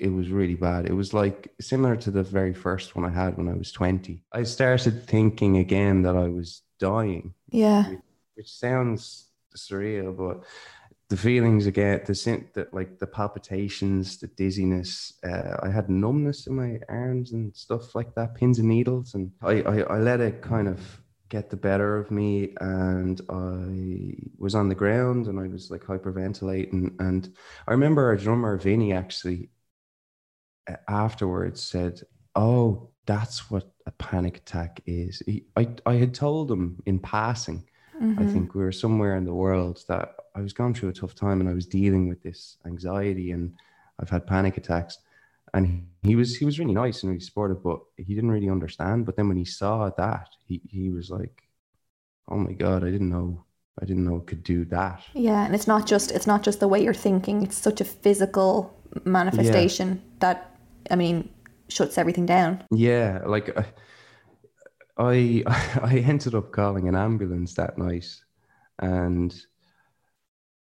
It 0.01 0.09
was 0.09 0.29
really 0.29 0.55
bad. 0.55 0.87
It 0.87 0.93
was 0.93 1.13
like 1.13 1.53
similar 1.61 1.95
to 1.97 2.09
the 2.09 2.23
very 2.23 2.55
first 2.55 2.95
one 2.95 3.05
I 3.05 3.13
had 3.13 3.37
when 3.37 3.47
I 3.47 3.53
was 3.53 3.71
20. 3.71 4.23
I 4.31 4.43
started 4.43 5.07
thinking 5.07 5.57
again 5.57 6.01
that 6.01 6.15
I 6.15 6.27
was 6.27 6.63
dying. 6.79 7.35
Yeah. 7.49 7.87
Which, 7.87 7.99
which 8.33 8.51
sounds 8.51 9.27
surreal, 9.55 10.17
but 10.17 10.43
the 11.09 11.17
feelings 11.17 11.67
again, 11.67 12.01
the 12.05 12.15
scent 12.15 12.53
that 12.55 12.73
like 12.73 12.97
the 12.97 13.05
palpitations, 13.05 14.17
the 14.17 14.27
dizziness. 14.27 15.13
Uh, 15.23 15.57
I 15.61 15.69
had 15.69 15.89
numbness 15.89 16.47
in 16.47 16.55
my 16.55 16.79
arms 16.89 17.33
and 17.33 17.55
stuff 17.55 17.93
like 17.93 18.15
that, 18.15 18.33
pins 18.33 18.59
and 18.59 18.69
needles, 18.69 19.13
and 19.13 19.31
I, 19.43 19.61
I, 19.61 19.81
I 19.81 19.97
let 19.99 20.21
it 20.21 20.41
kind 20.41 20.67
of 20.67 20.79
get 21.29 21.49
the 21.49 21.57
better 21.57 21.97
of 21.97 22.11
me 22.11 22.53
and 22.59 23.21
I 23.29 24.15
was 24.37 24.53
on 24.53 24.67
the 24.67 24.75
ground 24.75 25.27
and 25.27 25.39
I 25.39 25.47
was 25.47 25.71
like 25.71 25.81
hyperventilating 25.81 26.99
and 26.99 27.33
I 27.65 27.71
remember 27.71 28.05
our 28.05 28.17
drummer 28.17 28.57
Vinny 28.57 28.91
actually 28.91 29.49
afterwards 30.87 31.61
said 31.61 32.01
oh 32.35 32.89
that's 33.05 33.49
what 33.49 33.71
a 33.87 33.91
panic 33.91 34.37
attack 34.37 34.81
is 34.85 35.21
he, 35.25 35.43
I, 35.57 35.67
I 35.85 35.95
had 35.95 36.13
told 36.13 36.51
him 36.51 36.81
in 36.85 36.99
passing 36.99 37.63
mm-hmm. 38.01 38.21
I 38.21 38.25
think 38.27 38.53
we 38.53 38.63
were 38.63 38.71
somewhere 38.71 39.15
in 39.15 39.25
the 39.25 39.33
world 39.33 39.83
that 39.87 40.15
I 40.35 40.41
was 40.41 40.53
going 40.53 40.73
through 40.73 40.89
a 40.89 40.93
tough 40.93 41.15
time 41.15 41.41
and 41.41 41.49
I 41.49 41.53
was 41.53 41.65
dealing 41.65 42.07
with 42.07 42.21
this 42.23 42.57
anxiety 42.65 43.31
and 43.31 43.53
I've 43.99 44.09
had 44.09 44.25
panic 44.25 44.57
attacks 44.57 44.99
and 45.53 45.87
he 46.01 46.15
was 46.15 46.35
he 46.35 46.45
was 46.45 46.59
really 46.59 46.73
nice 46.73 47.03
and 47.03 47.11
really 47.11 47.21
supportive, 47.21 47.63
but 47.63 47.81
he 47.97 48.15
didn't 48.15 48.31
really 48.31 48.49
understand. 48.49 49.05
But 49.05 49.15
then 49.15 49.27
when 49.27 49.37
he 49.37 49.45
saw 49.45 49.89
that, 49.89 50.29
he 50.45 50.61
he 50.69 50.89
was 50.89 51.09
like, 51.09 51.43
"Oh 52.29 52.37
my 52.37 52.53
god, 52.53 52.83
I 52.83 52.91
didn't 52.91 53.09
know." 53.09 53.43
I 53.81 53.85
didn't 53.85 54.03
know 54.03 54.17
it 54.17 54.27
could 54.27 54.43
do 54.43 54.65
that. 54.65 55.01
Yeah, 55.13 55.45
and 55.45 55.55
it's 55.55 55.65
not 55.65 55.87
just 55.87 56.11
it's 56.11 56.27
not 56.27 56.43
just 56.43 56.59
the 56.59 56.67
way 56.67 56.83
you're 56.83 56.93
thinking; 56.93 57.41
it's 57.41 57.57
such 57.57 57.81
a 57.81 57.85
physical 57.85 58.77
manifestation 59.05 59.89
yeah. 59.89 60.17
that 60.19 60.50
I 60.91 60.95
mean 60.95 61.29
shuts 61.69 61.97
everything 61.97 62.25
down. 62.25 62.63
Yeah, 62.71 63.21
like 63.25 63.55
I 64.97 65.43
I 65.81 66.03
ended 66.05 66.35
up 66.35 66.51
calling 66.51 66.87
an 66.87 66.95
ambulance 66.95 67.53
that 67.55 67.77
night, 67.77 68.07
and 68.79 69.33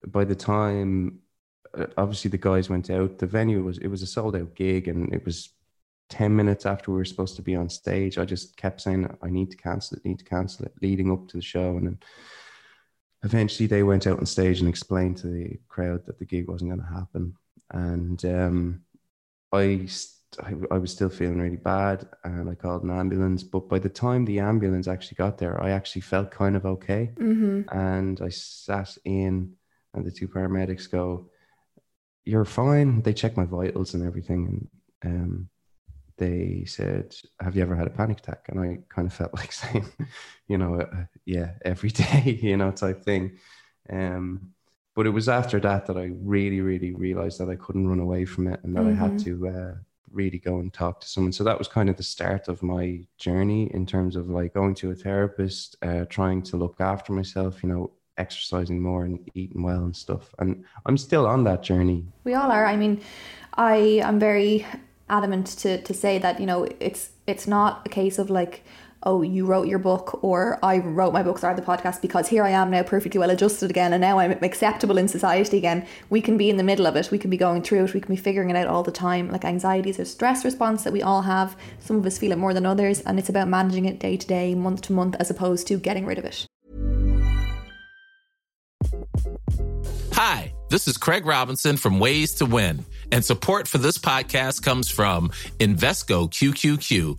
by 0.06 0.24
the 0.24 0.36
time 0.36 1.20
uh, 1.76 1.86
obviously 1.96 2.30
the 2.30 2.38
guys 2.38 2.70
went 2.70 2.90
out. 2.90 3.18
The 3.18 3.26
venue 3.26 3.62
was 3.62 3.78
it 3.78 3.88
was 3.88 4.02
a 4.02 4.06
sold 4.06 4.36
out 4.36 4.54
gig, 4.54 4.88
and 4.88 5.12
it 5.12 5.24
was 5.24 5.50
ten 6.08 6.34
minutes 6.34 6.66
after 6.66 6.90
we 6.90 6.98
were 6.98 7.04
supposed 7.04 7.36
to 7.36 7.42
be 7.42 7.56
on 7.56 7.68
stage. 7.68 8.18
I 8.18 8.24
just 8.24 8.56
kept 8.56 8.80
saying 8.80 9.08
I 9.22 9.28
need 9.30 9.50
to 9.50 9.56
cancel 9.56 9.96
it, 9.96 10.04
need 10.04 10.18
to 10.20 10.24
cancel 10.24 10.66
it, 10.66 10.72
leading 10.82 11.10
up 11.10 11.28
to 11.28 11.36
the 11.36 11.42
show, 11.42 11.76
and 11.76 11.86
then 11.86 11.98
eventually 13.24 13.66
they 13.66 13.82
went 13.82 14.06
out 14.06 14.18
on 14.18 14.26
stage 14.26 14.60
and 14.60 14.68
explained 14.68 15.16
to 15.18 15.26
the 15.26 15.58
crowd 15.68 16.06
that 16.06 16.18
the 16.18 16.24
gig 16.24 16.48
wasn't 16.48 16.70
going 16.70 16.82
to 16.82 16.94
happen, 16.94 17.34
and 17.70 18.24
um, 18.24 18.82
I. 19.52 19.88
I, 20.42 20.54
I 20.70 20.78
was 20.78 20.92
still 20.92 21.08
feeling 21.08 21.40
really 21.40 21.56
bad 21.56 22.06
and 22.24 22.50
I 22.50 22.54
called 22.54 22.82
an 22.82 22.90
ambulance. 22.90 23.42
But 23.42 23.68
by 23.68 23.78
the 23.78 23.88
time 23.88 24.24
the 24.24 24.40
ambulance 24.40 24.88
actually 24.88 25.16
got 25.16 25.38
there, 25.38 25.62
I 25.62 25.70
actually 25.70 26.02
felt 26.02 26.30
kind 26.30 26.56
of 26.56 26.66
okay. 26.66 27.12
Mm-hmm. 27.16 27.76
And 27.76 28.20
I 28.20 28.28
sat 28.28 28.96
in, 29.04 29.54
and 29.94 30.04
the 30.04 30.10
two 30.10 30.28
paramedics 30.28 30.90
go, 30.90 31.30
you're 32.28 32.44
fine. 32.44 33.00
They 33.00 33.14
checked 33.14 33.38
my 33.38 33.46
vitals 33.46 33.94
and 33.94 34.04
everything, 34.04 34.68
and 35.02 35.14
um, 35.14 35.48
they 36.18 36.64
said, 36.66 37.14
"Have 37.40 37.56
you 37.56 37.62
ever 37.62 37.74
had 37.74 37.86
a 37.86 37.90
panic 37.90 38.18
attack?" 38.18 38.44
And 38.48 38.60
I 38.60 38.80
kind 38.90 39.06
of 39.06 39.14
felt 39.14 39.32
like 39.40 39.50
saying, 39.50 39.86
you 40.46 40.58
know, 40.58 40.80
uh, 40.80 41.04
yeah, 41.24 41.52
every 41.64 41.88
day, 42.04 42.38
you 42.42 42.58
know, 42.58 42.70
type 42.70 43.02
thing. 43.02 43.38
Um, 43.90 44.50
but 44.94 45.06
it 45.06 45.10
was 45.10 45.28
after 45.28 45.58
that 45.60 45.86
that 45.86 45.96
I 45.96 46.10
really, 46.20 46.60
really 46.60 46.92
realized 46.92 47.38
that 47.40 47.48
I 47.48 47.56
couldn't 47.56 47.88
run 47.88 48.00
away 48.00 48.26
from 48.26 48.48
it, 48.48 48.60
and 48.62 48.76
that 48.76 48.80
mm-hmm. 48.80 49.00
I 49.00 49.08
had 49.08 49.12
mm-hmm. 49.12 49.42
to 49.42 49.48
uh, 49.48 49.74
really 50.12 50.38
go 50.38 50.58
and 50.58 50.72
talk 50.72 51.00
to 51.00 51.08
someone. 51.08 51.32
So 51.32 51.44
that 51.44 51.58
was 51.58 51.68
kind 51.68 51.88
of 51.88 51.96
the 51.96 52.02
start 52.02 52.48
of 52.48 52.62
my 52.62 53.06
journey 53.18 53.70
in 53.74 53.86
terms 53.86 54.16
of 54.16 54.30
like 54.30 54.54
going 54.54 54.74
to 54.76 54.90
a 54.90 54.94
therapist, 54.94 55.76
uh, 55.82 56.04
trying 56.08 56.42
to 56.42 56.56
look 56.56 56.80
after 56.80 57.12
myself. 57.12 57.62
You 57.62 57.68
know, 57.68 57.90
exercising 58.18 58.80
more 58.82 59.04
and 59.04 59.30
eating 59.34 59.62
well 59.62 59.84
and 59.84 59.96
stuff. 59.96 60.34
And 60.38 60.64
I'm 60.86 60.98
still 60.98 61.26
on 61.26 61.44
that 61.44 61.62
journey. 61.62 62.04
We 62.24 62.34
all 62.34 62.50
are. 62.50 62.66
I 62.66 62.76
mean, 62.76 63.00
I 63.54 64.00
am 64.02 64.18
very 64.18 64.66
adamant 65.10 65.46
to 65.46 65.80
to 65.82 65.94
say 65.94 66.18
that 66.18 66.38
you 66.38 66.46
know 66.46 66.66
it's 66.80 67.10
it's 67.26 67.46
not 67.46 67.86
a 67.86 67.88
case 67.88 68.18
of 68.18 68.28
like 68.28 68.64
oh, 69.08 69.22
you 69.22 69.46
wrote 69.46 69.66
your 69.66 69.78
book 69.78 70.22
or 70.22 70.58
I 70.62 70.78
wrote 70.78 71.14
my 71.14 71.22
book, 71.22 71.38
started 71.38 71.62
the 71.62 71.66
podcast 71.66 72.02
because 72.02 72.28
here 72.28 72.44
I 72.44 72.50
am 72.50 72.70
now 72.70 72.82
perfectly 72.82 73.18
well 73.18 73.30
adjusted 73.30 73.70
again 73.70 73.94
and 73.94 74.02
now 74.02 74.18
I'm 74.18 74.32
acceptable 74.42 74.98
in 74.98 75.08
society 75.08 75.56
again. 75.56 75.86
We 76.10 76.20
can 76.20 76.36
be 76.36 76.50
in 76.50 76.58
the 76.58 76.62
middle 76.62 76.86
of 76.86 76.94
it. 76.94 77.10
We 77.10 77.16
can 77.16 77.30
be 77.30 77.38
going 77.38 77.62
through 77.62 77.84
it. 77.84 77.94
We 77.94 78.00
can 78.02 78.14
be 78.14 78.20
figuring 78.20 78.50
it 78.50 78.56
out 78.56 78.66
all 78.66 78.82
the 78.82 78.92
time. 78.92 79.30
Like 79.32 79.46
anxiety 79.46 79.88
is 79.88 79.98
a 79.98 80.04
stress 80.04 80.44
response 80.44 80.84
that 80.84 80.92
we 80.92 81.00
all 81.00 81.22
have. 81.22 81.56
Some 81.80 81.96
of 81.96 82.04
us 82.04 82.18
feel 82.18 82.32
it 82.32 82.38
more 82.38 82.52
than 82.52 82.66
others 82.66 83.00
and 83.00 83.18
it's 83.18 83.30
about 83.30 83.48
managing 83.48 83.86
it 83.86 83.98
day 83.98 84.18
to 84.18 84.26
day, 84.26 84.54
month 84.54 84.82
to 84.82 84.92
month, 84.92 85.16
as 85.18 85.30
opposed 85.30 85.66
to 85.68 85.78
getting 85.78 86.04
rid 86.04 86.18
of 86.18 86.26
it. 86.26 86.46
Hi, 90.12 90.52
this 90.68 90.86
is 90.86 90.98
Craig 90.98 91.24
Robinson 91.24 91.78
from 91.78 91.98
Ways 91.98 92.34
to 92.34 92.44
Win, 92.44 92.84
and 93.12 93.24
support 93.24 93.68
for 93.68 93.78
this 93.78 93.96
podcast 93.96 94.62
comes 94.62 94.90
from 94.90 95.30
Invesco 95.60 96.28
QQQ 96.28 97.18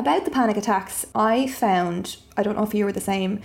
About 0.00 0.24
the 0.24 0.30
panic 0.30 0.56
attacks, 0.56 1.04
I 1.14 1.46
found, 1.46 2.16
I 2.34 2.42
don't 2.42 2.56
know 2.56 2.62
if 2.62 2.72
you 2.72 2.86
were 2.86 2.92
the 2.92 3.02
same, 3.02 3.42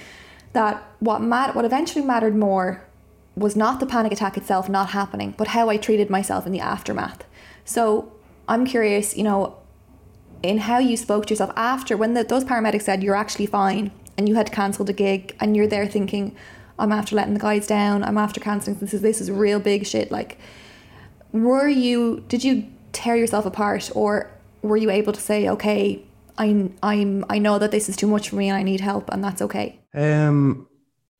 that 0.53 0.81
what 0.99 1.21
mat- 1.21 1.53
what 1.53 1.65
eventually 1.65 2.05
mattered 2.05 2.33
more 2.33 2.81
was 3.35 3.57
not 3.57 3.81
the 3.81 3.85
panic 3.85 4.13
attack 4.13 4.37
itself 4.37 4.69
not 4.69 4.91
happening, 4.91 5.35
but 5.37 5.49
how 5.49 5.67
I 5.67 5.75
treated 5.75 6.09
myself 6.09 6.45
in 6.45 6.53
the 6.53 6.61
aftermath. 6.61 7.25
So 7.65 8.13
I'm 8.47 8.65
curious, 8.65 9.17
you 9.17 9.23
know, 9.23 9.57
in 10.43 10.59
how 10.59 10.77
you 10.77 10.95
spoke 10.95 11.25
to 11.25 11.33
yourself 11.33 11.51
after 11.57 11.97
when 11.97 12.13
the, 12.13 12.23
those 12.23 12.45
paramedics 12.45 12.83
said 12.83 13.03
you're 13.03 13.15
actually 13.15 13.47
fine 13.47 13.91
and 14.17 14.29
you 14.29 14.35
had 14.35 14.53
cancelled 14.53 14.89
a 14.89 14.93
gig 14.93 15.35
and 15.41 15.57
you're 15.57 15.67
there 15.67 15.85
thinking, 15.85 16.33
I'm 16.79 16.93
after 16.93 17.17
letting 17.17 17.33
the 17.33 17.39
guys 17.41 17.67
down, 17.67 18.01
I'm 18.01 18.17
after 18.17 18.39
cancelling 18.39 18.79
this 18.79 18.93
is 18.93 19.01
this 19.01 19.19
is 19.19 19.29
real 19.29 19.59
big 19.59 19.85
shit. 19.85 20.09
Like, 20.09 20.37
were 21.33 21.67
you 21.67 22.23
did 22.29 22.45
you 22.45 22.71
tear 22.93 23.17
yourself 23.17 23.45
apart 23.45 23.91
or 23.93 24.31
were 24.61 24.77
you 24.77 24.89
able 24.89 25.11
to 25.11 25.19
say, 25.19 25.49
okay, 25.49 26.05
I'm 26.37 26.75
I'm 26.83 27.25
I 27.29 27.39
know 27.39 27.59
that 27.59 27.71
this 27.71 27.89
is 27.89 27.95
too 27.95 28.07
much 28.07 28.29
for 28.29 28.35
me 28.35 28.49
and 28.49 28.57
I 28.57 28.63
need 28.63 28.81
help 28.81 29.09
and 29.11 29.23
that's 29.23 29.41
okay? 29.41 29.79
Um, 29.93 30.67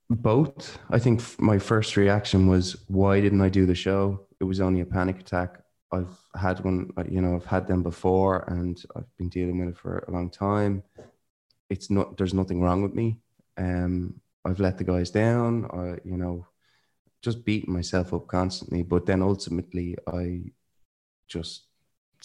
both. 0.09 0.78
I 0.89 0.99
think 0.99 1.22
my 1.39 1.57
first 1.57 1.97
reaction 1.97 2.47
was, 2.47 2.76
why 2.88 3.22
didn't 3.22 3.41
I 3.41 3.49
do 3.49 3.66
the 3.66 3.76
show? 3.76 4.28
It 4.39 4.43
was 4.43 4.61
only 4.61 4.82
a 4.82 4.86
panic 4.86 5.20
attack. 5.20 5.61
I've 5.91 6.18
had 6.36 6.59
one, 6.63 6.91
uh, 6.97 7.03
you 7.09 7.22
know, 7.22 7.36
I've 7.36 7.45
had 7.45 7.68
them 7.68 7.82
before, 7.82 8.43
and 8.47 8.82
I've 8.95 9.18
been 9.18 9.30
dealing 9.30 9.59
with 9.59 9.70
it 9.70 9.78
for 9.78 9.99
a 10.07 10.11
long 10.11 10.30
time. 10.30 10.84
It's 11.70 11.89
not. 11.89 12.18
There's 12.18 12.34
nothing 12.34 12.61
wrong 12.61 12.84
with 12.84 12.93
me. 12.93 13.20
Um, 13.57 14.20
I've 14.43 14.59
let 14.59 14.78
the 14.78 14.84
guys 14.84 15.09
down. 15.09 15.66
I, 15.72 16.07
you 16.07 16.18
know, 16.18 16.45
just 17.22 17.45
beating 17.45 17.74
myself 17.74 18.13
up 18.13 18.28
constantly. 18.28 18.84
But 18.84 19.05
then 19.05 19.22
ultimately, 19.22 19.95
I 20.05 20.51
just 21.28 21.63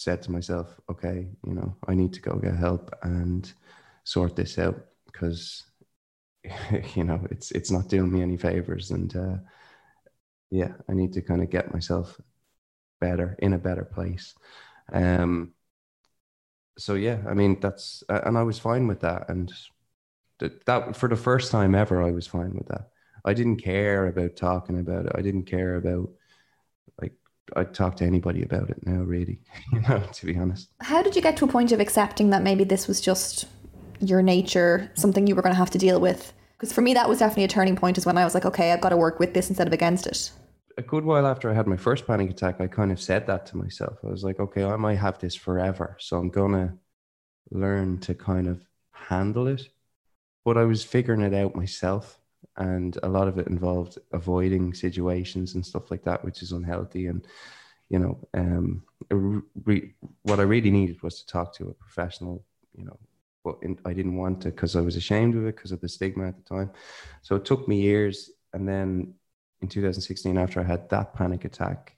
said 0.01 0.21
to 0.23 0.31
myself, 0.31 0.79
okay, 0.89 1.27
you 1.45 1.53
know, 1.53 1.75
I 1.87 1.93
need 1.93 2.13
to 2.13 2.21
go 2.21 2.35
get 2.35 2.55
help 2.55 2.93
and 3.03 3.51
sort 4.03 4.35
this 4.35 4.57
out 4.57 4.85
because 5.05 5.63
you 6.95 7.03
know 7.03 7.25
it's 7.29 7.51
it's 7.51 7.69
not 7.69 7.87
doing 7.87 8.11
me 8.11 8.21
any 8.21 8.37
favors 8.37 8.91
and 8.91 9.15
uh, 9.15 9.35
yeah 10.49 10.73
i 10.89 10.93
need 10.93 11.13
to 11.13 11.21
kind 11.21 11.41
of 11.41 11.49
get 11.49 11.73
myself 11.73 12.19
better 12.99 13.35
in 13.39 13.53
a 13.53 13.57
better 13.57 13.85
place. 13.85 14.35
Um 14.91 15.53
so 16.77 16.95
yeah 16.95 17.19
i 17.27 17.33
mean 17.33 17.59
that's 17.59 18.03
and 18.09 18.37
i 18.37 18.43
was 18.43 18.57
fine 18.57 18.87
with 18.87 19.01
that 19.01 19.29
and 19.29 19.51
that, 20.39 20.65
that 20.65 20.95
for 20.95 21.09
the 21.09 21.15
first 21.15 21.51
time 21.51 21.75
ever 21.75 22.01
i 22.01 22.11
was 22.11 22.27
fine 22.27 22.53
with 22.53 22.67
that. 22.67 22.89
I 23.23 23.33
didn't 23.33 23.57
care 23.57 24.07
about 24.07 24.35
talking 24.35 24.79
about 24.79 25.05
it. 25.05 25.11
I 25.15 25.21
didn't 25.21 25.45
care 25.45 25.75
about 25.75 26.09
i'd 27.57 27.73
talk 27.73 27.95
to 27.95 28.05
anybody 28.05 28.43
about 28.43 28.69
it 28.69 28.85
now 28.85 29.01
really 29.01 29.39
you 29.73 29.81
know 29.81 30.01
to 30.13 30.25
be 30.25 30.37
honest 30.37 30.69
How 30.81 31.01
did 31.01 31.15
you 31.15 31.21
get 31.21 31.37
to 31.37 31.45
a 31.45 31.47
point 31.47 31.71
of 31.71 31.79
accepting 31.79 32.29
that 32.31 32.43
maybe 32.43 32.63
this 32.63 32.87
was 32.87 33.01
just 33.01 33.45
your 34.01 34.21
nature, 34.21 34.89
something 34.95 35.27
you 35.27 35.35
were 35.35 35.41
going 35.41 35.53
to 35.53 35.57
have 35.59 35.69
to 35.71 35.77
deal 35.77 35.99
with? 35.99 36.33
Because 36.53 36.73
for 36.73 36.81
me, 36.81 36.93
that 36.93 37.07
was 37.09 37.19
definitely 37.19 37.43
a 37.45 37.47
turning 37.47 37.75
point. 37.75 37.97
Is 37.97 38.05
when 38.05 38.17
I 38.17 38.23
was 38.23 38.33
like, 38.33 38.45
okay, 38.45 38.71
I've 38.71 38.81
got 38.81 38.89
to 38.89 38.97
work 38.97 39.19
with 39.19 39.33
this 39.33 39.49
instead 39.49 39.67
of 39.67 39.73
against 39.73 40.07
it. 40.07 40.31
a 40.77 40.81
good 40.81 41.05
while 41.05 41.27
after 41.27 41.49
I 41.49 41.53
had 41.53 41.67
my 41.67 41.77
first 41.77 42.07
panic 42.07 42.29
attack, 42.29 42.59
I 42.61 42.67
kind 42.67 42.91
of 42.91 43.01
said 43.01 43.27
that 43.27 43.45
to 43.47 43.57
myself. 43.57 43.99
I 44.03 44.07
was 44.07 44.23
like, 44.23 44.39
okay, 44.39 44.63
I 44.63 44.75
might 44.75 44.95
have 44.95 45.19
this 45.19 45.35
forever. 45.35 45.97
So 45.99 46.17
I'm 46.17 46.29
going 46.29 46.53
to 46.53 46.73
learn 47.51 47.99
to 47.99 48.13
kind 48.13 48.47
of 48.47 48.65
handle 48.91 49.47
it. 49.47 49.67
But 50.43 50.57
I 50.57 50.63
was 50.63 50.83
figuring 50.83 51.21
it 51.21 51.33
out 51.33 51.55
myself. 51.55 52.19
And 52.69 52.97
a 53.03 53.09
lot 53.09 53.27
of 53.27 53.37
it 53.39 53.47
involved 53.47 53.97
avoiding 54.11 54.73
situations 54.73 55.55
and 55.55 55.65
stuff 55.65 55.89
like 55.91 56.03
that, 56.03 56.23
which 56.23 56.41
is 56.41 56.51
unhealthy. 56.51 57.07
And, 57.07 57.25
you 57.89 57.99
know, 57.99 58.15
um, 58.33 58.83
re- 59.09 59.93
what 60.23 60.39
I 60.39 60.43
really 60.43 60.71
needed 60.71 61.01
was 61.01 61.21
to 61.21 61.27
talk 61.27 61.53
to 61.55 61.69
a 61.69 61.73
professional, 61.73 62.45
you 62.77 62.85
know, 62.85 62.97
but 63.43 63.55
in, 63.61 63.79
I 63.85 63.93
didn't 63.93 64.17
want 64.17 64.41
to 64.41 64.49
because 64.49 64.75
I 64.75 64.81
was 64.81 64.95
ashamed 64.95 65.35
of 65.35 65.45
it 65.45 65.55
because 65.55 65.71
of 65.71 65.81
the 65.81 65.89
stigma 65.89 66.27
at 66.27 66.37
the 66.37 66.55
time. 66.55 66.71
So 67.23 67.35
it 67.35 67.45
took 67.45 67.67
me 67.67 67.81
years. 67.81 68.29
And 68.53 68.67
then 68.67 69.15
in 69.61 69.67
2016 69.67 70.37
after 70.37 70.59
i 70.59 70.63
had 70.63 70.89
that 70.89 71.13
panic 71.13 71.45
attack 71.45 71.95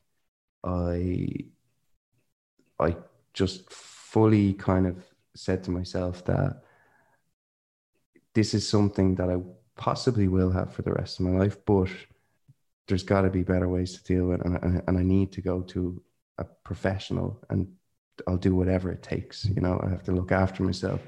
i 0.63 1.37
i 2.79 2.95
just 3.33 3.69
fully 3.71 4.53
kind 4.53 4.85
of 4.85 5.03
said 5.35 5.63
to 5.63 5.71
myself 5.71 6.23
that 6.25 6.63
this 8.33 8.53
is 8.53 8.67
something 8.67 9.15
that 9.15 9.29
i 9.29 9.37
possibly 9.75 10.27
will 10.27 10.51
have 10.51 10.73
for 10.73 10.81
the 10.81 10.93
rest 10.93 11.19
of 11.19 11.25
my 11.25 11.37
life 11.37 11.57
but 11.65 11.89
there's 12.87 13.03
got 13.03 13.21
to 13.21 13.29
be 13.29 13.43
better 13.43 13.67
ways 13.67 13.97
to 13.97 14.03
deal 14.03 14.25
with 14.27 14.39
it 14.39 14.45
and, 14.45 14.57
and, 14.63 14.83
and 14.87 14.97
i 14.97 15.03
need 15.03 15.31
to 15.31 15.41
go 15.41 15.61
to 15.61 16.01
a 16.37 16.43
professional 16.43 17.43
and 17.49 17.67
i'll 18.27 18.37
do 18.37 18.55
whatever 18.55 18.91
it 18.91 19.01
takes 19.01 19.45
you 19.45 19.61
know 19.61 19.79
i 19.83 19.89
have 19.89 20.03
to 20.03 20.11
look 20.11 20.31
after 20.31 20.63
myself 20.63 21.01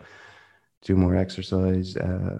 do 0.81 0.95
more 0.95 1.15
exercise 1.15 1.97
uh, 1.97 2.39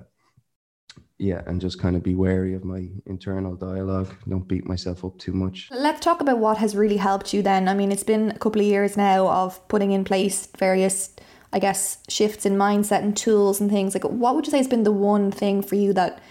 yeah, 1.18 1.42
and 1.48 1.62
just 1.62 1.80
kind 1.80 1.96
of 1.96 2.04
be 2.04 2.16
wary 2.16 2.54
of 2.54 2.66
my 2.66 2.88
internal 3.06 3.56
dialogue. 3.56 4.14
Don't 4.28 4.48
beat 4.48 4.66
myself 4.66 5.06
up 5.06 5.18
too 5.18 5.32
much. 5.32 5.70
Let's 5.72 6.02
talk 6.02 6.20
about 6.20 6.40
what 6.40 6.58
has 6.58 6.76
really 6.76 6.98
helped 6.98 7.34
you 7.34 7.42
then. 7.42 7.70
I 7.70 7.74
mean, 7.74 7.92
it's 7.92 8.04
been 8.04 8.32
a 8.32 8.38
couple 8.38 8.62
of 8.62 8.68
years 8.68 8.98
now 8.98 9.28
of 9.28 9.66
putting 9.70 9.92
in 9.92 10.04
place 10.04 10.48
various, 10.58 11.16
I 11.56 11.60
guess, 11.60 11.99
shifts 12.10 12.45
in 12.45 12.58
mindset 12.58 13.01
and 13.01 13.16
tools 13.16 13.62
and 13.62 13.72
things. 13.72 13.95
Like, 13.95 14.03
what 14.03 14.36
would 14.36 14.45
you 14.45 14.51
say 14.51 14.58
has 14.58 14.68
been 14.68 14.84
the 14.84 14.91
one 14.91 15.32
thing 15.32 15.62
for 15.62 15.76
you 15.76 15.93
that 15.93 16.22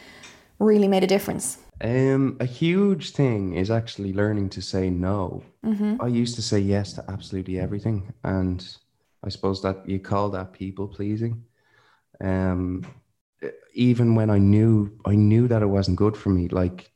really 0.58 0.86
made 0.86 1.02
a 1.02 1.06
difference? 1.06 1.58
Um, 1.80 2.36
a 2.40 2.44
huge 2.44 3.12
thing 3.12 3.54
is 3.54 3.70
actually 3.70 4.12
learning 4.12 4.50
to 4.50 4.60
say 4.60 4.90
no. 4.90 5.42
Mm-hmm. 5.64 5.96
I 5.98 6.08
used 6.08 6.34
to 6.36 6.42
say 6.42 6.58
yes 6.58 6.92
to 6.92 7.04
absolutely 7.08 7.58
everything, 7.58 8.12
and 8.22 8.64
I 9.24 9.30
suppose 9.30 9.62
that 9.62 9.88
you 9.88 9.98
call 9.98 10.28
that 10.30 10.52
people 10.52 10.86
pleasing. 10.86 11.42
Um, 12.20 12.86
even 13.72 14.14
when 14.14 14.28
I 14.28 14.38
knew 14.38 14.92
I 15.06 15.14
knew 15.14 15.48
that 15.48 15.62
it 15.62 15.66
wasn't 15.66 15.96
good 15.96 16.18
for 16.18 16.28
me, 16.28 16.48
like 16.48 16.92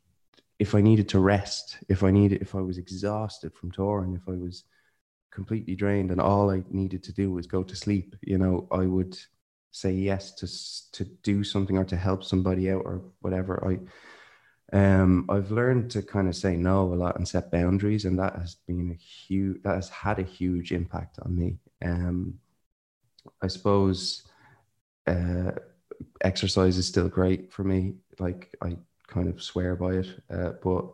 if 0.59 0.75
I 0.75 0.83
needed 0.83 1.09
to 1.11 1.19
rest, 1.19 1.79
if 1.89 2.03
I 2.03 2.11
needed, 2.11 2.43
if 2.43 2.55
I 2.55 2.61
was 2.61 2.77
exhausted 2.77 3.55
from 3.55 3.71
touring, 3.71 4.15
if 4.15 4.29
I 4.29 4.37
was 4.37 4.65
completely 5.31 5.75
drained, 5.77 6.11
and 6.11 6.21
all 6.21 6.51
I 6.51 6.63
needed 6.71 7.03
to 7.05 7.13
do 7.13 7.33
was 7.33 7.47
go 7.47 7.63
to 7.63 7.77
sleep, 7.77 8.17
you 8.23 8.39
know, 8.39 8.69
I 8.73 8.87
would 8.87 9.19
say 9.71 9.93
yes 9.93 10.35
to 10.37 10.47
to 10.99 11.05
do 11.23 11.45
something 11.45 11.77
or 11.79 11.85
to 11.85 11.97
help 11.97 12.25
somebody 12.25 12.71
out 12.71 12.83
or 12.85 13.03
whatever. 13.21 13.63
I 13.67 13.79
um 14.77 15.27
I've 15.31 15.51
learned 15.51 15.91
to 15.93 16.03
kind 16.03 16.29
of 16.29 16.37
say 16.37 16.57
no 16.57 16.93
a 16.93 16.97
lot 16.97 17.17
and 17.17 17.27
set 17.29 17.51
boundaries, 17.51 18.05
and 18.05 18.19
that 18.19 18.37
has 18.37 18.57
been 18.67 18.91
a 18.91 18.95
huge 18.95 19.63
that 19.63 19.77
has 19.77 19.89
had 19.91 20.19
a 20.19 20.23
huge 20.23 20.73
impact 20.73 21.19
on 21.25 21.37
me. 21.37 21.59
Um, 21.85 22.39
I 23.43 23.49
suppose 23.49 24.23
uh, 25.07 25.53
exercise 26.23 26.77
is 26.79 26.89
still 26.89 27.09
great 27.09 27.53
for 27.53 27.65
me. 27.65 27.95
Like 28.19 28.55
I 28.63 28.79
kind 29.09 29.29
of 29.29 29.43
swear 29.43 29.77
by 29.77 29.95
it. 29.95 30.09
Uh, 30.31 30.53
but 30.63 30.87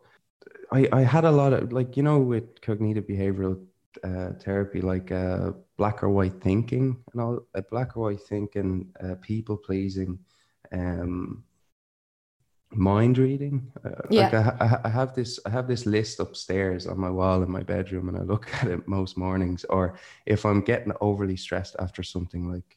I, 0.73 0.89
I 0.93 1.03
had 1.03 1.25
a 1.25 1.31
lot 1.31 1.53
of 1.53 1.73
like 1.73 1.97
you 1.97 2.03
know 2.03 2.21
with 2.21 2.61
cognitive 2.61 3.07
behavioral 3.07 3.65
uh, 4.03 4.31
therapy 4.41 4.81
like 4.81 5.13
uh, 5.13 5.53
black 5.77 6.03
or 6.03 6.11
white 6.11 6.41
thinking 6.41 6.97
and 7.13 7.21
all 7.21 7.41
uh, 7.55 7.63
black 7.71 7.97
or 7.97 8.05
white 8.11 8.21
thinking, 8.23 8.93
uh, 9.03 9.15
people 9.21 9.57
pleasing, 9.57 10.19
um, 10.73 11.45
mind 12.71 13.19
reading. 13.19 13.71
Uh, 13.85 13.91
Yeah. 14.11 14.23
Like 14.25 14.35
I, 14.35 14.67
I, 14.67 14.81
I 14.85 14.89
have 14.89 15.15
this 15.15 15.39
I 15.47 15.51
have 15.51 15.69
this 15.69 15.87
list 15.87 16.21
upstairs 16.21 16.87
on 16.87 16.99
my 16.99 17.11
wall 17.11 17.43
in 17.43 17.51
my 17.51 17.63
bedroom, 17.63 18.09
and 18.09 18.17
I 18.19 18.23
look 18.23 18.53
at 18.63 18.69
it 18.69 18.87
most 18.89 19.17
mornings. 19.17 19.65
Or 19.65 19.99
if 20.27 20.45
I'm 20.45 20.61
getting 20.63 20.93
overly 21.01 21.37
stressed 21.37 21.77
after 21.79 22.03
something 22.03 22.51
like 22.51 22.77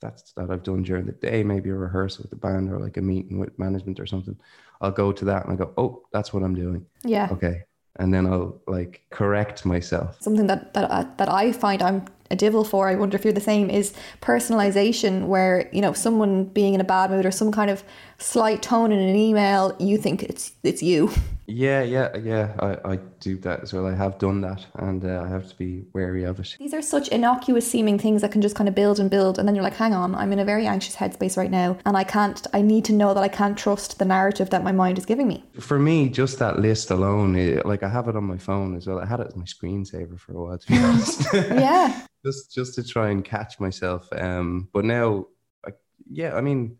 that's 0.00 0.32
that 0.34 0.50
I've 0.50 0.62
done 0.62 0.82
during 0.82 1.06
the 1.06 1.12
day, 1.12 1.42
maybe 1.42 1.70
a 1.70 1.74
rehearsal 1.74 2.22
with 2.22 2.30
the 2.30 2.36
band 2.36 2.70
or 2.72 2.78
like 2.78 2.96
a 2.96 3.02
meeting 3.02 3.38
with 3.38 3.58
management 3.58 3.98
or 4.00 4.06
something, 4.06 4.36
I'll 4.80 4.92
go 4.92 5.12
to 5.12 5.24
that 5.26 5.44
and 5.44 5.52
I 5.52 5.56
go, 5.56 5.72
oh, 5.76 6.04
that's 6.12 6.32
what 6.32 6.42
I'm 6.44 6.54
doing. 6.54 6.86
Yeah. 7.04 7.28
Okay. 7.32 7.62
And 7.98 8.14
then 8.14 8.26
I'll 8.26 8.60
like 8.66 9.02
correct 9.10 9.64
myself. 9.64 10.16
Something 10.20 10.46
that 10.46 10.74
that 10.74 10.90
uh, 10.90 11.04
that 11.16 11.28
I 11.28 11.52
find 11.52 11.82
I'm 11.82 12.04
a 12.30 12.36
devil 12.36 12.64
for. 12.64 12.88
I 12.88 12.94
wonder 12.94 13.16
if 13.16 13.24
you're 13.24 13.32
the 13.32 13.40
same. 13.40 13.70
Is 13.70 13.92
personalization, 14.20 15.26
where 15.26 15.68
you 15.72 15.80
know 15.80 15.92
someone 15.92 16.44
being 16.44 16.74
in 16.74 16.80
a 16.80 16.84
bad 16.84 17.10
mood 17.10 17.26
or 17.26 17.30
some 17.30 17.50
kind 17.50 17.70
of 17.70 17.82
slight 18.18 18.62
tone 18.62 18.92
in 18.92 18.98
an 18.98 19.16
email, 19.16 19.74
you 19.78 19.98
think 19.98 20.22
it's 20.22 20.52
it's 20.62 20.82
you. 20.82 21.10
Yeah, 21.50 21.82
yeah, 21.82 22.14
yeah. 22.18 22.52
I, 22.58 22.92
I 22.92 22.96
do 23.20 23.38
that 23.38 23.62
as 23.62 23.72
well. 23.72 23.86
I 23.86 23.94
have 23.94 24.18
done 24.18 24.42
that 24.42 24.66
and 24.74 25.02
uh, 25.02 25.22
I 25.24 25.28
have 25.28 25.48
to 25.48 25.56
be 25.56 25.84
wary 25.94 26.24
of 26.24 26.38
it. 26.38 26.54
These 26.58 26.74
are 26.74 26.82
such 26.82 27.08
innocuous 27.08 27.68
seeming 27.68 27.98
things 27.98 28.20
that 28.20 28.30
can 28.32 28.42
just 28.42 28.54
kind 28.54 28.68
of 28.68 28.74
build 28.74 29.00
and 29.00 29.08
build, 29.10 29.38
and 29.38 29.48
then 29.48 29.54
you're 29.54 29.64
like, 29.64 29.76
hang 29.76 29.94
on, 29.94 30.14
I'm 30.14 30.30
in 30.32 30.38
a 30.38 30.44
very 30.44 30.66
anxious 30.66 30.94
headspace 30.94 31.38
right 31.38 31.50
now, 31.50 31.78
and 31.86 31.96
I 31.96 32.04
can't. 32.04 32.46
I 32.52 32.60
need 32.60 32.84
to 32.86 32.92
know 32.92 33.14
that 33.14 33.22
I 33.22 33.28
can't 33.28 33.56
trust 33.56 33.98
the 33.98 34.04
narrative 34.04 34.50
that 34.50 34.62
my 34.62 34.72
mind 34.72 34.98
is 34.98 35.06
giving 35.06 35.26
me. 35.26 35.42
For 35.58 35.78
me, 35.78 36.10
just 36.10 36.38
that 36.38 36.58
list 36.58 36.90
alone, 36.90 37.34
eh, 37.36 37.62
like 37.64 37.82
I 37.82 37.88
have 37.88 38.08
it 38.08 38.16
on 38.16 38.24
my 38.24 38.36
phone 38.36 38.76
as 38.76 38.86
well. 38.86 39.00
I 39.00 39.06
had 39.06 39.20
it 39.20 39.28
as 39.28 39.36
my 39.36 39.44
screensaver 39.44 40.20
for 40.20 40.32
a 40.32 40.42
while, 40.44 40.58
to 40.58 40.66
be 40.66 40.78
honest. 40.78 41.26
Yeah. 41.32 42.02
just 42.24 42.52
just 42.54 42.74
to 42.74 42.84
try 42.84 43.08
and 43.08 43.24
catch 43.24 43.58
myself. 43.58 44.06
Um, 44.12 44.68
but 44.74 44.84
now, 44.84 45.28
I, 45.66 45.70
yeah, 46.10 46.34
I 46.36 46.42
mean, 46.42 46.76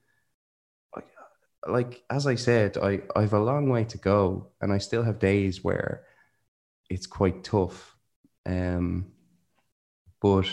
like 1.69 2.03
as 2.11 2.27
I 2.27 2.35
said, 2.37 2.77
I 2.79 3.03
I've 3.17 3.33
a 3.33 3.41
long 3.41 3.69
way 3.69 3.85
to 3.85 3.99
go, 3.99 4.49
and 4.61 4.73
I 4.73 4.79
still 4.79 5.03
have 5.03 5.19
days 5.19 5.63
where 5.65 6.05
it's 6.91 7.07
quite 7.07 7.45
tough. 7.45 7.97
Um, 8.47 9.13
but 10.21 10.47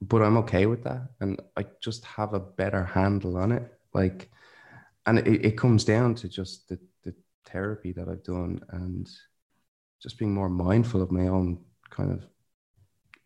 but 0.00 0.22
I'm 0.22 0.36
okay 0.38 0.66
with 0.66 0.84
that, 0.84 1.08
and 1.20 1.40
I 1.56 1.66
just 1.80 2.04
have 2.04 2.34
a 2.34 2.40
better 2.40 2.84
handle 2.84 3.36
on 3.36 3.52
it. 3.52 3.72
Like, 3.94 4.30
and 5.06 5.18
it, 5.18 5.44
it 5.44 5.58
comes 5.58 5.84
down 5.84 6.14
to 6.16 6.28
just 6.28 6.68
the 6.68 6.78
the 7.04 7.14
therapy 7.46 7.92
that 7.92 8.08
I've 8.08 8.24
done, 8.24 8.60
and 8.70 9.08
just 10.02 10.18
being 10.18 10.34
more 10.34 10.48
mindful 10.48 11.02
of 11.02 11.10
my 11.10 11.28
own 11.28 11.58
kind 11.90 12.12
of 12.12 12.26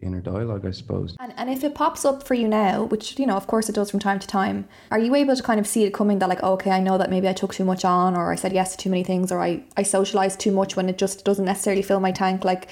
inner 0.03 0.21
dialogue, 0.21 0.67
I 0.67 0.71
suppose. 0.71 1.17
And, 1.21 1.33
and 1.37 1.49
if 1.49 1.65
it 1.65 1.75
pops 1.75 2.05
up 2.05 2.27
for 2.27 2.35
you 2.35 2.49
now, 2.49 2.85
which, 2.85 3.19
you 3.19 3.27
know, 3.27 3.37
of 3.37 3.47
course 3.47 3.69
it 3.69 3.75
does 3.75 3.91
from 3.91 4.01
time 4.01 4.19
to 4.19 4.27
time, 4.27 4.69
are 4.91 4.99
you 4.99 5.15
able 5.15 5.37
to 5.37 5.43
kind 5.43 5.61
of 5.61 5.67
see 5.67 5.85
it 5.85 5.95
coming 5.95 6.19
that, 6.19 6.29
like, 6.29 6.43
okay, 6.43 6.71
I 6.71 6.81
know 6.81 6.99
that 6.99 7.11
maybe 7.11 7.29
I 7.29 7.33
took 7.33 7.55
too 7.55 7.65
much 7.65 7.85
on, 7.85 8.17
or 8.17 8.33
I 8.33 8.35
said 8.37 8.53
yes 8.53 8.73
to 8.73 8.79
too 8.79 8.91
many 8.91 9.05
things, 9.05 9.31
or 9.33 9.41
I, 9.41 9.63
I 9.77 9.83
socialized 9.83 10.41
too 10.41 10.53
much 10.53 10.77
when 10.77 10.89
it 10.89 10.99
just 10.99 11.25
doesn't 11.25 11.45
necessarily 11.45 11.83
fill 11.83 12.01
my 12.01 12.13
tank? 12.13 12.45
Like, 12.45 12.69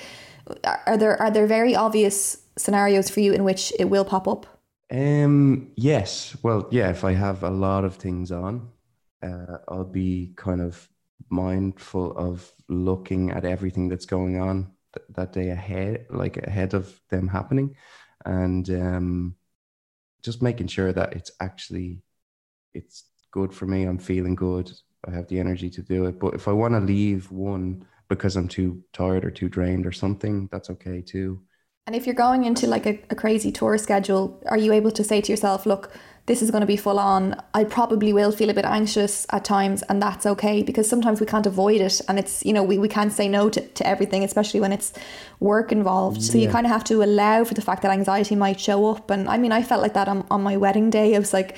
are 0.65 0.83
are 0.87 0.97
there 0.97 1.21
are 1.23 1.31
there 1.31 1.47
very 1.47 1.77
obvious 1.77 2.39
scenarios 2.57 3.09
for 3.09 3.21
you 3.21 3.33
in 3.33 3.45
which 3.45 3.73
it 3.79 3.87
will 3.87 4.05
pop 4.05 4.27
up? 4.27 4.47
Um. 4.91 5.71
Yes. 5.77 6.37
Well. 6.43 6.67
Yeah. 6.71 6.91
If 6.91 7.05
I 7.05 7.13
have 7.13 7.43
a 7.45 7.51
lot 7.51 7.85
of 7.85 7.95
things 7.97 8.33
on, 8.33 8.69
uh, 9.23 9.59
I'll 9.69 9.85
be 9.85 10.33
kind 10.37 10.61
of 10.61 10.89
mindful 11.29 12.17
of 12.17 12.51
looking 12.69 13.31
at 13.31 13.45
everything 13.45 13.89
that's 13.89 14.07
going 14.07 14.41
on 14.41 14.73
th- 14.95 15.07
that 15.17 15.33
day 15.33 15.51
ahead, 15.51 16.07
like 16.11 16.37
ahead 16.37 16.75
of 16.75 17.01
them 17.11 17.29
happening, 17.29 17.75
and 18.25 18.69
um, 18.71 19.35
just 20.23 20.43
making 20.43 20.69
sure 20.69 20.93
that 20.93 21.15
it's 21.15 21.31
actually 21.41 22.03
it's 22.75 23.05
good 23.31 23.55
for 23.55 23.67
me. 23.67 23.85
I'm 23.85 23.99
feeling 23.99 24.35
good. 24.35 24.71
I 25.07 25.13
have 25.13 25.29
the 25.29 25.41
energy 25.41 25.71
to 25.71 25.83
do 25.83 26.07
it. 26.07 26.19
But 26.19 26.35
if 26.35 26.49
I 26.49 26.53
want 26.53 26.75
to 26.75 26.81
leave 26.81 27.31
one 27.31 27.87
because 28.09 28.37
I'm 28.37 28.49
too 28.49 28.83
tired 28.93 29.25
or 29.25 29.31
too 29.31 29.49
drained 29.49 29.87
or 29.87 29.93
something, 29.93 30.49
that's 30.53 30.71
okay 30.71 31.01
too. 31.01 31.41
And 31.87 31.97
if 31.97 32.07
you're 32.07 32.15
going 32.15 32.45
into 32.45 32.67
like 32.67 32.87
a, 32.87 33.01
a 33.11 33.15
crazy 33.15 33.51
tour 33.51 33.79
schedule, 33.79 34.43
are 34.47 34.59
you 34.59 34.73
able 34.73 34.91
to 34.93 35.03
say 35.03 35.21
to 35.21 35.33
yourself, 35.33 35.67
look, 35.67 35.93
this 36.27 36.43
is 36.43 36.51
going 36.51 36.61
to 36.61 36.67
be 36.67 36.77
full 36.77 36.99
on. 36.99 37.41
I 37.55 37.65
probably 37.65 38.13
will 38.13 38.31
feel 38.31 38.51
a 38.51 38.55
bit 38.55 38.65
anxious 38.65 39.27
at 39.31 39.45
times, 39.45 39.83
and 39.89 40.01
that's 40.01 40.27
okay 40.27 40.63
because 40.63 40.89
sometimes 40.89 41.21
we 41.21 41.27
can't 41.27 41.47
avoid 41.47 41.81
it. 41.81 42.01
And 42.09 42.19
it's, 42.19 42.45
you 42.45 42.53
know, 42.53 42.63
we, 42.63 42.79
we 42.79 42.89
can't 42.89 43.13
say 43.13 43.29
no 43.29 43.51
to, 43.51 43.61
to 43.61 43.87
everything, 43.87 44.23
especially 44.23 44.61
when 44.61 44.73
it's 44.73 44.93
work 45.41 45.73
involved. 45.73 46.23
So 46.23 46.39
you 46.39 46.49
kind 46.49 46.67
of 46.67 46.73
have 46.73 46.85
to 46.85 47.03
allow 47.03 47.45
for 47.45 47.55
the 47.55 47.63
fact 47.63 47.83
that 47.83 47.91
anxiety 47.91 48.37
might 48.37 48.61
show 48.61 48.91
up. 48.91 49.11
And 49.11 49.29
I 49.29 49.39
mean, 49.39 49.53
I 49.53 49.63
felt 49.63 49.83
like 49.83 49.95
that 49.95 50.09
on, 50.09 50.27
on 50.31 50.43
my 50.43 50.57
wedding 50.57 50.91
day. 50.91 51.17
I 51.17 51.19
was 51.19 51.33
like, 51.33 51.57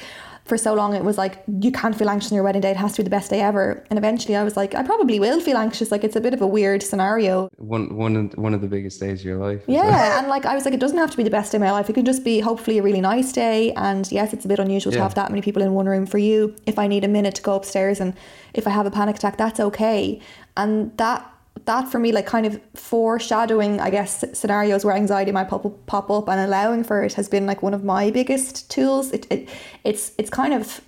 for 0.52 0.58
so 0.58 0.74
long, 0.74 0.94
it 0.94 1.02
was 1.02 1.16
like, 1.16 1.42
you 1.62 1.72
can't 1.72 1.96
feel 1.96 2.10
anxious 2.10 2.30
on 2.30 2.36
your 2.36 2.44
wedding 2.44 2.60
day. 2.60 2.72
It 2.72 2.76
has 2.76 2.92
to 2.92 2.98
be 2.98 3.04
the 3.04 3.16
best 3.18 3.30
day 3.30 3.40
ever. 3.40 3.82
And 3.88 3.98
eventually 3.98 4.36
I 4.36 4.44
was 4.44 4.54
like, 4.54 4.74
I 4.74 4.82
probably 4.82 5.18
will 5.18 5.40
feel 5.40 5.56
anxious. 5.56 5.90
Like, 5.90 6.04
it's 6.04 6.14
a 6.14 6.20
bit 6.20 6.34
of 6.34 6.42
a 6.42 6.46
weird 6.46 6.82
scenario. 6.82 7.48
One 7.56 7.96
one 7.96 8.52
of 8.52 8.60
the 8.60 8.66
biggest 8.66 9.00
days 9.00 9.20
of 9.20 9.24
your 9.24 9.38
life. 9.38 9.62
Yeah, 9.66 10.18
and 10.18 10.28
like 10.28 10.44
I 10.44 10.54
was 10.54 10.66
like, 10.66 10.74
it 10.74 10.80
doesn't 10.80 10.98
have 10.98 11.10
to 11.10 11.16
be 11.16 11.22
the 11.22 11.30
best 11.30 11.52
day 11.52 11.56
of 11.56 11.62
my 11.62 11.70
life. 11.70 11.88
It 11.88 11.94
could 11.94 12.04
just 12.04 12.22
be 12.22 12.40
hopefully 12.40 12.76
a 12.76 12.82
really 12.82 13.00
nice 13.00 13.32
day. 13.32 13.72
And 13.72 14.12
yes, 14.12 14.34
it's 14.34 14.44
a 14.44 14.48
bit 14.48 14.58
unusual 14.58 14.92
to 14.92 15.00
have 15.00 15.14
that 15.14 15.30
many 15.30 15.40
people 15.40 15.62
in 15.62 15.72
one 15.72 15.86
room 15.86 16.04
for 16.04 16.18
you. 16.18 16.54
If 16.66 16.78
I 16.78 16.86
need 16.86 17.02
a 17.02 17.08
minute 17.08 17.36
to 17.36 17.42
go 17.42 17.54
upstairs 17.54 17.98
and 17.98 18.12
if 18.52 18.66
I 18.66 18.70
have 18.70 18.84
a 18.84 18.90
panic 18.90 19.16
attack, 19.16 19.38
that's 19.38 19.58
okay. 19.58 20.20
And 20.54 20.94
that 20.98 21.31
that 21.66 21.88
for 21.88 21.98
me, 21.98 22.12
like 22.12 22.26
kind 22.26 22.46
of 22.46 22.60
foreshadowing, 22.74 23.80
I 23.80 23.90
guess, 23.90 24.24
scenarios 24.32 24.84
where 24.84 24.94
anxiety 24.94 25.32
might 25.32 25.48
pop 25.48 25.64
up, 25.66 25.86
pop 25.86 26.10
up 26.10 26.28
and 26.28 26.40
allowing 26.40 26.84
for 26.84 27.02
it 27.02 27.14
has 27.14 27.28
been 27.28 27.46
like 27.46 27.62
one 27.62 27.74
of 27.74 27.84
my 27.84 28.10
biggest 28.10 28.70
tools. 28.70 29.12
It, 29.12 29.26
it 29.30 29.48
it's 29.84 30.12
it's 30.18 30.30
kind 30.30 30.54
of 30.54 30.80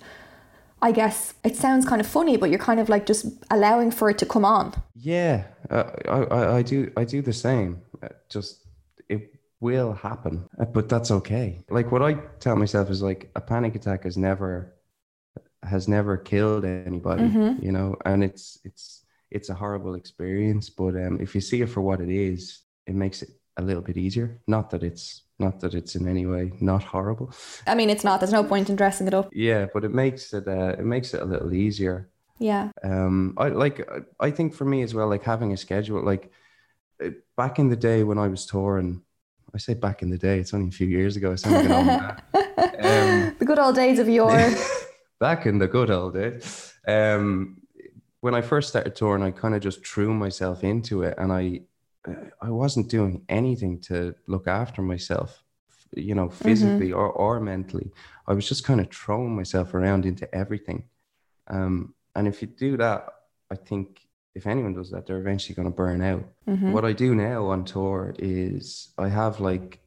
I 0.81 0.91
guess 0.91 1.33
it 1.43 1.55
sounds 1.55 1.85
kind 1.85 2.01
of 2.01 2.07
funny, 2.07 2.37
but 2.37 2.49
you're 2.49 2.59
kind 2.59 2.79
of 2.79 2.89
like 2.89 3.05
just 3.05 3.25
allowing 3.49 3.91
for 3.91 4.09
it 4.09 4.17
to 4.19 4.25
come 4.25 4.45
on. 4.45 4.73
Yeah, 4.95 5.45
uh, 5.69 5.91
I, 6.07 6.17
I 6.23 6.55
I 6.57 6.61
do 6.61 6.91
I 6.97 7.03
do 7.05 7.21
the 7.21 7.33
same. 7.33 7.81
Uh, 8.03 8.09
Just 8.29 8.65
it 9.09 9.33
will 9.59 9.93
happen, 9.93 10.47
uh, 10.59 10.65
but 10.65 10.89
that's 10.89 11.11
okay. 11.11 11.63
Like 11.69 11.91
what 11.91 12.01
I 12.01 12.13
tell 12.39 12.55
myself 12.55 12.89
is 12.89 13.01
like 13.01 13.31
a 13.35 13.41
panic 13.41 13.75
attack 13.75 14.03
has 14.03 14.17
never 14.17 14.75
has 15.63 15.87
never 15.87 16.17
killed 16.17 16.65
anybody, 16.65 17.39
you 17.57 17.71
know, 17.71 17.95
and 18.05 18.23
it's 18.23 18.59
it's 18.63 18.94
it's 19.35 19.49
a 19.49 19.53
horrible 19.63 19.95
experience. 19.95 20.65
But 20.81 20.93
um, 21.05 21.19
if 21.25 21.35
you 21.35 21.41
see 21.41 21.61
it 21.61 21.69
for 21.69 21.81
what 21.81 21.99
it 22.05 22.09
is, 22.09 22.61
it 22.87 22.95
makes 22.95 23.21
it 23.21 23.29
a 23.57 23.61
little 23.61 23.81
bit 23.89 23.97
easier. 23.97 24.27
Not 24.47 24.69
that 24.71 24.83
it's 24.83 25.05
not 25.39 25.59
that 25.61 25.73
it's 25.73 25.95
in 25.95 26.07
any 26.07 26.25
way 26.25 26.51
not 26.61 26.83
horrible. 26.83 27.27
I 27.67 27.75
mean, 27.75 27.89
it's 27.89 28.03
not. 28.03 28.19
There's 28.19 28.31
no 28.39 28.43
point 28.43 28.69
in 28.69 28.75
dressing 28.75 29.07
it 29.07 29.13
up. 29.13 29.27
Yeah, 29.33 29.67
but 29.73 29.83
it 29.83 29.93
makes 30.03 30.33
it 30.33 30.47
uh, 30.47 30.75
it 30.81 30.85
makes 30.85 31.13
it 31.13 31.21
a 31.21 31.25
little 31.33 31.53
easier. 31.53 31.97
Yeah. 32.37 32.67
um 32.83 33.33
i 33.37 33.47
like 33.63 33.77
I- 34.19 34.31
think 34.37 34.53
for 34.53 34.65
me 34.73 34.83
as 34.83 34.93
well 34.93 35.07
like 35.13 35.23
having 35.33 35.53
a 35.53 35.57
schedule 35.65 36.01
like 36.11 36.25
uh, 37.03 37.11
back 37.37 37.59
in 37.61 37.69
the 37.69 37.77
day 37.89 38.03
when 38.03 38.17
i 38.25 38.27
was 38.27 38.45
touring 38.45 38.91
i 39.55 39.57
say 39.57 39.73
back 39.87 40.01
in 40.03 40.09
the 40.09 40.17
day 40.27 40.37
it's 40.41 40.53
only 40.53 40.67
a 40.67 40.77
few 40.79 40.89
years 40.97 41.15
ago 41.15 41.31
I 41.31 41.35
sound 41.37 41.55
like 41.55 41.65
an 41.65 41.71
old 41.79 41.87
man. 41.87 42.03
um, 42.89 43.35
The 43.39 43.45
good 43.51 43.59
old 43.65 43.75
days 43.83 43.99
of 43.99 44.07
yore. 44.09 44.51
back 45.27 45.45
in 45.49 45.55
the 45.63 45.69
good 45.77 45.89
old 45.99 46.13
days 46.21 46.45
um 46.97 47.61
when 48.25 48.33
i 48.33 48.41
first 48.41 48.69
started 48.69 48.95
touring 48.95 49.23
i 49.23 49.29
kind 49.29 49.55
of 49.55 49.61
just 49.61 49.85
threw 49.85 50.11
myself 50.25 50.63
into 50.63 51.03
it 51.03 51.13
and 51.21 51.31
i 51.31 51.43
i 52.41 52.49
wasn't 52.49 52.87
doing 52.97 53.23
anything 53.29 53.79
to 53.79 53.97
look 54.33 54.47
after 54.47 54.81
myself 54.81 55.43
you 55.95 56.15
know 56.15 56.29
physically 56.29 56.91
or, 56.91 57.07
or 57.23 57.39
mentally. 57.39 57.89
I 58.27 58.33
was 58.33 58.47
just 58.51 58.65
kind 58.65 58.81
of 58.81 58.87
throwing 58.91 59.35
myself 59.35 59.73
around 59.73 60.05
into 60.05 60.25
everything. 60.35 60.79
Um 61.47 61.93
and 62.15 62.27
if 62.27 62.41
you 62.41 62.47
do 62.47 62.71
that 62.77 63.01
i 63.51 63.55
think 63.69 63.87
if 64.39 64.47
anyone 64.47 64.73
does 64.73 64.89
that 64.91 65.05
they're 65.05 65.25
eventually 65.25 65.55
going 65.55 65.71
to 65.71 65.81
burn 65.83 66.01
out. 66.01 66.25
What 66.73 66.85
i 66.85 66.93
do 66.93 67.09
now 67.15 67.39
on 67.53 67.63
tour 67.63 68.15
is 68.17 68.89
i 68.97 69.07
have 69.07 69.39
like 69.39 69.79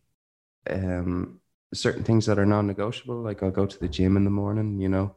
um 0.70 1.40
certain 1.74 2.04
things 2.08 2.24
that 2.26 2.38
are 2.38 2.46
non-negotiable. 2.46 3.20
Like 3.28 3.42
I'll 3.42 3.60
go 3.60 3.66
to 3.66 3.78
the 3.78 3.88
gym 3.96 4.16
in 4.16 4.24
the 4.24 4.38
morning, 4.42 4.80
you 4.84 4.88
know, 4.88 5.14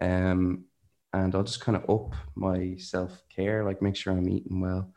um, 0.00 0.64
and 1.12 1.34
I'll 1.34 1.42
just 1.42 1.60
kind 1.60 1.76
of 1.76 1.88
up 1.88 2.14
my 2.34 2.76
self 2.78 3.22
care, 3.34 3.64
like 3.64 3.82
make 3.82 3.96
sure 3.96 4.12
I'm 4.12 4.28
eating 4.28 4.60
well. 4.60 4.92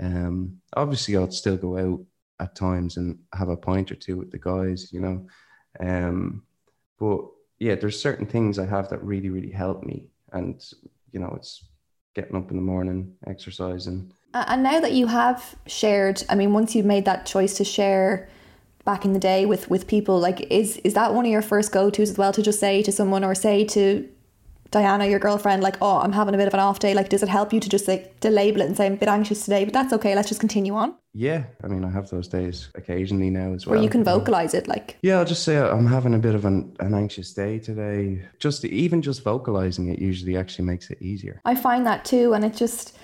Um, 0.00 0.60
obviously, 0.74 1.16
I'll 1.16 1.30
still 1.30 1.56
go 1.56 1.78
out 1.78 2.00
at 2.40 2.54
times 2.54 2.96
and 2.96 3.18
have 3.34 3.48
a 3.48 3.56
pint 3.56 3.90
or 3.90 3.96
two 3.96 4.16
with 4.16 4.30
the 4.30 4.38
guys, 4.38 4.92
you 4.92 5.00
know. 5.00 5.26
Um, 5.80 6.42
but 6.98 7.20
yeah, 7.58 7.74
there's 7.74 8.00
certain 8.00 8.26
things 8.26 8.58
I 8.58 8.66
have 8.66 8.88
that 8.90 9.02
really, 9.02 9.30
really 9.30 9.50
help 9.50 9.82
me, 9.84 10.06
and 10.32 10.64
you 11.12 11.20
know, 11.20 11.32
it's 11.36 11.64
getting 12.14 12.36
up 12.36 12.50
in 12.50 12.56
the 12.56 12.62
morning, 12.62 13.14
exercising. 13.26 14.12
And 14.34 14.62
now 14.62 14.80
that 14.80 14.92
you 14.92 15.06
have 15.06 15.56
shared, 15.66 16.22
I 16.28 16.34
mean, 16.34 16.52
once 16.52 16.74
you've 16.74 16.86
made 16.86 17.06
that 17.06 17.26
choice 17.26 17.54
to 17.54 17.64
share 17.64 18.28
back 18.84 19.04
in 19.04 19.12
the 19.12 19.18
day 19.18 19.46
with 19.46 19.68
with 19.68 19.86
people, 19.86 20.18
like 20.18 20.40
is 20.50 20.78
is 20.78 20.94
that 20.94 21.14
one 21.14 21.24
of 21.26 21.30
your 21.30 21.42
first 21.42 21.72
go 21.72 21.90
tos 21.90 22.10
as 22.10 22.18
well 22.18 22.32
to 22.32 22.42
just 22.42 22.60
say 22.60 22.82
to 22.82 22.92
someone 22.92 23.24
or 23.24 23.34
say 23.34 23.64
to 23.64 24.08
Diana, 24.70 25.06
your 25.06 25.18
girlfriend, 25.18 25.62
like, 25.62 25.76
oh, 25.80 25.98
I'm 25.98 26.12
having 26.12 26.34
a 26.34 26.36
bit 26.36 26.46
of 26.46 26.54
an 26.54 26.60
off 26.60 26.78
day. 26.78 26.92
Like, 26.92 27.08
does 27.08 27.22
it 27.22 27.28
help 27.28 27.52
you 27.52 27.60
to 27.60 27.68
just 27.68 27.88
like 27.88 28.20
to 28.20 28.30
label 28.30 28.60
it 28.60 28.66
and 28.66 28.76
say 28.76 28.86
I'm 28.86 28.94
a 28.94 28.96
bit 28.96 29.08
anxious 29.08 29.44
today, 29.44 29.64
but 29.64 29.72
that's 29.72 29.92
okay. 29.94 30.14
Let's 30.14 30.28
just 30.28 30.40
continue 30.40 30.74
on. 30.74 30.94
Yeah, 31.14 31.44
I 31.64 31.68
mean, 31.68 31.84
I 31.84 31.90
have 31.90 32.10
those 32.10 32.28
days 32.28 32.68
occasionally 32.74 33.30
now 33.30 33.54
as 33.54 33.66
well. 33.66 33.76
Where 33.76 33.82
you 33.82 33.88
can 33.88 34.04
vocalize 34.04 34.52
it, 34.52 34.68
like. 34.68 34.98
Yeah, 35.02 35.18
I'll 35.18 35.24
just 35.24 35.42
say 35.42 35.56
uh, 35.56 35.74
I'm 35.74 35.86
having 35.86 36.14
a 36.14 36.18
bit 36.18 36.34
of 36.34 36.44
an, 36.44 36.76
an 36.80 36.94
anxious 36.94 37.32
day 37.32 37.58
today. 37.58 38.22
Just 38.38 38.64
even 38.64 39.00
just 39.00 39.22
vocalizing 39.22 39.88
it 39.88 39.98
usually 39.98 40.36
actually 40.36 40.66
makes 40.66 40.90
it 40.90 41.00
easier. 41.00 41.40
I 41.44 41.54
find 41.54 41.86
that 41.86 42.04
too, 42.04 42.34
and 42.34 42.44
it 42.44 42.54
just 42.54 42.96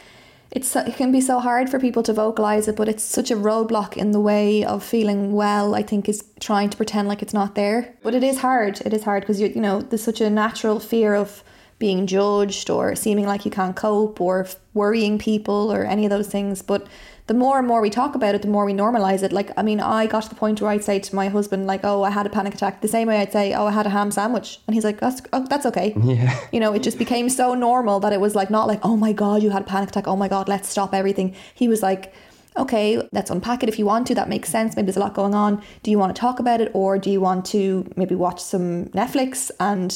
it's 0.51 0.77
uh, 0.77 0.85
it 0.87 0.97
can 0.97 1.11
be 1.11 1.21
so 1.21 1.41
hard 1.41 1.71
for 1.71 1.81
people 1.81 2.03
to 2.05 2.13
vocalize 2.13 2.69
it, 2.69 2.77
but 2.77 2.89
it's 2.89 3.03
such 3.03 3.31
a 3.31 3.37
roadblock 3.37 3.97
in 3.97 4.13
the 4.13 4.21
way 4.21 4.65
of 4.65 4.85
feeling 4.85 5.33
well. 5.33 5.75
I 5.75 5.83
think 5.83 6.09
is 6.09 6.23
trying 6.41 6.71
to 6.71 6.77
pretend 6.77 7.09
like 7.09 7.23
it's 7.23 7.35
not 7.35 7.55
there, 7.55 7.95
but 8.03 8.15
it 8.15 8.23
is 8.23 8.39
hard. 8.39 8.81
It 8.83 8.93
is 8.93 9.03
hard 9.03 9.23
because 9.23 9.41
you 9.41 9.49
you 9.49 9.61
know 9.61 9.81
there's 9.81 10.05
such 10.05 10.21
a 10.21 10.31
natural 10.31 10.79
fear 10.79 11.15
of 11.15 11.43
being 11.85 12.07
judged 12.07 12.71
or 12.71 12.97
seeming 12.97 13.27
like 13.27 13.45
you 13.45 13.51
can't 13.51 13.77
cope 13.77 14.19
or 14.19 14.47
worrying 14.73 15.19
people 15.19 15.71
or 15.71 15.85
any 15.85 16.07
of 16.07 16.11
those 16.11 16.29
things. 16.29 16.63
But 16.63 16.87
the 17.27 17.35
more 17.35 17.59
and 17.59 17.69
more 17.69 17.83
we 17.83 17.91
talk 17.91 18.15
about 18.15 18.35
it, 18.35 18.41
the 18.41 18.49
more 18.49 18.65
we 18.65 18.73
normalize 18.73 19.23
it. 19.23 19.33
Like, 19.33 19.51
I 19.59 19.63
mean, 19.63 19.81
I 19.81 20.07
got 20.07 20.23
to 20.23 20.31
the 20.31 20.35
point 20.35 20.63
where 20.63 20.71
I'd 20.71 20.83
say 20.83 20.99
to 20.99 21.15
my 21.15 21.29
husband, 21.29 21.67
like, 21.67 21.83
"Oh, 21.85 22.03
I 22.03 22.09
had 22.09 22.25
a 22.25 22.31
panic 22.31 22.55
attack," 22.55 22.81
the 22.81 22.89
same 22.89 23.07
way 23.09 23.19
I'd 23.19 23.33
say, 23.33 23.53
"Oh, 23.53 23.67
I 23.67 23.73
had 23.79 23.85
a 23.85 23.91
ham 23.91 24.11
sandwich," 24.11 24.61
and 24.67 24.75
he's 24.75 24.87
like, 24.89 24.99
"That's 24.99 25.21
oh, 25.35 25.45
that's 25.51 25.67
okay." 25.67 25.93
Yeah. 26.15 26.35
You 26.53 26.61
know, 26.61 26.73
it 26.73 26.83
just 26.83 26.99
became 27.05 27.29
so 27.29 27.47
normal 27.53 28.01
that 28.01 28.15
it 28.15 28.21
was 28.27 28.35
like 28.35 28.49
not 28.49 28.67
like, 28.67 28.81
"Oh 28.83 28.97
my 28.97 29.13
god, 29.13 29.43
you 29.43 29.51
had 29.51 29.63
a 29.67 29.71
panic 29.75 29.91
attack." 29.91 30.09
Oh 30.09 30.17
my 30.17 30.29
god, 30.35 30.49
let's 30.49 30.71
stop 30.71 30.95
everything. 30.95 31.35
He 31.55 31.69
was 31.69 31.83
like. 31.83 32.15
Okay, 32.57 32.87
let's 33.11 33.31
unpack 33.33 33.65
it 33.65 33.69
if 33.69 33.81
you 33.81 33.87
want 33.93 34.07
to. 34.07 34.15
That 34.15 34.29
makes 34.29 34.49
sense. 34.49 34.77
Maybe 34.77 34.87
there's 34.87 34.97
a 34.97 35.01
lot 35.07 35.13
going 35.13 35.35
on. 35.35 35.61
Do 35.83 35.91
you 35.91 35.99
want 35.99 36.15
to 36.15 36.21
talk 36.21 36.39
about 36.39 36.61
it, 36.61 36.71
or 36.73 37.01
do 37.05 37.11
you 37.11 37.21
want 37.21 37.45
to 37.47 37.63
maybe 37.97 38.15
watch 38.15 38.41
some 38.41 38.67
Netflix 39.01 39.51
and 39.59 39.91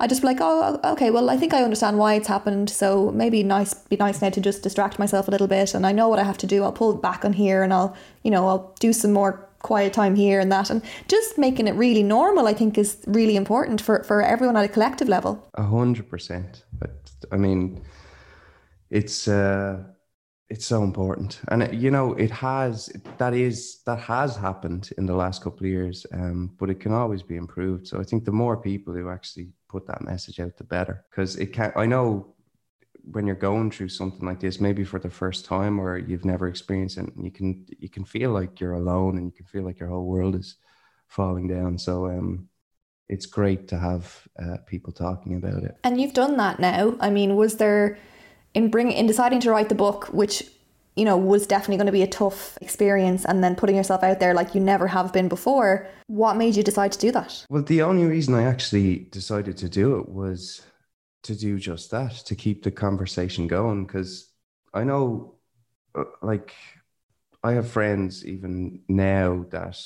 I 0.00 0.06
just 0.06 0.20
be 0.20 0.28
like, 0.28 0.38
oh, 0.40 0.78
okay, 0.84 1.10
well, 1.10 1.28
I 1.28 1.36
think 1.36 1.52
I 1.52 1.62
understand 1.62 1.98
why 1.98 2.14
it's 2.14 2.28
happened. 2.28 2.70
So 2.70 3.10
maybe 3.10 3.42
nice, 3.42 3.74
be 3.74 3.96
nice 3.96 4.22
now 4.22 4.30
to 4.30 4.40
just 4.40 4.62
distract 4.62 4.98
myself 4.98 5.26
a 5.26 5.30
little 5.30 5.48
bit. 5.48 5.74
And 5.74 5.84
I 5.86 5.92
know 5.92 6.08
what 6.08 6.20
I 6.20 6.22
have 6.22 6.38
to 6.38 6.46
do. 6.46 6.62
I'll 6.62 6.72
pull 6.72 6.94
back 6.94 7.24
on 7.24 7.32
here 7.32 7.62
and 7.62 7.72
I'll, 7.72 7.96
you 8.22 8.30
know, 8.30 8.46
I'll 8.46 8.74
do 8.78 8.92
some 8.92 9.12
more 9.12 9.48
quiet 9.58 9.92
time 9.92 10.14
here 10.14 10.38
and 10.38 10.52
that. 10.52 10.70
And 10.70 10.82
just 11.08 11.36
making 11.36 11.66
it 11.66 11.72
really 11.72 12.04
normal, 12.04 12.46
I 12.46 12.54
think, 12.54 12.78
is 12.78 12.98
really 13.08 13.34
important 13.34 13.80
for, 13.80 14.04
for 14.04 14.22
everyone 14.22 14.56
at 14.56 14.64
a 14.64 14.68
collective 14.68 15.08
level. 15.08 15.48
A 15.54 15.64
hundred 15.64 16.08
percent. 16.08 16.64
But 16.78 17.10
I 17.32 17.36
mean, 17.36 17.82
it's, 18.90 19.26
uh, 19.26 19.82
it's 20.50 20.64
so 20.64 20.82
important 20.82 21.42
and 21.48 21.62
it, 21.62 21.74
you 21.74 21.90
know 21.90 22.14
it 22.14 22.30
has 22.30 22.90
that 23.18 23.34
is 23.34 23.82
that 23.84 23.98
has 23.98 24.34
happened 24.34 24.88
in 24.96 25.04
the 25.04 25.14
last 25.14 25.42
couple 25.42 25.58
of 25.58 25.70
years 25.70 26.06
um, 26.14 26.50
but 26.58 26.70
it 26.70 26.80
can 26.80 26.90
always 26.90 27.22
be 27.22 27.36
improved 27.36 27.86
so 27.86 28.00
i 28.00 28.02
think 28.02 28.24
the 28.24 28.32
more 28.32 28.56
people 28.56 28.94
who 28.94 29.10
actually 29.10 29.48
put 29.68 29.86
that 29.86 30.02
message 30.02 30.40
out 30.40 30.56
the 30.56 30.64
better. 30.64 31.04
Because 31.10 31.36
it 31.36 31.52
can 31.52 31.72
i 31.76 31.86
know 31.86 32.34
when 33.10 33.26
you're 33.26 33.36
going 33.36 33.70
through 33.70 33.88
something 33.88 34.26
like 34.26 34.40
this 34.40 34.60
maybe 34.60 34.84
for 34.84 34.98
the 34.98 35.10
first 35.10 35.44
time 35.44 35.80
or 35.80 35.96
you've 35.96 36.26
never 36.26 36.46
experienced 36.46 36.98
it 36.98 37.08
you 37.18 37.30
can 37.30 37.64
you 37.78 37.88
can 37.88 38.04
feel 38.04 38.30
like 38.30 38.60
you're 38.60 38.74
alone 38.74 39.16
and 39.16 39.24
you 39.26 39.32
can 39.32 39.46
feel 39.46 39.62
like 39.62 39.78
your 39.78 39.88
whole 39.88 40.04
world 40.04 40.34
is 40.34 40.56
falling 41.06 41.48
down. 41.48 41.78
So 41.78 42.06
um 42.06 42.48
it's 43.08 43.24
great 43.24 43.68
to 43.68 43.78
have 43.78 44.28
uh, 44.38 44.58
people 44.66 44.92
talking 44.92 45.34
about 45.36 45.62
it. 45.62 45.78
And 45.82 45.98
you've 45.98 46.12
done 46.12 46.36
that 46.36 46.60
now. 46.60 46.96
I 47.00 47.10
mean 47.10 47.36
was 47.36 47.56
there 47.56 47.98
in 48.54 48.70
bringing 48.70 48.96
in 48.96 49.06
deciding 49.06 49.40
to 49.40 49.50
write 49.50 49.68
the 49.68 49.74
book, 49.74 50.06
which 50.06 50.42
you 50.98 51.04
know 51.04 51.16
was 51.16 51.46
definitely 51.46 51.76
going 51.76 51.86
to 51.86 51.92
be 51.92 52.02
a 52.02 52.08
tough 52.08 52.58
experience, 52.60 53.24
and 53.24 53.42
then 53.42 53.54
putting 53.54 53.76
yourself 53.76 54.02
out 54.02 54.18
there 54.20 54.34
like 54.34 54.54
you 54.54 54.60
never 54.60 54.86
have 54.88 55.12
been 55.12 55.28
before. 55.28 55.86
What 56.08 56.36
made 56.36 56.56
you 56.56 56.62
decide 56.62 56.92
to 56.92 56.98
do 56.98 57.12
that? 57.12 57.46
Well, 57.48 57.62
the 57.62 57.82
only 57.82 58.04
reason 58.04 58.34
I 58.34 58.42
actually 58.42 59.08
decided 59.10 59.56
to 59.58 59.68
do 59.68 59.98
it 59.98 60.08
was 60.08 60.62
to 61.22 61.36
do 61.36 61.58
just 61.58 61.90
that, 61.90 62.12
to 62.26 62.34
keep 62.34 62.62
the 62.62 62.70
conversation 62.70 63.46
going, 63.46 63.86
because 63.86 64.30
I 64.74 64.84
know, 64.84 65.34
uh, 65.94 66.04
like, 66.22 66.54
I 67.42 67.52
have 67.52 67.70
friends 67.70 68.24
even 68.24 68.80
now 68.88 69.46
that 69.50 69.78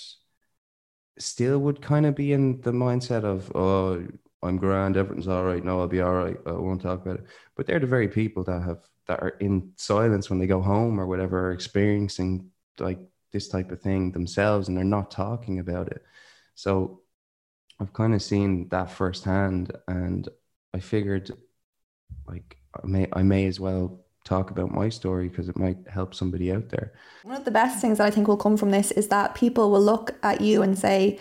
still 1.18 1.58
would 1.58 1.82
kind 1.82 2.06
of 2.06 2.14
be 2.14 2.32
in 2.32 2.60
the 2.62 2.72
mindset 2.72 3.24
of, 3.24 3.50
oh, 3.54 4.06
I'm 4.42 4.56
grand, 4.56 4.96
everything's 4.96 5.28
all 5.28 5.44
right. 5.44 5.64
No, 5.64 5.80
I'll 5.80 5.88
be 5.88 6.00
all 6.00 6.14
right. 6.14 6.36
I 6.46 6.52
won't 6.52 6.82
talk 6.82 7.02
about 7.02 7.20
it. 7.20 7.26
But 7.56 7.66
they're 7.66 7.78
the 7.78 7.86
very 7.86 8.08
people 8.08 8.42
that 8.44 8.62
have 8.62 8.80
that 9.08 9.20
are 9.20 9.36
in 9.40 9.72
silence 9.76 10.30
when 10.30 10.38
they 10.38 10.46
go 10.46 10.60
home 10.60 11.00
or 11.00 11.06
whatever, 11.06 11.48
are 11.48 11.52
experiencing 11.52 12.50
like 12.78 12.98
this 13.32 13.48
type 13.48 13.72
of 13.72 13.80
thing 13.80 14.12
themselves, 14.12 14.68
and 14.68 14.76
they're 14.76 14.84
not 14.84 15.10
talking 15.10 15.58
about 15.58 15.88
it. 15.88 16.02
So 16.54 17.00
I've 17.80 17.92
kind 17.92 18.14
of 18.14 18.22
seen 18.22 18.68
that 18.68 18.90
firsthand, 18.90 19.72
and 19.88 20.28
I 20.74 20.80
figured 20.80 21.30
like 22.26 22.56
I 22.82 22.86
may 22.86 23.08
I 23.12 23.22
may 23.22 23.46
as 23.46 23.58
well 23.58 24.00
talk 24.24 24.50
about 24.50 24.70
my 24.70 24.88
story 24.88 25.28
because 25.28 25.48
it 25.48 25.58
might 25.58 25.78
help 25.88 26.14
somebody 26.14 26.52
out 26.52 26.68
there. 26.68 26.92
One 27.24 27.36
of 27.36 27.44
the 27.44 27.50
best 27.50 27.80
things 27.80 27.98
that 27.98 28.06
I 28.06 28.10
think 28.10 28.28
will 28.28 28.36
come 28.36 28.56
from 28.56 28.70
this 28.70 28.92
is 28.92 29.08
that 29.08 29.34
people 29.34 29.70
will 29.70 29.82
look 29.82 30.14
at 30.22 30.40
you 30.40 30.62
and 30.62 30.78
say 30.78 31.18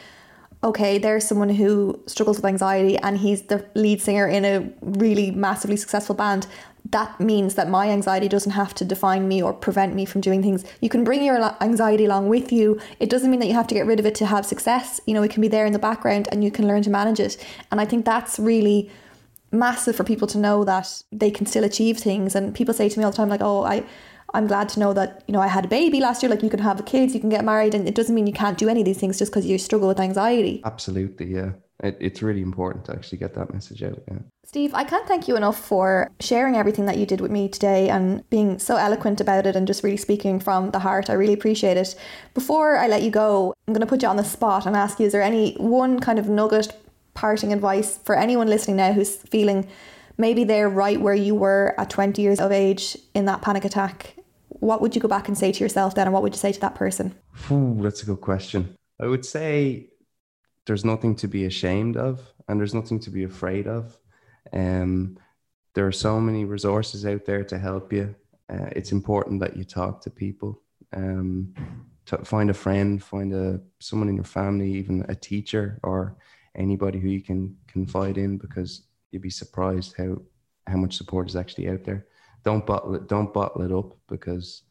okay, 0.64 0.98
there's 0.98 1.28
someone 1.28 1.50
who 1.50 2.00
struggles 2.06 2.38
with 2.38 2.46
anxiety 2.46 2.98
and 2.98 3.18
he's 3.18 3.44
the 3.44 3.66
lead 3.74 4.00
singer 4.02 4.28
in 4.28 4.46
a 4.46 4.70
really 4.82 5.32
massively 5.32 5.76
successful 5.76 6.14
band. 6.14 6.46
That 6.90 7.20
means 7.20 7.56
that 7.56 7.70
my 7.70 7.90
anxiety 7.90 8.28
doesn't 8.28 8.52
have 8.52 8.74
to 8.76 8.86
define 8.86 9.28
me 9.28 9.42
or 9.42 9.54
prevent 9.54 9.96
me 9.96 10.06
from 10.06 10.22
doing 10.22 10.42
things. 10.42 10.64
You 10.80 10.90
can 10.90 11.04
bring 11.04 11.24
your 11.24 11.56
anxiety 11.62 12.06
along 12.06 12.30
with 12.30 12.52
you. 12.52 12.80
It 13.00 13.10
doesn't 13.10 13.30
mean 13.30 13.40
that 13.40 13.48
you 13.48 13.54
have 13.54 13.68
to 13.68 13.76
get 13.76 13.86
rid 13.86 14.00
of 14.00 14.06
it 14.06 14.16
to 14.16 14.26
have 14.26 14.46
success. 14.46 15.00
You 15.06 15.14
know, 15.14 15.24
it 15.24 15.32
can 15.32 15.42
be 15.42 15.48
there 15.48 15.66
in 15.66 15.74
the 15.74 15.80
background 15.80 16.28
and 16.32 16.44
you 16.44 16.52
can 16.52 16.68
learn 16.68 16.84
to 16.84 16.90
manage 16.90 17.20
it. 17.20 17.44
And 17.72 17.82
I 17.82 17.86
think 17.86 18.06
that's 18.06 18.38
really 18.38 18.92
massive 19.52 19.96
for 19.96 20.04
people 20.04 20.28
to 20.28 20.38
know 20.38 20.64
that 20.64 21.04
they 21.12 21.32
can 21.32 21.46
still 21.46 21.64
achieve 21.64 21.98
things. 21.98 22.36
And 22.36 22.54
people 22.54 22.74
say 22.74 22.88
to 22.88 23.00
me 23.00 23.04
all 23.04 23.12
the 23.12 23.18
time, 23.18 23.30
like, 23.30 23.42
oh, 23.42 23.64
I, 23.64 23.84
I'm 24.34 24.48
glad 24.48 24.70
to 24.70 24.80
know 24.80 24.94
that, 24.94 25.24
you 25.28 25.34
know, 25.34 25.42
I 25.42 25.48
had 25.48 25.66
a 25.66 25.68
baby 25.68 26.00
last 26.00 26.24
year. 26.24 26.30
Like 26.30 26.44
you 26.44 26.50
can 26.50 26.60
have 26.60 26.86
kids, 26.86 27.14
you 27.14 27.20
can 27.20 27.30
get 27.30 27.44
married, 27.44 27.76
and 27.76 27.88
it 27.88 27.96
doesn't 27.96 28.16
mean 28.16 28.28
you 28.28 28.34
can't 28.34 28.58
do 28.58 28.70
any 28.70 28.82
of 28.82 28.86
these 28.86 28.98
things 28.98 29.20
just 29.20 29.32
because 29.32 29.46
you 29.46 29.58
struggle 29.58 29.88
with 29.88 30.00
anxiety. 30.00 30.62
Absolutely, 30.64 31.34
yeah. 31.34 31.52
It, 31.84 31.98
it's 32.00 32.22
really 32.22 32.42
important 32.42 32.86
to 32.86 32.94
actually 32.94 33.18
get 33.18 33.34
that 33.34 33.54
message 33.54 33.82
out. 33.84 34.02
Yeah. 34.08 34.20
Steve, 34.46 34.74
I 34.74 34.84
can't 34.84 35.08
thank 35.08 35.28
you 35.28 35.36
enough 35.36 35.60
for 35.60 36.12
sharing 36.20 36.56
everything 36.56 36.86
that 36.86 36.98
you 36.98 37.06
did 37.06 37.22
with 37.22 37.32
me 37.32 37.50
today 37.50 37.90
and 37.90 38.28
being 38.30 38.60
so 38.60 38.76
eloquent 38.76 39.20
about 39.20 39.48
it 39.48 39.56
and 39.56 39.66
just 39.66 39.84
really 39.84 39.98
speaking 39.98 40.40
from 40.40 40.72
the 40.72 40.80
heart. 40.80 41.10
I 41.10 41.14
really 41.14 41.34
appreciate 41.34 41.78
it. 41.78 41.96
Before 42.34 42.78
I 42.78 42.88
let 42.88 43.02
you 43.02 43.12
go, 43.12 43.54
I'm 43.68 43.74
going 43.74 43.82
to 43.82 43.88
put 43.88 44.04
you 44.04 44.08
on 44.08 44.18
the 44.18 44.24
spot 44.24 44.66
and 44.66 44.76
ask 44.76 45.00
you 45.00 45.08
is 45.08 45.12
there 45.12 45.22
any 45.22 45.56
one 45.56 46.00
kind 46.00 46.20
of 46.20 46.30
nugget 46.30 46.74
parting 47.14 47.52
advice 47.52 47.98
for 47.98 48.16
anyone 48.16 48.48
listening 48.48 48.78
now 48.78 48.94
who's 48.94 49.16
feeling 49.16 49.68
maybe 50.18 50.44
they're 50.44 50.70
right 50.70 51.02
where 51.02 51.16
you 51.16 51.36
were 51.36 51.74
at 51.78 51.90
20 51.90 52.22
years 52.22 52.40
of 52.40 52.52
age 52.52 52.98
in 53.14 53.26
that 53.26 53.42
panic 53.42 53.66
attack 53.66 54.16
what 54.62 54.80
would 54.80 54.96
you 54.96 55.02
go 55.02 55.08
back 55.08 55.28
and 55.28 55.38
say 55.38 55.52
to 55.52 55.64
yourself 55.64 55.96
then, 55.96 56.08
and 56.08 56.14
what 56.14 56.22
would 56.22 56.34
you 56.34 56.40
say 56.40 56.52
to 56.52 56.60
that 56.62 56.76
person? 56.76 57.16
Ooh, 57.52 57.80
that's 57.82 58.04
a 58.04 58.06
good 58.06 58.22
question. 58.22 58.76
I 59.00 59.08
would 59.08 59.26
say 59.26 59.90
there's 60.68 60.86
nothing 60.86 61.16
to 61.18 61.28
be 61.28 61.46
ashamed 61.46 61.98
of, 61.98 62.22
and 62.48 62.60
there's 62.60 62.76
nothing 62.76 63.00
to 63.02 63.10
be 63.10 63.24
afraid 63.24 63.68
of. 63.68 63.98
Um, 64.54 65.18
there 65.74 65.88
are 65.88 65.92
so 65.92 66.20
many 66.22 66.46
resources 66.46 67.08
out 67.08 67.26
there 67.26 67.44
to 67.44 67.58
help 67.58 67.92
you. 67.92 68.14
Uh, 68.50 68.70
it's 68.76 68.92
important 68.92 69.40
that 69.40 69.58
you 69.58 69.64
talk 69.64 70.02
to 70.02 70.12
people. 70.12 70.62
Um, 70.94 71.56
to 72.06 72.20
find 72.20 72.50
a 72.52 72.54
friend, 72.54 73.02
find 73.02 73.34
a 73.34 73.62
someone 73.80 74.10
in 74.10 74.16
your 74.16 74.26
family, 74.26 74.72
even 74.74 75.06
a 75.10 75.16
teacher 75.16 75.80
or 75.82 76.18
anybody 76.56 77.00
who 77.00 77.08
you 77.08 77.22
can 77.22 77.58
confide 77.68 78.18
in, 78.18 78.38
because 78.38 78.84
you'd 79.10 79.24
be 79.24 79.30
surprised 79.32 79.96
how 79.98 80.18
how 80.68 80.78
much 80.78 80.98
support 80.98 81.28
is 81.28 81.36
actually 81.36 81.68
out 81.70 81.84
there 81.84 82.06
don't 82.44 82.66
bottle 82.66 82.96
it 82.96 83.08
don't 83.08 83.34
bottle 83.34 83.62
it 83.62 83.72
up 83.72 83.98
because 84.08 84.64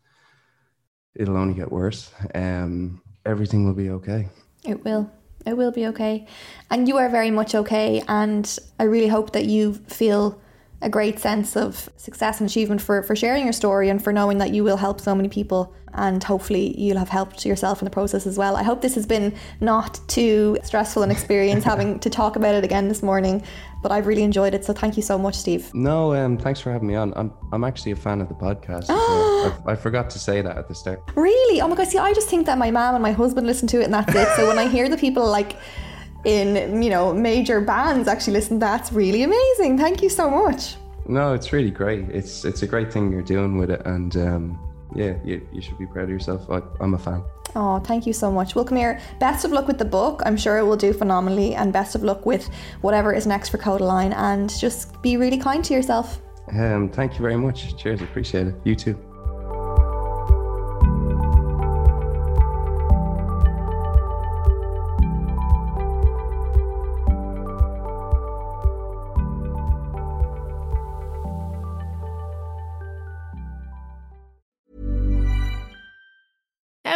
it'll 1.14 1.36
only 1.36 1.54
get 1.54 1.70
worse. 1.70 2.12
Um 2.34 3.02
everything 3.26 3.66
will 3.66 3.74
be 3.74 3.90
okay. 3.90 4.28
It 4.64 4.84
will. 4.84 5.10
It 5.46 5.56
will 5.56 5.72
be 5.72 5.86
okay. 5.86 6.26
And 6.70 6.86
you 6.86 6.98
are 6.98 7.08
very 7.08 7.30
much 7.30 7.54
okay 7.54 8.02
and 8.08 8.58
i 8.78 8.84
really 8.84 9.08
hope 9.08 9.32
that 9.32 9.46
you 9.46 9.74
feel 9.88 10.40
a 10.82 10.88
great 10.88 11.18
sense 11.18 11.56
of 11.56 11.90
success 11.96 12.40
and 12.40 12.48
achievement 12.48 12.80
for, 12.80 13.02
for 13.02 13.14
sharing 13.14 13.44
your 13.44 13.52
story 13.52 13.88
and 13.88 14.02
for 14.02 14.12
knowing 14.12 14.38
that 14.38 14.50
you 14.50 14.64
will 14.64 14.78
help 14.78 15.00
so 15.00 15.14
many 15.14 15.28
people 15.28 15.74
and 15.94 16.22
hopefully 16.22 16.78
you'll 16.80 16.98
have 16.98 17.08
helped 17.08 17.44
yourself 17.44 17.80
in 17.80 17.84
the 17.84 17.90
process 17.90 18.26
as 18.26 18.38
well. 18.38 18.56
I 18.56 18.62
hope 18.62 18.80
this 18.80 18.94
has 18.94 19.06
been 19.06 19.34
not 19.60 20.00
too 20.08 20.56
stressful 20.62 21.02
an 21.02 21.10
experience 21.10 21.64
having 21.72 21.98
to 22.00 22.10
talk 22.10 22.36
about 22.36 22.54
it 22.54 22.64
again 22.64 22.88
this 22.88 23.02
morning, 23.02 23.42
but 23.82 23.92
I've 23.92 24.06
really 24.06 24.22
enjoyed 24.22 24.54
it. 24.54 24.64
So 24.64 24.72
thank 24.72 24.96
you 24.96 25.02
so 25.02 25.18
much, 25.18 25.34
Steve. 25.34 25.74
No, 25.74 26.14
um, 26.14 26.38
thanks 26.38 26.60
for 26.60 26.72
having 26.72 26.88
me 26.88 26.94
on. 26.94 27.12
I'm, 27.16 27.32
I'm 27.52 27.64
actually 27.64 27.92
a 27.92 27.96
fan 27.96 28.20
of 28.20 28.28
the 28.28 28.34
podcast. 28.34 28.86
I, 28.88 29.72
I 29.72 29.76
forgot 29.76 30.10
to 30.10 30.18
say 30.18 30.40
that 30.42 30.56
at 30.56 30.68
the 30.68 30.74
start. 30.74 31.02
Really? 31.16 31.60
Oh 31.60 31.68
my 31.68 31.76
God. 31.76 31.88
See, 31.88 31.98
I 31.98 32.12
just 32.14 32.28
think 32.28 32.46
that 32.46 32.56
my 32.56 32.70
mom 32.70 32.94
and 32.94 33.02
my 33.02 33.12
husband 33.12 33.46
listen 33.46 33.66
to 33.68 33.80
it 33.80 33.84
and 33.84 33.94
that's 33.94 34.14
it. 34.14 34.28
So 34.36 34.46
when 34.46 34.58
I 34.58 34.68
hear 34.68 34.88
the 34.88 34.96
people 34.96 35.26
like, 35.28 35.56
in 36.24 36.82
you 36.82 36.90
know 36.90 37.12
major 37.12 37.60
bands 37.60 38.08
actually 38.08 38.34
listen 38.34 38.58
that's 38.58 38.92
really 38.92 39.22
amazing 39.22 39.78
thank 39.78 40.02
you 40.02 40.08
so 40.08 40.28
much 40.28 40.76
no 41.06 41.32
it's 41.32 41.52
really 41.52 41.70
great 41.70 42.08
it's 42.10 42.44
it's 42.44 42.62
a 42.62 42.66
great 42.66 42.92
thing 42.92 43.10
you're 43.10 43.22
doing 43.22 43.56
with 43.56 43.70
it 43.70 43.80
and 43.86 44.16
um, 44.16 44.58
yeah, 44.94 45.14
you, 45.24 45.46
you 45.52 45.60
should 45.60 45.78
be 45.78 45.86
proud 45.86 46.04
of 46.04 46.10
yourself. 46.10 46.48
I, 46.50 46.62
I'm 46.80 46.94
a 46.94 46.98
fan. 46.98 47.22
Oh, 47.56 47.80
thank 47.80 48.06
you 48.06 48.12
so 48.12 48.30
much. 48.30 48.54
Well, 48.54 48.64
come 48.64 48.78
here. 48.78 49.00
Best 49.18 49.44
of 49.44 49.52
luck 49.52 49.66
with 49.66 49.78
the 49.78 49.84
book. 49.84 50.22
I'm 50.24 50.36
sure 50.36 50.58
it 50.58 50.64
will 50.64 50.76
do 50.76 50.92
phenomenally, 50.92 51.54
and 51.54 51.72
best 51.72 51.94
of 51.94 52.02
luck 52.02 52.26
with 52.26 52.48
whatever 52.80 53.12
is 53.12 53.26
next 53.26 53.48
for 53.48 53.58
Kodaline. 53.58 54.14
And 54.14 54.50
just 54.58 55.00
be 55.02 55.16
really 55.16 55.38
kind 55.38 55.64
to 55.64 55.74
yourself. 55.74 56.20
Um, 56.52 56.88
thank 56.88 57.14
you 57.14 57.20
very 57.20 57.36
much. 57.36 57.76
Cheers. 57.76 58.02
Appreciate 58.02 58.48
it. 58.48 58.54
You 58.64 58.74
too. 58.74 59.09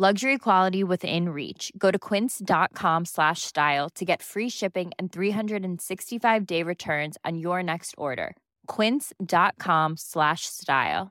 Luxury 0.00 0.38
quality 0.38 0.84
within 0.84 1.30
reach. 1.30 1.72
Go 1.76 1.90
to 1.90 1.98
quince.com 1.98 3.04
slash 3.04 3.42
style 3.42 3.90
to 3.96 4.04
get 4.04 4.22
free 4.22 4.48
shipping 4.48 4.92
and 4.96 5.10
365 5.10 6.46
day 6.46 6.62
returns 6.62 7.16
on 7.24 7.36
your 7.36 7.64
next 7.64 7.96
order. 7.98 8.36
Quince.com 8.68 9.96
slash 9.96 10.42
style. 10.42 11.10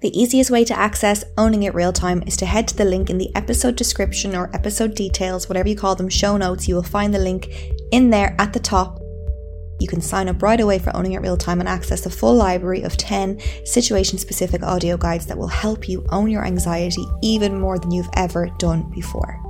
The 0.00 0.10
easiest 0.18 0.50
way 0.50 0.64
to 0.64 0.78
access 0.78 1.24
Owning 1.36 1.64
It 1.64 1.74
Real 1.74 1.92
Time 1.92 2.22
is 2.22 2.38
to 2.38 2.46
head 2.46 2.66
to 2.68 2.76
the 2.76 2.86
link 2.86 3.10
in 3.10 3.18
the 3.18 3.34
episode 3.36 3.76
description 3.76 4.34
or 4.34 4.48
episode 4.54 4.94
details, 4.94 5.46
whatever 5.46 5.68
you 5.68 5.76
call 5.76 5.94
them, 5.94 6.08
show 6.08 6.38
notes. 6.38 6.68
You 6.68 6.76
will 6.76 6.82
find 6.82 7.12
the 7.12 7.18
link 7.18 7.48
in 7.92 8.08
there 8.08 8.34
at 8.38 8.54
the 8.54 8.60
top 8.60 8.98
you 9.78 9.88
can 9.88 10.00
sign 10.00 10.28
up 10.28 10.42
right 10.42 10.60
away 10.60 10.78
for 10.78 10.94
Owning 10.96 11.12
It 11.12 11.20
Real 11.20 11.36
Time 11.36 11.60
and 11.60 11.68
access 11.68 12.06
a 12.06 12.10
full 12.10 12.34
library 12.34 12.82
of 12.82 12.96
10 12.96 13.40
situation 13.64 14.18
specific 14.18 14.62
audio 14.62 14.96
guides 14.96 15.26
that 15.26 15.38
will 15.38 15.48
help 15.48 15.88
you 15.88 16.04
own 16.10 16.30
your 16.30 16.44
anxiety 16.44 17.04
even 17.22 17.60
more 17.60 17.78
than 17.78 17.90
you've 17.90 18.10
ever 18.14 18.48
done 18.58 18.90
before. 18.90 19.47